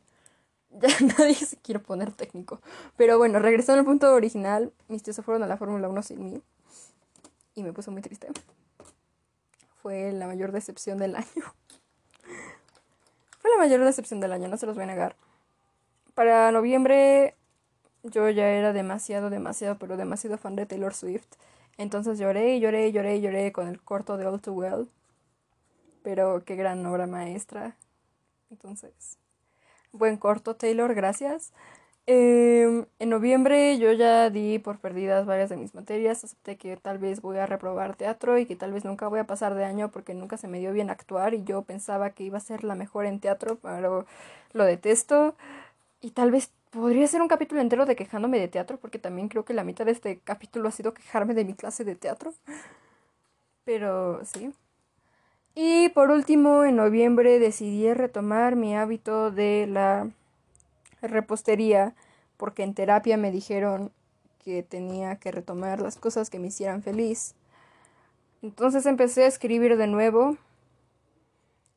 ya 0.80 0.88
nadie 1.18 1.34
se 1.34 1.56
quiere 1.56 1.80
poner 1.80 2.12
técnico. 2.12 2.60
Pero 2.96 3.18
bueno, 3.18 3.38
regresando 3.38 3.80
al 3.80 3.86
punto 3.86 4.12
original, 4.12 4.72
mis 4.88 5.02
tíos 5.02 5.16
se 5.16 5.22
fueron 5.22 5.42
a 5.42 5.46
la 5.46 5.56
Fórmula 5.56 5.88
1 5.88 6.02
sin 6.02 6.24
mí. 6.24 6.42
Y 7.54 7.62
me 7.62 7.72
puso 7.72 7.90
muy 7.90 8.02
triste. 8.02 8.28
Fue 9.82 10.12
la 10.12 10.26
mayor 10.26 10.52
decepción 10.52 10.98
del 10.98 11.16
año. 11.16 11.26
Fue 13.40 13.50
la 13.50 13.58
mayor 13.58 13.84
decepción 13.84 14.20
del 14.20 14.32
año, 14.32 14.48
no 14.48 14.56
se 14.56 14.66
los 14.66 14.76
voy 14.76 14.84
a 14.84 14.86
negar. 14.86 15.16
Para 16.14 16.52
noviembre 16.52 17.34
yo 18.04 18.28
ya 18.30 18.48
era 18.48 18.72
demasiado, 18.72 19.30
demasiado, 19.30 19.78
pero 19.78 19.96
demasiado 19.96 20.38
fan 20.38 20.56
de 20.56 20.66
Taylor 20.66 20.94
Swift. 20.94 21.26
Entonces 21.76 22.18
lloré, 22.18 22.60
lloré, 22.60 22.92
lloré, 22.92 23.20
lloré 23.20 23.52
con 23.52 23.66
el 23.66 23.82
corto 23.82 24.16
de 24.16 24.26
All 24.26 24.40
Too 24.40 24.54
Well. 24.54 24.88
Pero 26.02 26.44
qué 26.44 26.56
gran 26.56 26.84
obra 26.86 27.06
maestra. 27.06 27.76
Entonces, 28.50 29.18
Buen 29.92 30.16
corto, 30.16 30.56
Taylor, 30.56 30.94
gracias. 30.94 31.52
Em, 32.06 32.86
en 32.98 33.10
noviembre 33.10 33.78
yo 33.78 33.92
ya 33.92 34.30
di 34.30 34.58
por 34.58 34.78
perdidas 34.80 35.26
varias 35.26 35.50
de 35.50 35.56
mis 35.56 35.74
materias, 35.74 36.24
acepté 36.24 36.56
que 36.58 36.76
tal 36.76 36.98
vez 36.98 37.22
voy 37.22 37.38
a 37.38 37.46
reprobar 37.46 37.96
teatro 37.96 38.38
y 38.38 38.46
que 38.46 38.56
tal 38.56 38.72
vez 38.72 38.84
nunca 38.84 39.08
voy 39.08 39.20
a 39.20 39.26
pasar 39.26 39.54
de 39.54 39.64
año 39.64 39.90
porque 39.90 40.14
nunca 40.14 40.36
se 40.36 40.48
me 40.48 40.58
dio 40.60 40.72
bien 40.72 40.90
actuar 40.90 41.34
y 41.34 41.44
yo 41.44 41.62
pensaba 41.62 42.10
que 42.10 42.24
iba 42.24 42.38
a 42.38 42.40
ser 42.40 42.64
la 42.64 42.74
mejor 42.74 43.06
en 43.06 43.20
teatro, 43.20 43.58
pero 43.62 44.06
lo 44.52 44.64
detesto 44.64 45.36
y 46.00 46.12
tal 46.12 46.30
vez 46.32 46.52
podría 46.70 47.06
ser 47.08 47.22
un 47.22 47.28
capítulo 47.28 47.60
entero 47.60 47.86
de 47.86 47.96
quejándome 47.96 48.40
de 48.40 48.48
teatro 48.48 48.78
porque 48.78 48.98
también 48.98 49.28
creo 49.28 49.44
que 49.44 49.54
la 49.54 49.64
mitad 49.64 49.86
de 49.86 49.92
este 49.92 50.20
capítulo 50.20 50.68
ha 50.68 50.72
sido 50.72 50.94
quejarme 50.94 51.34
de 51.34 51.44
mi 51.46 51.54
clase 51.54 51.84
de 51.84 51.96
teatro. 51.96 52.34
Pero 53.64 54.24
sí. 54.24 54.52
Y 55.54 55.90
por 55.90 56.10
último, 56.10 56.64
en 56.64 56.76
noviembre 56.76 57.38
decidí 57.38 57.92
retomar 57.92 58.56
mi 58.56 58.74
hábito 58.74 59.30
de 59.30 59.66
la 59.66 60.10
repostería 61.02 61.94
porque 62.36 62.62
en 62.62 62.74
terapia 62.74 63.16
me 63.16 63.30
dijeron 63.30 63.92
que 64.42 64.62
tenía 64.62 65.16
que 65.16 65.30
retomar 65.30 65.80
las 65.80 65.96
cosas 65.96 66.30
que 66.30 66.38
me 66.38 66.48
hicieran 66.48 66.82
feliz. 66.82 67.34
Entonces 68.40 68.86
empecé 68.86 69.24
a 69.24 69.28
escribir 69.28 69.76
de 69.76 69.86
nuevo. 69.86 70.36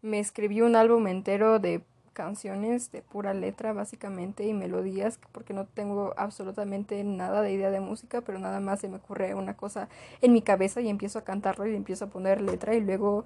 Me 0.02 0.20
escribí 0.20 0.62
un 0.62 0.76
álbum 0.76 1.08
entero 1.08 1.60
de 1.60 1.84
canciones 2.14 2.92
de 2.94 3.02
pura 3.02 3.34
letra 3.34 3.74
básicamente 3.74 4.48
y 4.48 4.54
melodías 4.54 5.20
porque 5.34 5.54
no 5.54 5.66
tengo 5.66 6.14
absolutamente 6.16 7.04
nada 7.04 7.42
de 7.42 7.52
idea 7.52 7.72
de 7.72 7.82
música 7.82 8.22
pero 8.22 8.40
nada 8.40 8.62
más 8.62 8.80
se 8.80 8.88
me 8.88 8.96
ocurre 8.98 9.36
una 9.36 9.58
cosa 9.58 9.90
en 10.22 10.32
mi 10.32 10.42
cabeza 10.42 10.80
y 10.80 10.88
empiezo 10.88 11.20
a 11.20 11.26
cantarlo 11.26 11.68
y 11.68 11.76
empiezo 11.76 12.06
a 12.06 12.10
poner 12.10 12.40
letra 12.40 12.74
y 12.74 12.80
luego 12.80 13.26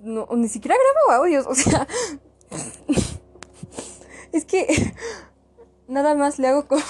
no, 0.00 0.28
ni 0.32 0.48
siquiera 0.48 0.76
grabo 0.76 1.22
audios, 1.22 1.46
o 1.46 1.54
sea, 1.54 1.86
es 4.32 4.44
que 4.44 4.66
nada 5.88 6.14
más 6.14 6.38
le 6.38 6.48
hago 6.48 6.66
como, 6.66 6.82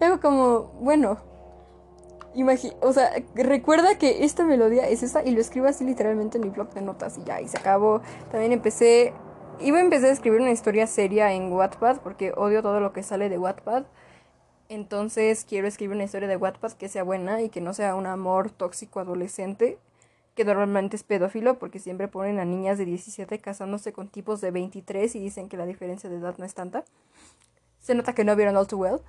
le 0.00 0.06
hago 0.06 0.20
como, 0.20 0.72
bueno, 0.80 1.18
o 2.80 2.92
sea, 2.92 3.12
recuerda 3.34 3.96
que 3.96 4.24
esta 4.24 4.44
melodía 4.44 4.88
es 4.88 5.02
esta 5.02 5.22
y 5.22 5.30
lo 5.30 5.40
escribo 5.40 5.66
así 5.68 5.84
literalmente 5.84 6.36
en 6.36 6.44
mi 6.44 6.50
blog 6.50 6.70
de 6.74 6.82
notas 6.82 7.16
y 7.18 7.24
ya, 7.24 7.40
y 7.40 7.48
se 7.48 7.56
acabó. 7.56 8.02
También 8.30 8.52
empecé, 8.52 9.14
iba 9.60 9.78
a 9.78 9.80
empezar 9.80 10.10
a 10.10 10.12
escribir 10.12 10.40
una 10.40 10.50
historia 10.50 10.86
seria 10.86 11.32
en 11.32 11.50
Wattpad 11.50 11.98
porque 11.98 12.32
odio 12.36 12.62
todo 12.62 12.80
lo 12.80 12.92
que 12.92 13.02
sale 13.02 13.28
de 13.28 13.38
Wattpad. 13.38 13.84
Entonces 14.68 15.46
quiero 15.48 15.66
escribir 15.66 15.94
una 15.94 16.04
historia 16.04 16.28
de 16.28 16.36
Wattpad 16.36 16.72
que 16.72 16.88
sea 16.88 17.04
buena 17.04 17.40
y 17.40 17.48
que 17.48 17.60
no 17.60 17.72
sea 17.72 17.94
un 17.94 18.06
amor 18.06 18.50
tóxico 18.50 19.00
adolescente 19.00 19.78
que 20.36 20.44
normalmente 20.44 20.96
es 20.96 21.02
pedófilo 21.02 21.58
porque 21.58 21.78
siempre 21.78 22.08
ponen 22.08 22.38
a 22.38 22.44
niñas 22.44 22.76
de 22.76 22.84
17 22.84 23.38
casándose 23.40 23.94
con 23.94 24.08
tipos 24.08 24.42
de 24.42 24.50
23 24.50 25.16
y 25.16 25.18
dicen 25.18 25.48
que 25.48 25.56
la 25.56 25.64
diferencia 25.64 26.10
de 26.10 26.16
edad 26.16 26.36
no 26.36 26.44
es 26.44 26.54
tanta. 26.54 26.84
Se 27.80 27.94
nota 27.94 28.14
que 28.14 28.22
no 28.22 28.36
vieron 28.36 28.56
All 28.56 28.66
Too 28.66 28.78
Well. 28.78 29.00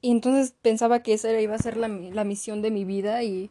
Y 0.00 0.12
entonces 0.12 0.54
pensaba 0.62 1.02
que 1.02 1.12
esa 1.12 1.38
iba 1.40 1.56
a 1.56 1.58
ser 1.58 1.76
la, 1.76 1.88
la 1.88 2.22
misión 2.22 2.62
de 2.62 2.70
mi 2.70 2.84
vida 2.84 3.24
y 3.24 3.50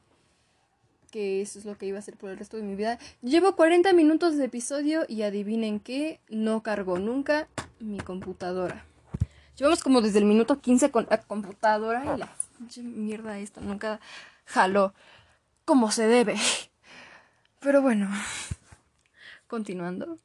que 1.11 1.41
eso 1.41 1.59
es 1.59 1.65
lo 1.65 1.77
que 1.77 1.87
iba 1.87 1.97
a 1.97 1.99
hacer 1.99 2.15
por 2.15 2.29
el 2.29 2.37
resto 2.37 2.55
de 2.55 2.63
mi 2.63 2.75
vida. 2.75 2.99
Llevo 3.21 3.57
40 3.57 3.91
minutos 3.91 4.37
de 4.37 4.45
episodio 4.45 5.03
y 5.09 5.23
adivinen 5.23 5.81
qué, 5.81 6.21
no 6.29 6.63
cargó 6.63 6.99
nunca 6.99 7.49
mi 7.81 7.99
computadora. 7.99 8.85
Llevamos 9.57 9.83
como 9.83 9.99
desde 9.99 10.19
el 10.19 10.25
minuto 10.25 10.61
15 10.61 10.89
con 10.89 11.05
la 11.09 11.17
computadora 11.17 12.15
y 12.15 12.17
la 12.17 12.33
mierda 12.81 13.39
esta 13.39 13.59
nunca 13.59 13.99
jaló 14.45 14.93
como 15.65 15.91
se 15.91 16.07
debe. 16.07 16.35
Pero 17.59 17.81
bueno, 17.81 18.09
continuando. 19.47 20.19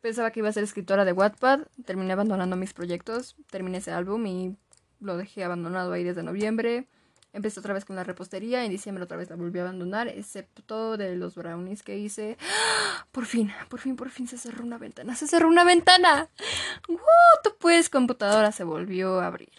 Pensaba 0.00 0.32
que 0.32 0.40
iba 0.40 0.48
a 0.48 0.52
ser 0.52 0.64
escritora 0.64 1.04
de 1.04 1.12
Wattpad, 1.12 1.60
terminé 1.84 2.14
abandonando 2.14 2.56
mis 2.56 2.72
proyectos, 2.72 3.36
terminé 3.50 3.78
ese 3.78 3.92
álbum 3.92 4.26
y 4.26 4.56
lo 4.98 5.16
dejé 5.16 5.44
abandonado 5.44 5.92
ahí 5.92 6.02
desde 6.02 6.24
noviembre. 6.24 6.88
Empecé 7.32 7.60
otra 7.60 7.72
vez 7.72 7.84
con 7.84 7.96
la 7.96 8.04
repostería, 8.04 8.64
en 8.64 8.70
diciembre 8.70 9.04
otra 9.04 9.16
vez 9.16 9.30
la 9.30 9.36
volví 9.36 9.58
a 9.58 9.62
abandonar, 9.62 10.08
excepto 10.08 10.96
de 10.96 11.16
los 11.16 11.34
brownies 11.34 11.82
que 11.82 11.98
hice. 11.98 12.36
Por 13.12 13.26
fin, 13.26 13.52
por 13.68 13.78
fin, 13.78 13.94
por 13.94 14.10
fin 14.10 14.26
se 14.26 14.38
cerró 14.38 14.64
una 14.64 14.78
ventana, 14.78 15.14
se 15.14 15.26
cerró 15.26 15.48
una 15.48 15.64
ventana. 15.64 16.28
Tú 16.86 17.56
pues, 17.58 17.90
computadora 17.90 18.52
se 18.52 18.64
volvió 18.64 19.20
a 19.20 19.26
abrir 19.26 19.52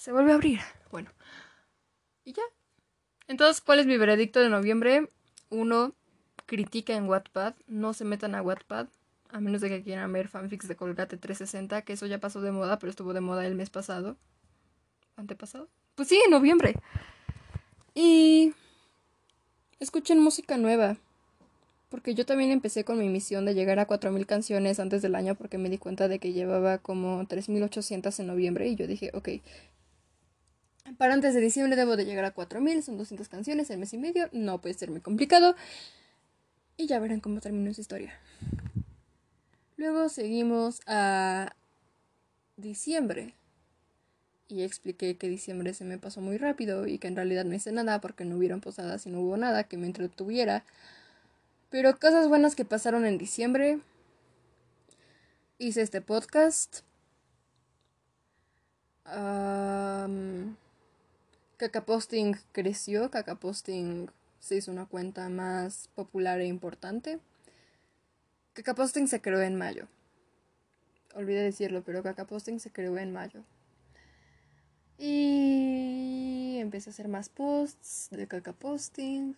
se 0.00 0.12
vuelve 0.12 0.32
a 0.32 0.36
abrir. 0.36 0.60
Bueno. 0.90 1.10
Y 2.24 2.32
ya. 2.32 2.42
Entonces, 3.28 3.60
¿cuál 3.60 3.80
es 3.80 3.86
mi 3.86 3.98
veredicto 3.98 4.40
de 4.40 4.48
noviembre? 4.48 5.10
Uno, 5.50 5.92
critica 6.46 6.94
en 6.94 7.06
Wattpad. 7.06 7.52
No 7.66 7.92
se 7.92 8.06
metan 8.06 8.34
a 8.34 8.40
Wattpad. 8.40 8.88
A 9.28 9.40
menos 9.40 9.60
de 9.60 9.68
que 9.68 9.82
quieran 9.82 10.10
ver 10.10 10.28
fanfics 10.28 10.68
de 10.68 10.74
Colgate 10.74 11.18
360, 11.18 11.82
que 11.82 11.92
eso 11.92 12.06
ya 12.06 12.18
pasó 12.18 12.40
de 12.40 12.50
moda, 12.50 12.78
pero 12.78 12.88
estuvo 12.88 13.12
de 13.12 13.20
moda 13.20 13.46
el 13.46 13.54
mes 13.54 13.68
pasado. 13.68 14.16
¿Antepasado? 15.16 15.68
Pues 15.96 16.08
sí, 16.08 16.18
en 16.24 16.30
noviembre. 16.30 16.76
Y... 17.94 18.54
Escuchen 19.80 20.18
música 20.18 20.56
nueva. 20.56 20.96
Porque 21.90 22.14
yo 22.14 22.24
también 22.24 22.52
empecé 22.52 22.84
con 22.84 22.98
mi 22.98 23.08
misión 23.08 23.44
de 23.44 23.52
llegar 23.52 23.80
a 23.80 23.86
4.000 23.86 24.24
canciones 24.24 24.80
antes 24.80 25.02
del 25.02 25.14
año 25.14 25.34
porque 25.34 25.58
me 25.58 25.68
di 25.68 25.76
cuenta 25.76 26.08
de 26.08 26.20
que 26.20 26.32
llevaba 26.32 26.78
como 26.78 27.24
3.800 27.24 28.20
en 28.20 28.28
noviembre 28.28 28.68
y 28.68 28.76
yo 28.76 28.86
dije, 28.86 29.10
ok, 29.12 29.28
para 30.98 31.14
antes 31.14 31.34
de 31.34 31.40
diciembre 31.40 31.76
debo 31.76 31.96
de 31.96 32.04
llegar 32.04 32.24
a 32.24 32.32
4000, 32.32 32.82
son 32.82 32.98
200 32.98 33.28
canciones, 33.28 33.70
el 33.70 33.78
mes 33.78 33.92
y 33.94 33.98
medio, 33.98 34.28
no 34.32 34.60
puede 34.60 34.74
ser 34.74 34.90
muy 34.90 35.00
complicado. 35.00 35.54
Y 36.76 36.86
ya 36.86 36.98
verán 36.98 37.20
cómo 37.20 37.40
termina 37.40 37.70
esa 37.70 37.80
historia. 37.80 38.18
Luego 39.76 40.08
seguimos 40.08 40.80
a 40.86 41.54
diciembre. 42.56 43.34
Y 44.48 44.62
expliqué 44.62 45.16
que 45.16 45.28
diciembre 45.28 45.74
se 45.74 45.84
me 45.84 45.98
pasó 45.98 46.20
muy 46.20 46.36
rápido 46.36 46.86
y 46.86 46.98
que 46.98 47.08
en 47.08 47.16
realidad 47.16 47.44
no 47.44 47.54
hice 47.54 47.70
nada 47.70 48.00
porque 48.00 48.24
no 48.24 48.36
hubieron 48.36 48.60
posadas 48.60 49.06
y 49.06 49.10
no 49.10 49.20
hubo 49.20 49.36
nada 49.36 49.64
que 49.64 49.76
me 49.76 49.86
entretuviera. 49.86 50.64
Pero 51.70 51.96
cosas 51.98 52.28
buenas 52.28 52.56
que 52.56 52.64
pasaron 52.64 53.06
en 53.06 53.16
diciembre. 53.16 53.78
Hice 55.58 55.82
este 55.82 56.00
podcast. 56.00 56.80
Um, 59.06 60.56
Cacaposting 61.60 62.38
creció. 62.52 63.10
Cacaposting 63.10 64.10
se 64.38 64.56
hizo 64.56 64.72
una 64.72 64.86
cuenta 64.86 65.28
más 65.28 65.90
popular 65.94 66.40
e 66.40 66.46
importante. 66.46 67.20
Cacaposting 68.54 69.08
se 69.08 69.20
creó 69.20 69.42
en 69.42 69.56
mayo. 69.56 69.86
Olvidé 71.14 71.42
decirlo, 71.42 71.82
pero 71.84 72.02
Cacaposting 72.02 72.60
se 72.60 72.70
creó 72.72 72.96
en 72.96 73.12
mayo. 73.12 73.42
Y 74.96 76.56
empecé 76.60 76.88
a 76.88 76.92
hacer 76.94 77.08
más 77.08 77.28
posts 77.28 78.08
de 78.10 78.26
Cacaposting. 78.26 79.36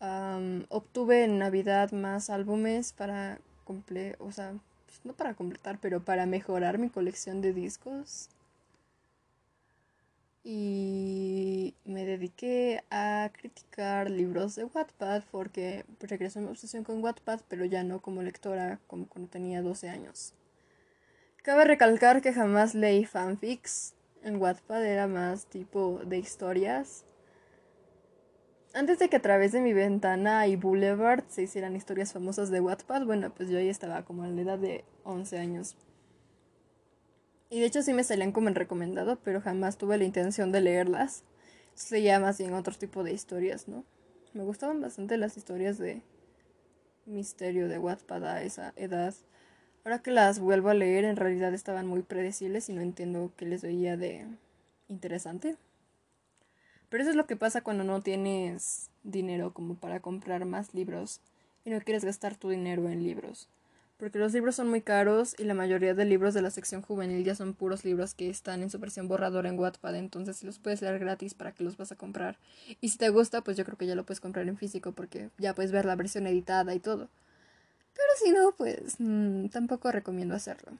Um, 0.00 0.64
obtuve 0.70 1.22
en 1.22 1.38
Navidad 1.38 1.92
más 1.92 2.30
álbumes 2.30 2.92
para 2.92 3.38
completar, 3.62 4.20
o 4.20 4.32
sea, 4.32 4.54
pues, 4.86 5.04
no 5.04 5.12
para 5.12 5.34
completar, 5.34 5.78
pero 5.80 6.04
para 6.04 6.26
mejorar 6.26 6.78
mi 6.78 6.90
colección 6.90 7.40
de 7.42 7.52
discos. 7.52 8.28
Y 10.42 11.74
me 11.84 12.04
dediqué 12.04 12.82
a 12.90 13.30
criticar 13.32 14.10
libros 14.10 14.54
de 14.56 14.64
Wattpad 14.64 15.24
porque 15.30 15.84
regresó 16.00 16.40
mi 16.40 16.48
obsesión 16.48 16.82
con 16.82 17.02
Wattpad, 17.02 17.40
pero 17.48 17.64
ya 17.64 17.84
no 17.84 18.00
como 18.00 18.22
lectora 18.22 18.80
como 18.86 19.06
cuando 19.06 19.30
tenía 19.30 19.62
12 19.62 19.88
años. 19.88 20.34
Cabe 21.42 21.64
recalcar 21.64 22.22
que 22.22 22.32
jamás 22.32 22.74
leí 22.74 23.04
fanfics. 23.04 23.94
En 24.22 24.36
Wattpad 24.36 24.84
era 24.84 25.06
más 25.06 25.46
tipo 25.46 26.00
de 26.04 26.18
historias 26.18 27.04
antes 28.72 29.00
de 29.00 29.08
que 29.08 29.16
a 29.16 29.22
través 29.22 29.50
de 29.50 29.60
mi 29.60 29.72
ventana 29.72 30.46
y 30.46 30.54
Boulevard 30.54 31.24
se 31.28 31.42
hicieran 31.42 31.74
historias 31.74 32.12
famosas 32.12 32.50
de 32.50 32.60
Wattpad, 32.60 33.04
bueno, 33.04 33.34
pues 33.34 33.48
yo 33.48 33.58
ahí 33.58 33.68
estaba 33.68 34.04
como 34.04 34.24
en 34.24 34.36
la 34.36 34.42
edad 34.42 34.58
de 34.58 34.84
11 35.02 35.38
años. 35.38 35.76
Y 37.50 37.58
de 37.58 37.66
hecho 37.66 37.82
sí 37.82 37.92
me 37.92 38.04
salían 38.04 38.30
como 38.30 38.48
en 38.48 38.54
recomendado, 38.54 39.18
pero 39.24 39.40
jamás 39.40 39.76
tuve 39.76 39.98
la 39.98 40.04
intención 40.04 40.52
de 40.52 40.60
leerlas. 40.60 41.24
Se 41.74 42.00
llama 42.00 42.26
más 42.26 42.38
bien 42.38 42.54
otro 42.54 42.74
tipo 42.76 43.02
de 43.02 43.12
historias, 43.12 43.66
¿no? 43.66 43.84
Me 44.32 44.44
gustaban 44.44 44.80
bastante 44.80 45.16
las 45.16 45.36
historias 45.36 45.76
de 45.76 46.02
misterio 47.06 47.68
de 47.68 47.80
Wattpad 47.80 48.24
a 48.24 48.42
esa 48.44 48.72
edad. 48.76 49.14
Ahora 49.84 50.00
que 50.00 50.12
las 50.12 50.38
vuelvo 50.38 50.68
a 50.68 50.74
leer, 50.74 51.04
en 51.04 51.16
realidad 51.16 51.52
estaban 51.52 51.88
muy 51.88 52.02
predecibles 52.02 52.68
y 52.68 52.72
no 52.72 52.82
entiendo 52.82 53.32
qué 53.36 53.46
les 53.46 53.62
veía 53.62 53.96
de 53.96 54.26
interesante. 54.88 55.56
Pero 56.88 57.02
eso 57.02 57.10
es 57.10 57.16
lo 57.16 57.26
que 57.26 57.36
pasa 57.36 57.62
cuando 57.62 57.82
no 57.82 58.00
tienes 58.00 58.90
dinero 59.02 59.52
como 59.52 59.74
para 59.74 59.98
comprar 59.98 60.44
más 60.44 60.72
libros 60.72 61.20
y 61.64 61.70
no 61.70 61.80
quieres 61.80 62.04
gastar 62.04 62.36
tu 62.36 62.50
dinero 62.50 62.88
en 62.88 63.02
libros. 63.02 63.48
Porque 64.00 64.18
los 64.18 64.32
libros 64.32 64.56
son 64.56 64.68
muy 64.68 64.80
caros 64.80 65.36
y 65.38 65.44
la 65.44 65.54
mayoría 65.54 65.94
de 65.94 66.04
libros 66.04 66.34
de 66.34 66.42
la 66.42 66.50
sección 66.50 66.82
juvenil 66.82 67.22
ya 67.22 67.36
son 67.36 67.54
puros 67.54 67.84
libros 67.84 68.14
que 68.14 68.28
están 68.28 68.62
en 68.62 68.70
su 68.70 68.80
versión 68.80 69.06
borradora 69.06 69.48
en 69.48 69.58
Wattpad, 69.58 69.94
entonces 69.94 70.38
si 70.38 70.46
los 70.46 70.58
puedes 70.58 70.82
leer 70.82 70.98
gratis 70.98 71.34
para 71.34 71.52
que 71.52 71.62
los 71.62 71.76
vas 71.76 71.92
a 71.92 71.96
comprar. 71.96 72.38
Y 72.80 72.88
si 72.88 72.98
te 72.98 73.10
gusta, 73.10 73.42
pues 73.42 73.56
yo 73.56 73.64
creo 73.64 73.78
que 73.78 73.86
ya 73.86 73.94
lo 73.94 74.04
puedes 74.04 74.20
comprar 74.20 74.48
en 74.48 74.56
físico 74.56 74.90
porque 74.90 75.30
ya 75.38 75.54
puedes 75.54 75.70
ver 75.70 75.84
la 75.84 75.94
versión 75.94 76.26
editada 76.26 76.74
y 76.74 76.80
todo. 76.80 77.08
Pero 77.94 78.08
si 78.24 78.32
no, 78.32 78.52
pues 78.56 78.96
mm, 78.98 79.48
tampoco 79.48 79.92
recomiendo 79.92 80.34
hacerlo. 80.34 80.72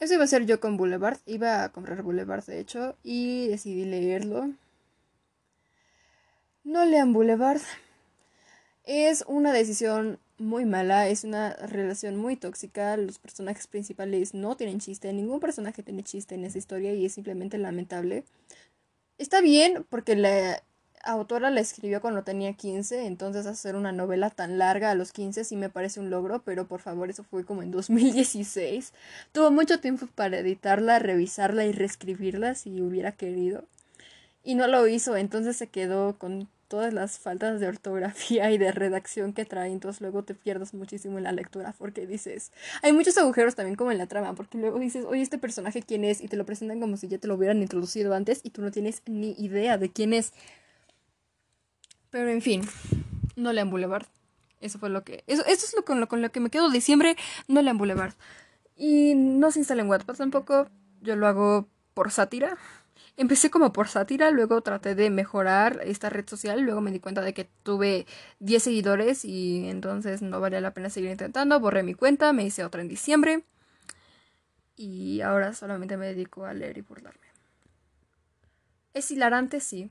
Eso 0.00 0.14
iba 0.14 0.24
a 0.24 0.26
ser 0.26 0.46
yo 0.46 0.58
con 0.58 0.76
Boulevard, 0.76 1.18
iba 1.26 1.62
a 1.62 1.68
comprar 1.68 2.02
Boulevard 2.02 2.44
de 2.46 2.58
hecho 2.58 2.96
y 3.04 3.46
decidí 3.48 3.84
leerlo 3.84 4.50
no 6.64 6.84
lean 6.84 7.12
Boulevard. 7.12 7.60
Es 8.84 9.24
una 9.26 9.52
decisión 9.52 10.18
muy 10.40 10.64
mala, 10.64 11.08
es 11.08 11.24
una 11.24 11.54
relación 11.54 12.16
muy 12.16 12.36
tóxica. 12.36 12.96
Los 12.96 13.18
personajes 13.18 13.66
principales 13.66 14.34
no 14.34 14.56
tienen 14.56 14.80
chiste, 14.80 15.12
ningún 15.12 15.40
personaje 15.40 15.82
tiene 15.82 16.02
chiste 16.02 16.34
en 16.34 16.44
esa 16.44 16.58
historia 16.58 16.94
y 16.94 17.06
es 17.06 17.12
simplemente 17.14 17.58
lamentable. 17.58 18.24
Está 19.18 19.40
bien 19.40 19.86
porque 19.88 20.16
la 20.16 20.62
autora 21.04 21.50
la 21.50 21.60
escribió 21.60 22.00
cuando 22.00 22.24
tenía 22.24 22.52
15, 22.54 23.06
entonces 23.06 23.46
hacer 23.46 23.76
una 23.76 23.92
novela 23.92 24.30
tan 24.30 24.58
larga 24.58 24.90
a 24.90 24.94
los 24.94 25.12
15 25.12 25.44
sí 25.44 25.56
me 25.56 25.70
parece 25.70 26.00
un 26.00 26.10
logro, 26.10 26.42
pero 26.42 26.66
por 26.66 26.80
favor 26.80 27.10
eso 27.10 27.24
fue 27.24 27.44
como 27.44 27.62
en 27.62 27.70
2016. 27.70 28.92
Tuvo 29.32 29.50
mucho 29.50 29.80
tiempo 29.80 30.06
para 30.14 30.38
editarla, 30.38 30.98
revisarla 30.98 31.64
y 31.64 31.72
reescribirla 31.72 32.54
si 32.54 32.80
hubiera 32.80 33.12
querido 33.12 33.64
y 34.42 34.54
no 34.54 34.66
lo 34.66 34.86
hizo, 34.88 35.16
entonces 35.16 35.56
se 35.56 35.68
quedó 35.68 36.16
con 36.18 36.48
todas 36.70 36.94
las 36.94 37.18
faltas 37.18 37.58
de 37.58 37.66
ortografía 37.66 38.48
y 38.52 38.56
de 38.56 38.70
redacción 38.70 39.32
que 39.32 39.44
trae, 39.44 39.72
entonces 39.72 40.00
luego 40.00 40.22
te 40.22 40.36
pierdes 40.36 40.72
muchísimo 40.72 41.18
en 41.18 41.24
la 41.24 41.32
lectura 41.32 41.74
porque 41.76 42.06
dices, 42.06 42.52
hay 42.82 42.92
muchos 42.92 43.18
agujeros 43.18 43.56
también 43.56 43.74
como 43.74 43.90
en 43.90 43.98
la 43.98 44.06
trama, 44.06 44.34
porque 44.34 44.56
luego 44.56 44.78
dices, 44.78 45.04
oye, 45.04 45.20
este 45.20 45.36
personaje 45.36 45.82
quién 45.82 46.04
es 46.04 46.20
y 46.20 46.28
te 46.28 46.36
lo 46.36 46.46
presentan 46.46 46.80
como 46.80 46.96
si 46.96 47.08
ya 47.08 47.18
te 47.18 47.26
lo 47.26 47.34
hubieran 47.34 47.60
introducido 47.60 48.14
antes 48.14 48.40
y 48.44 48.50
tú 48.50 48.62
no 48.62 48.70
tienes 48.70 49.02
ni 49.06 49.32
idea 49.32 49.78
de 49.78 49.90
quién 49.90 50.12
es. 50.12 50.32
Pero 52.10 52.30
en 52.30 52.40
fin, 52.40 52.62
no 53.34 53.52
lean 53.52 53.68
Boulevard. 53.68 54.06
Eso 54.60 54.78
fue 54.78 54.90
lo 54.90 55.02
que... 55.02 55.24
Eso, 55.26 55.44
eso 55.46 55.66
es 55.66 55.74
lo 55.74 55.84
con, 55.84 55.98
lo 55.98 56.06
con 56.06 56.22
lo 56.22 56.30
que 56.30 56.38
me 56.38 56.50
quedo 56.50 56.70
diciembre, 56.70 57.16
no 57.48 57.62
lean 57.62 57.78
Boulevard. 57.78 58.14
Y 58.76 59.14
no 59.16 59.50
se 59.50 59.58
instalen 59.58 59.88
Wattpad 59.88 60.14
tampoco, 60.14 60.68
yo 61.00 61.16
lo 61.16 61.26
hago 61.26 61.66
por 61.94 62.12
sátira. 62.12 62.56
Empecé 63.20 63.50
como 63.50 63.70
por 63.74 63.86
sátira, 63.86 64.30
luego 64.30 64.62
traté 64.62 64.94
de 64.94 65.10
mejorar 65.10 65.80
esta 65.84 66.08
red 66.08 66.26
social, 66.26 66.62
luego 66.62 66.80
me 66.80 66.90
di 66.90 67.00
cuenta 67.00 67.20
de 67.20 67.34
que 67.34 67.44
tuve 67.62 68.06
10 68.38 68.62
seguidores 68.62 69.26
y 69.26 69.68
entonces 69.68 70.22
no 70.22 70.40
valía 70.40 70.62
la 70.62 70.72
pena 70.72 70.88
seguir 70.88 71.10
intentando, 71.10 71.60
borré 71.60 71.82
mi 71.82 71.92
cuenta, 71.92 72.32
me 72.32 72.44
hice 72.44 72.64
otra 72.64 72.80
en 72.80 72.88
diciembre 72.88 73.44
y 74.74 75.20
ahora 75.20 75.52
solamente 75.52 75.98
me 75.98 76.06
dedico 76.06 76.46
a 76.46 76.54
leer 76.54 76.78
y 76.78 76.80
burlarme. 76.80 77.26
Es 78.94 79.10
hilarante, 79.10 79.60
sí. 79.60 79.90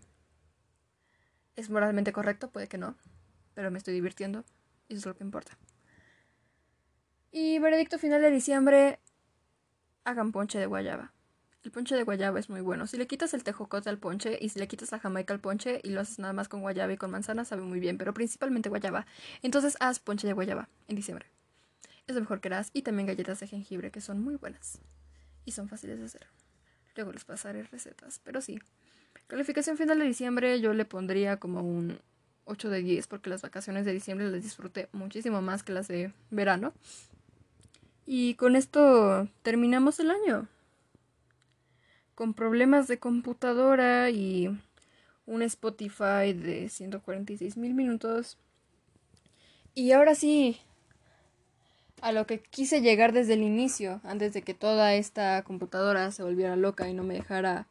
Es 1.55 1.69
moralmente 1.69 2.11
correcto, 2.11 2.49
puede 2.49 2.65
que 2.65 2.79
no, 2.79 2.95
pero 3.53 3.69
me 3.69 3.77
estoy 3.77 3.93
divirtiendo 3.93 4.43
y 4.87 4.93
eso 4.93 5.01
es 5.01 5.05
lo 5.05 5.15
que 5.15 5.23
importa. 5.23 5.55
Y 7.31 7.59
veredicto 7.59 7.99
final 7.99 8.23
de 8.23 8.31
diciembre, 8.31 8.99
hagan 10.03 10.31
ponche 10.31 10.57
de 10.57 10.65
guayaba. 10.65 11.13
El 11.61 11.71
ponche 11.71 11.93
de 11.93 12.03
guayaba 12.03 12.39
es 12.39 12.49
muy 12.49 12.61
bueno. 12.61 12.87
Si 12.87 12.95
le 12.97 13.05
quitas 13.05 13.33
el 13.33 13.43
tejocote 13.43 13.89
al 13.89 13.97
ponche 13.97 14.37
y 14.39 14.47
si 14.47 14.59
le 14.59 14.67
quitas 14.69 14.93
la 14.93 14.99
jamaica 14.99 15.33
al 15.33 15.41
ponche 15.41 15.81
y 15.83 15.89
lo 15.89 15.99
haces 15.99 16.17
nada 16.17 16.31
más 16.31 16.47
con 16.47 16.61
guayaba 16.61 16.93
y 16.93 16.97
con 16.97 17.11
manzana, 17.11 17.43
sabe 17.43 17.63
muy 17.63 17.81
bien, 17.81 17.97
pero 17.97 18.13
principalmente 18.13 18.69
guayaba. 18.69 19.05
Entonces 19.41 19.75
haz 19.81 19.99
ponche 19.99 20.25
de 20.25 20.33
guayaba 20.33 20.69
en 20.87 20.95
diciembre. 20.95 21.25
Es 22.07 22.15
lo 22.15 22.21
mejor 22.21 22.39
que 22.39 22.47
harás. 22.47 22.69
Y 22.73 22.83
también 22.83 23.07
galletas 23.07 23.41
de 23.41 23.47
jengibre 23.47 23.91
que 23.91 23.99
son 23.99 24.21
muy 24.21 24.37
buenas. 24.37 24.79
Y 25.43 25.51
son 25.51 25.67
fáciles 25.67 25.99
de 25.99 26.05
hacer. 26.05 26.27
Luego 26.95 27.11
les 27.11 27.25
pasaré 27.25 27.63
recetas. 27.63 28.21
Pero 28.23 28.39
sí. 28.39 28.59
Calificación 29.27 29.77
final 29.77 29.99
de 29.99 30.05
diciembre 30.05 30.61
yo 30.61 30.73
le 30.73 30.85
pondría 30.85 31.37
como 31.37 31.61
un 31.61 31.99
8 32.45 32.69
de 32.69 32.81
10 32.81 33.07
porque 33.07 33.29
las 33.29 33.41
vacaciones 33.41 33.85
de 33.85 33.91
diciembre 33.91 34.29
las 34.31 34.41
disfruté 34.41 34.87
muchísimo 34.93 35.41
más 35.41 35.63
que 35.63 35.73
las 35.73 35.89
de 35.89 36.13
verano. 36.31 36.73
Y 38.05 38.35
con 38.35 38.55
esto 38.55 39.27
terminamos 39.43 39.99
el 39.99 40.09
año 40.09 40.47
con 42.19 42.33
problemas 42.33 42.89
de 42.89 42.99
computadora 42.99 44.09
y 44.09 44.49
un 45.25 45.41
Spotify 45.41 46.33
de 46.33 46.67
146 46.67 47.55
mil 47.55 47.73
minutos. 47.73 48.37
Y 49.73 49.93
ahora 49.93 50.15
sí, 50.15 50.59
a 52.01 52.11
lo 52.11 52.27
que 52.27 52.41
quise 52.41 52.81
llegar 52.81 53.13
desde 53.13 53.35
el 53.35 53.41
inicio, 53.41 54.01
antes 54.03 54.33
de 54.33 54.41
que 54.41 54.53
toda 54.53 54.95
esta 54.95 55.41
computadora 55.43 56.11
se 56.11 56.21
volviera 56.21 56.57
loca 56.57 56.89
y 56.89 56.93
no 56.93 57.03
me 57.03 57.13
dejara 57.13 57.67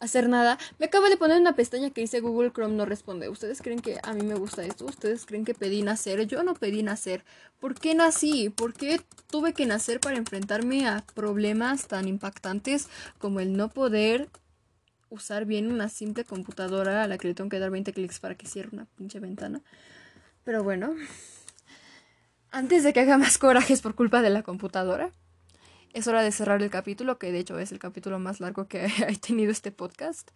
hacer 0.00 0.28
nada. 0.28 0.58
Me 0.78 0.86
acabo 0.86 1.08
de 1.08 1.16
poner 1.16 1.40
una 1.40 1.54
pestaña 1.54 1.90
que 1.90 2.00
dice 2.00 2.20
Google 2.20 2.50
Chrome 2.52 2.74
no 2.74 2.86
responde. 2.86 3.28
¿Ustedes 3.28 3.62
creen 3.62 3.80
que 3.80 3.98
a 4.02 4.12
mí 4.14 4.22
me 4.22 4.34
gusta 4.34 4.64
esto? 4.64 4.86
¿Ustedes 4.86 5.26
creen 5.26 5.44
que 5.44 5.54
pedí 5.54 5.82
nacer? 5.82 6.26
Yo 6.26 6.42
no 6.42 6.54
pedí 6.54 6.82
nacer. 6.82 7.24
¿Por 7.60 7.78
qué 7.78 7.94
nací? 7.94 8.48
¿Por 8.48 8.72
qué 8.72 9.00
tuve 9.30 9.52
que 9.52 9.66
nacer 9.66 10.00
para 10.00 10.16
enfrentarme 10.16 10.88
a 10.88 11.04
problemas 11.14 11.86
tan 11.86 12.08
impactantes 12.08 12.88
como 13.18 13.40
el 13.40 13.56
no 13.56 13.68
poder 13.68 14.28
usar 15.10 15.44
bien 15.44 15.70
una 15.70 15.88
simple 15.88 16.24
computadora 16.24 17.02
a 17.02 17.08
la 17.08 17.18
que 17.18 17.28
le 17.28 17.34
tengo 17.34 17.50
que 17.50 17.58
dar 17.58 17.70
20 17.70 17.92
clics 17.92 18.20
para 18.20 18.34
que 18.34 18.46
cierre 18.46 18.70
una 18.72 18.86
pinche 18.96 19.20
ventana? 19.20 19.60
Pero 20.44 20.64
bueno, 20.64 20.94
antes 22.50 22.82
de 22.84 22.92
que 22.92 23.00
haga 23.00 23.18
más 23.18 23.36
corajes 23.36 23.82
por 23.82 23.94
culpa 23.94 24.22
de 24.22 24.30
la 24.30 24.42
computadora, 24.42 25.12
es 25.92 26.06
hora 26.06 26.22
de 26.22 26.32
cerrar 26.32 26.62
el 26.62 26.70
capítulo, 26.70 27.18
que 27.18 27.32
de 27.32 27.40
hecho 27.40 27.58
es 27.58 27.72
el 27.72 27.78
capítulo 27.78 28.18
más 28.18 28.40
largo 28.40 28.68
que 28.68 28.86
ha 29.08 29.12
tenido 29.20 29.50
este 29.50 29.72
podcast. 29.72 30.30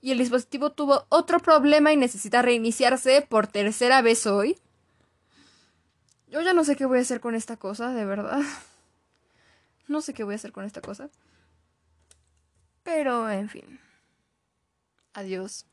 Y 0.00 0.12
el 0.12 0.18
dispositivo 0.18 0.72
tuvo 0.72 1.06
otro 1.10 1.40
problema 1.40 1.92
y 1.92 1.96
necesita 1.96 2.42
reiniciarse 2.42 3.22
por 3.22 3.46
tercera 3.46 4.00
vez 4.02 4.26
hoy. 4.26 4.58
Yo 6.28 6.40
ya 6.40 6.54
no 6.54 6.64
sé 6.64 6.76
qué 6.76 6.86
voy 6.86 6.98
a 6.98 7.02
hacer 7.02 7.20
con 7.20 7.34
esta 7.34 7.56
cosa, 7.56 7.92
de 7.92 8.04
verdad. 8.04 8.40
No 9.88 10.00
sé 10.00 10.14
qué 10.14 10.22
voy 10.22 10.34
a 10.34 10.36
hacer 10.36 10.52
con 10.52 10.64
esta 10.64 10.80
cosa. 10.80 11.10
Pero, 12.84 13.28
en 13.28 13.48
fin. 13.48 13.80
Adiós. 15.12 15.66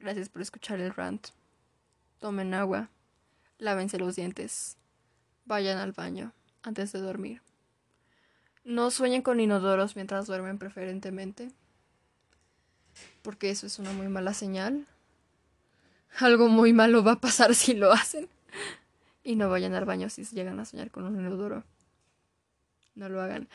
Gracias 0.00 0.28
por 0.28 0.42
escuchar 0.42 0.80
el 0.80 0.92
rant. 0.92 1.28
tomen 2.18 2.54
agua, 2.54 2.90
lávense 3.58 3.98
los 3.98 4.16
dientes, 4.16 4.76
vayan 5.44 5.78
al 5.78 5.92
baño 5.92 6.32
antes 6.62 6.92
de 6.92 7.00
dormir. 7.00 7.42
No 8.64 8.90
sueñen 8.90 9.22
con 9.22 9.40
inodoros 9.40 9.96
mientras 9.96 10.26
duermen 10.26 10.58
preferentemente, 10.58 11.50
porque 13.22 13.50
eso 13.50 13.66
es 13.66 13.78
una 13.78 13.92
muy 13.92 14.08
mala 14.08 14.34
señal. 14.34 14.86
Algo 16.18 16.48
muy 16.48 16.72
malo 16.72 17.02
va 17.02 17.12
a 17.12 17.20
pasar 17.20 17.54
si 17.54 17.74
lo 17.74 17.92
hacen. 17.92 18.28
Y 19.22 19.36
no 19.36 19.48
vayan 19.50 19.74
al 19.74 19.84
baño 19.84 20.08
si 20.08 20.24
llegan 20.24 20.58
a 20.60 20.64
soñar 20.64 20.90
con 20.90 21.04
un 21.04 21.18
inodoro. 21.18 21.64
No 22.94 23.08
lo 23.08 23.20
hagan. 23.20 23.48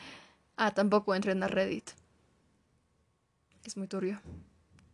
Ah, 0.56 0.72
tampoco 0.72 1.14
entren 1.14 1.42
a 1.42 1.48
Reddit. 1.48 1.90
Es 3.64 3.76
muy 3.76 3.88
turbio. 3.88 4.20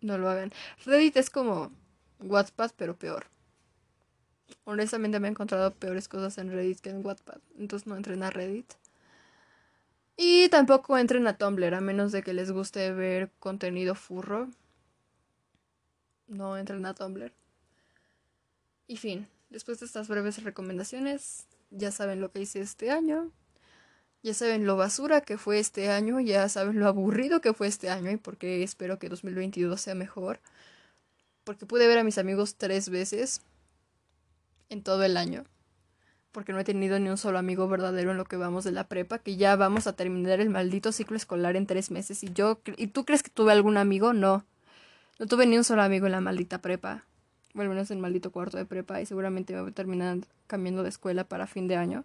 No 0.00 0.18
lo 0.18 0.28
hagan. 0.28 0.52
Reddit 0.84 1.16
es 1.16 1.30
como 1.30 1.70
WhatsApp, 2.20 2.72
pero 2.76 2.96
peor. 2.96 3.26
Honestamente 4.64 5.20
me 5.20 5.28
he 5.28 5.30
encontrado 5.30 5.70
peores 5.72 6.08
cosas 6.08 6.38
en 6.38 6.50
Reddit 6.50 6.80
que 6.80 6.90
en 6.90 7.04
WhatsApp. 7.04 7.42
Entonces 7.58 7.86
no 7.86 7.96
entren 7.96 8.22
a 8.22 8.30
Reddit. 8.30 8.72
Y 10.16 10.48
tampoco 10.48 10.98
entren 10.98 11.26
a 11.26 11.36
Tumblr, 11.36 11.74
a 11.74 11.80
menos 11.80 12.12
de 12.12 12.22
que 12.22 12.34
les 12.34 12.50
guste 12.50 12.92
ver 12.92 13.30
contenido 13.38 13.94
furro. 13.94 14.48
No 16.28 16.56
entren 16.56 16.84
a 16.86 16.94
Tumblr. 16.94 17.32
Y 18.86 18.96
fin, 18.96 19.26
después 19.50 19.80
de 19.80 19.86
estas 19.86 20.08
breves 20.08 20.42
recomendaciones, 20.42 21.46
ya 21.70 21.90
saben 21.90 22.20
lo 22.20 22.30
que 22.30 22.40
hice 22.40 22.60
este 22.60 22.90
año. 22.90 23.30
Ya 24.22 24.34
saben 24.34 24.66
lo 24.66 24.76
basura 24.76 25.20
que 25.20 25.36
fue 25.36 25.58
este 25.58 25.90
año, 25.90 26.20
ya 26.20 26.48
saben 26.48 26.78
lo 26.78 26.86
aburrido 26.86 27.40
que 27.40 27.54
fue 27.54 27.66
este 27.66 27.90
año 27.90 28.10
y 28.12 28.16
por 28.16 28.36
qué 28.36 28.62
espero 28.62 29.00
que 29.00 29.08
2022 29.08 29.80
sea 29.80 29.96
mejor. 29.96 30.38
Porque 31.42 31.66
pude 31.66 31.88
ver 31.88 31.98
a 31.98 32.04
mis 32.04 32.18
amigos 32.18 32.54
tres 32.54 32.88
veces 32.88 33.42
en 34.68 34.82
todo 34.84 35.02
el 35.02 35.16
año. 35.16 35.44
Porque 36.32 36.52
no 36.52 36.58
he 36.58 36.64
tenido 36.64 36.98
ni 36.98 37.10
un 37.10 37.18
solo 37.18 37.38
amigo 37.38 37.68
verdadero 37.68 38.10
en 38.10 38.16
lo 38.16 38.24
que 38.24 38.36
vamos 38.36 38.64
de 38.64 38.72
la 38.72 38.88
prepa, 38.88 39.18
que 39.18 39.36
ya 39.36 39.54
vamos 39.54 39.86
a 39.86 39.92
terminar 39.92 40.40
el 40.40 40.48
maldito 40.48 40.90
ciclo 40.90 41.16
escolar 41.16 41.56
en 41.56 41.66
tres 41.66 41.90
meses. 41.90 42.24
Y 42.24 42.32
yo, 42.32 42.60
¿y 42.78 42.88
tú 42.88 43.04
crees 43.04 43.22
que 43.22 43.30
tuve 43.30 43.52
algún 43.52 43.76
amigo? 43.76 44.14
No. 44.14 44.44
No 45.18 45.26
tuve 45.26 45.46
ni 45.46 45.58
un 45.58 45.64
solo 45.64 45.82
amigo 45.82 46.06
en 46.06 46.12
la 46.12 46.20
maldita 46.20 46.62
prepa. 46.62 47.04
Bueno, 47.52 47.70
menos 47.70 47.90
en 47.90 47.98
el 47.98 48.02
maldito 48.02 48.32
cuarto 48.32 48.56
de 48.56 48.64
prepa 48.64 49.00
y 49.02 49.06
seguramente 49.06 49.52
me 49.52 49.60
voy 49.60 49.70
a 49.70 49.74
terminar 49.74 50.18
cambiando 50.46 50.82
de 50.82 50.88
escuela 50.88 51.24
para 51.24 51.46
fin 51.46 51.68
de 51.68 51.76
año. 51.76 52.04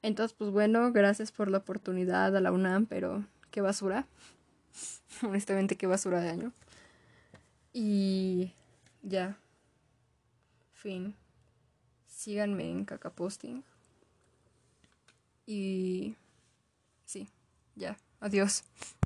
Entonces, 0.00 0.34
pues 0.36 0.50
bueno, 0.50 0.90
gracias 0.92 1.30
por 1.30 1.50
la 1.50 1.58
oportunidad 1.58 2.34
a 2.34 2.40
la 2.40 2.50
UNAM, 2.50 2.86
pero 2.86 3.24
qué 3.50 3.60
basura. 3.60 4.06
Honestamente, 5.22 5.76
qué 5.76 5.86
basura 5.86 6.20
de 6.20 6.30
año. 6.30 6.52
Y 7.74 8.52
ya. 9.02 9.36
Fin 10.72 11.14
síganme 12.18 12.68
en 12.68 12.84
cacaposting. 12.84 13.62
Y 15.46 16.16
sí, 17.04 17.28
ya, 17.76 17.96
adiós. 18.18 18.64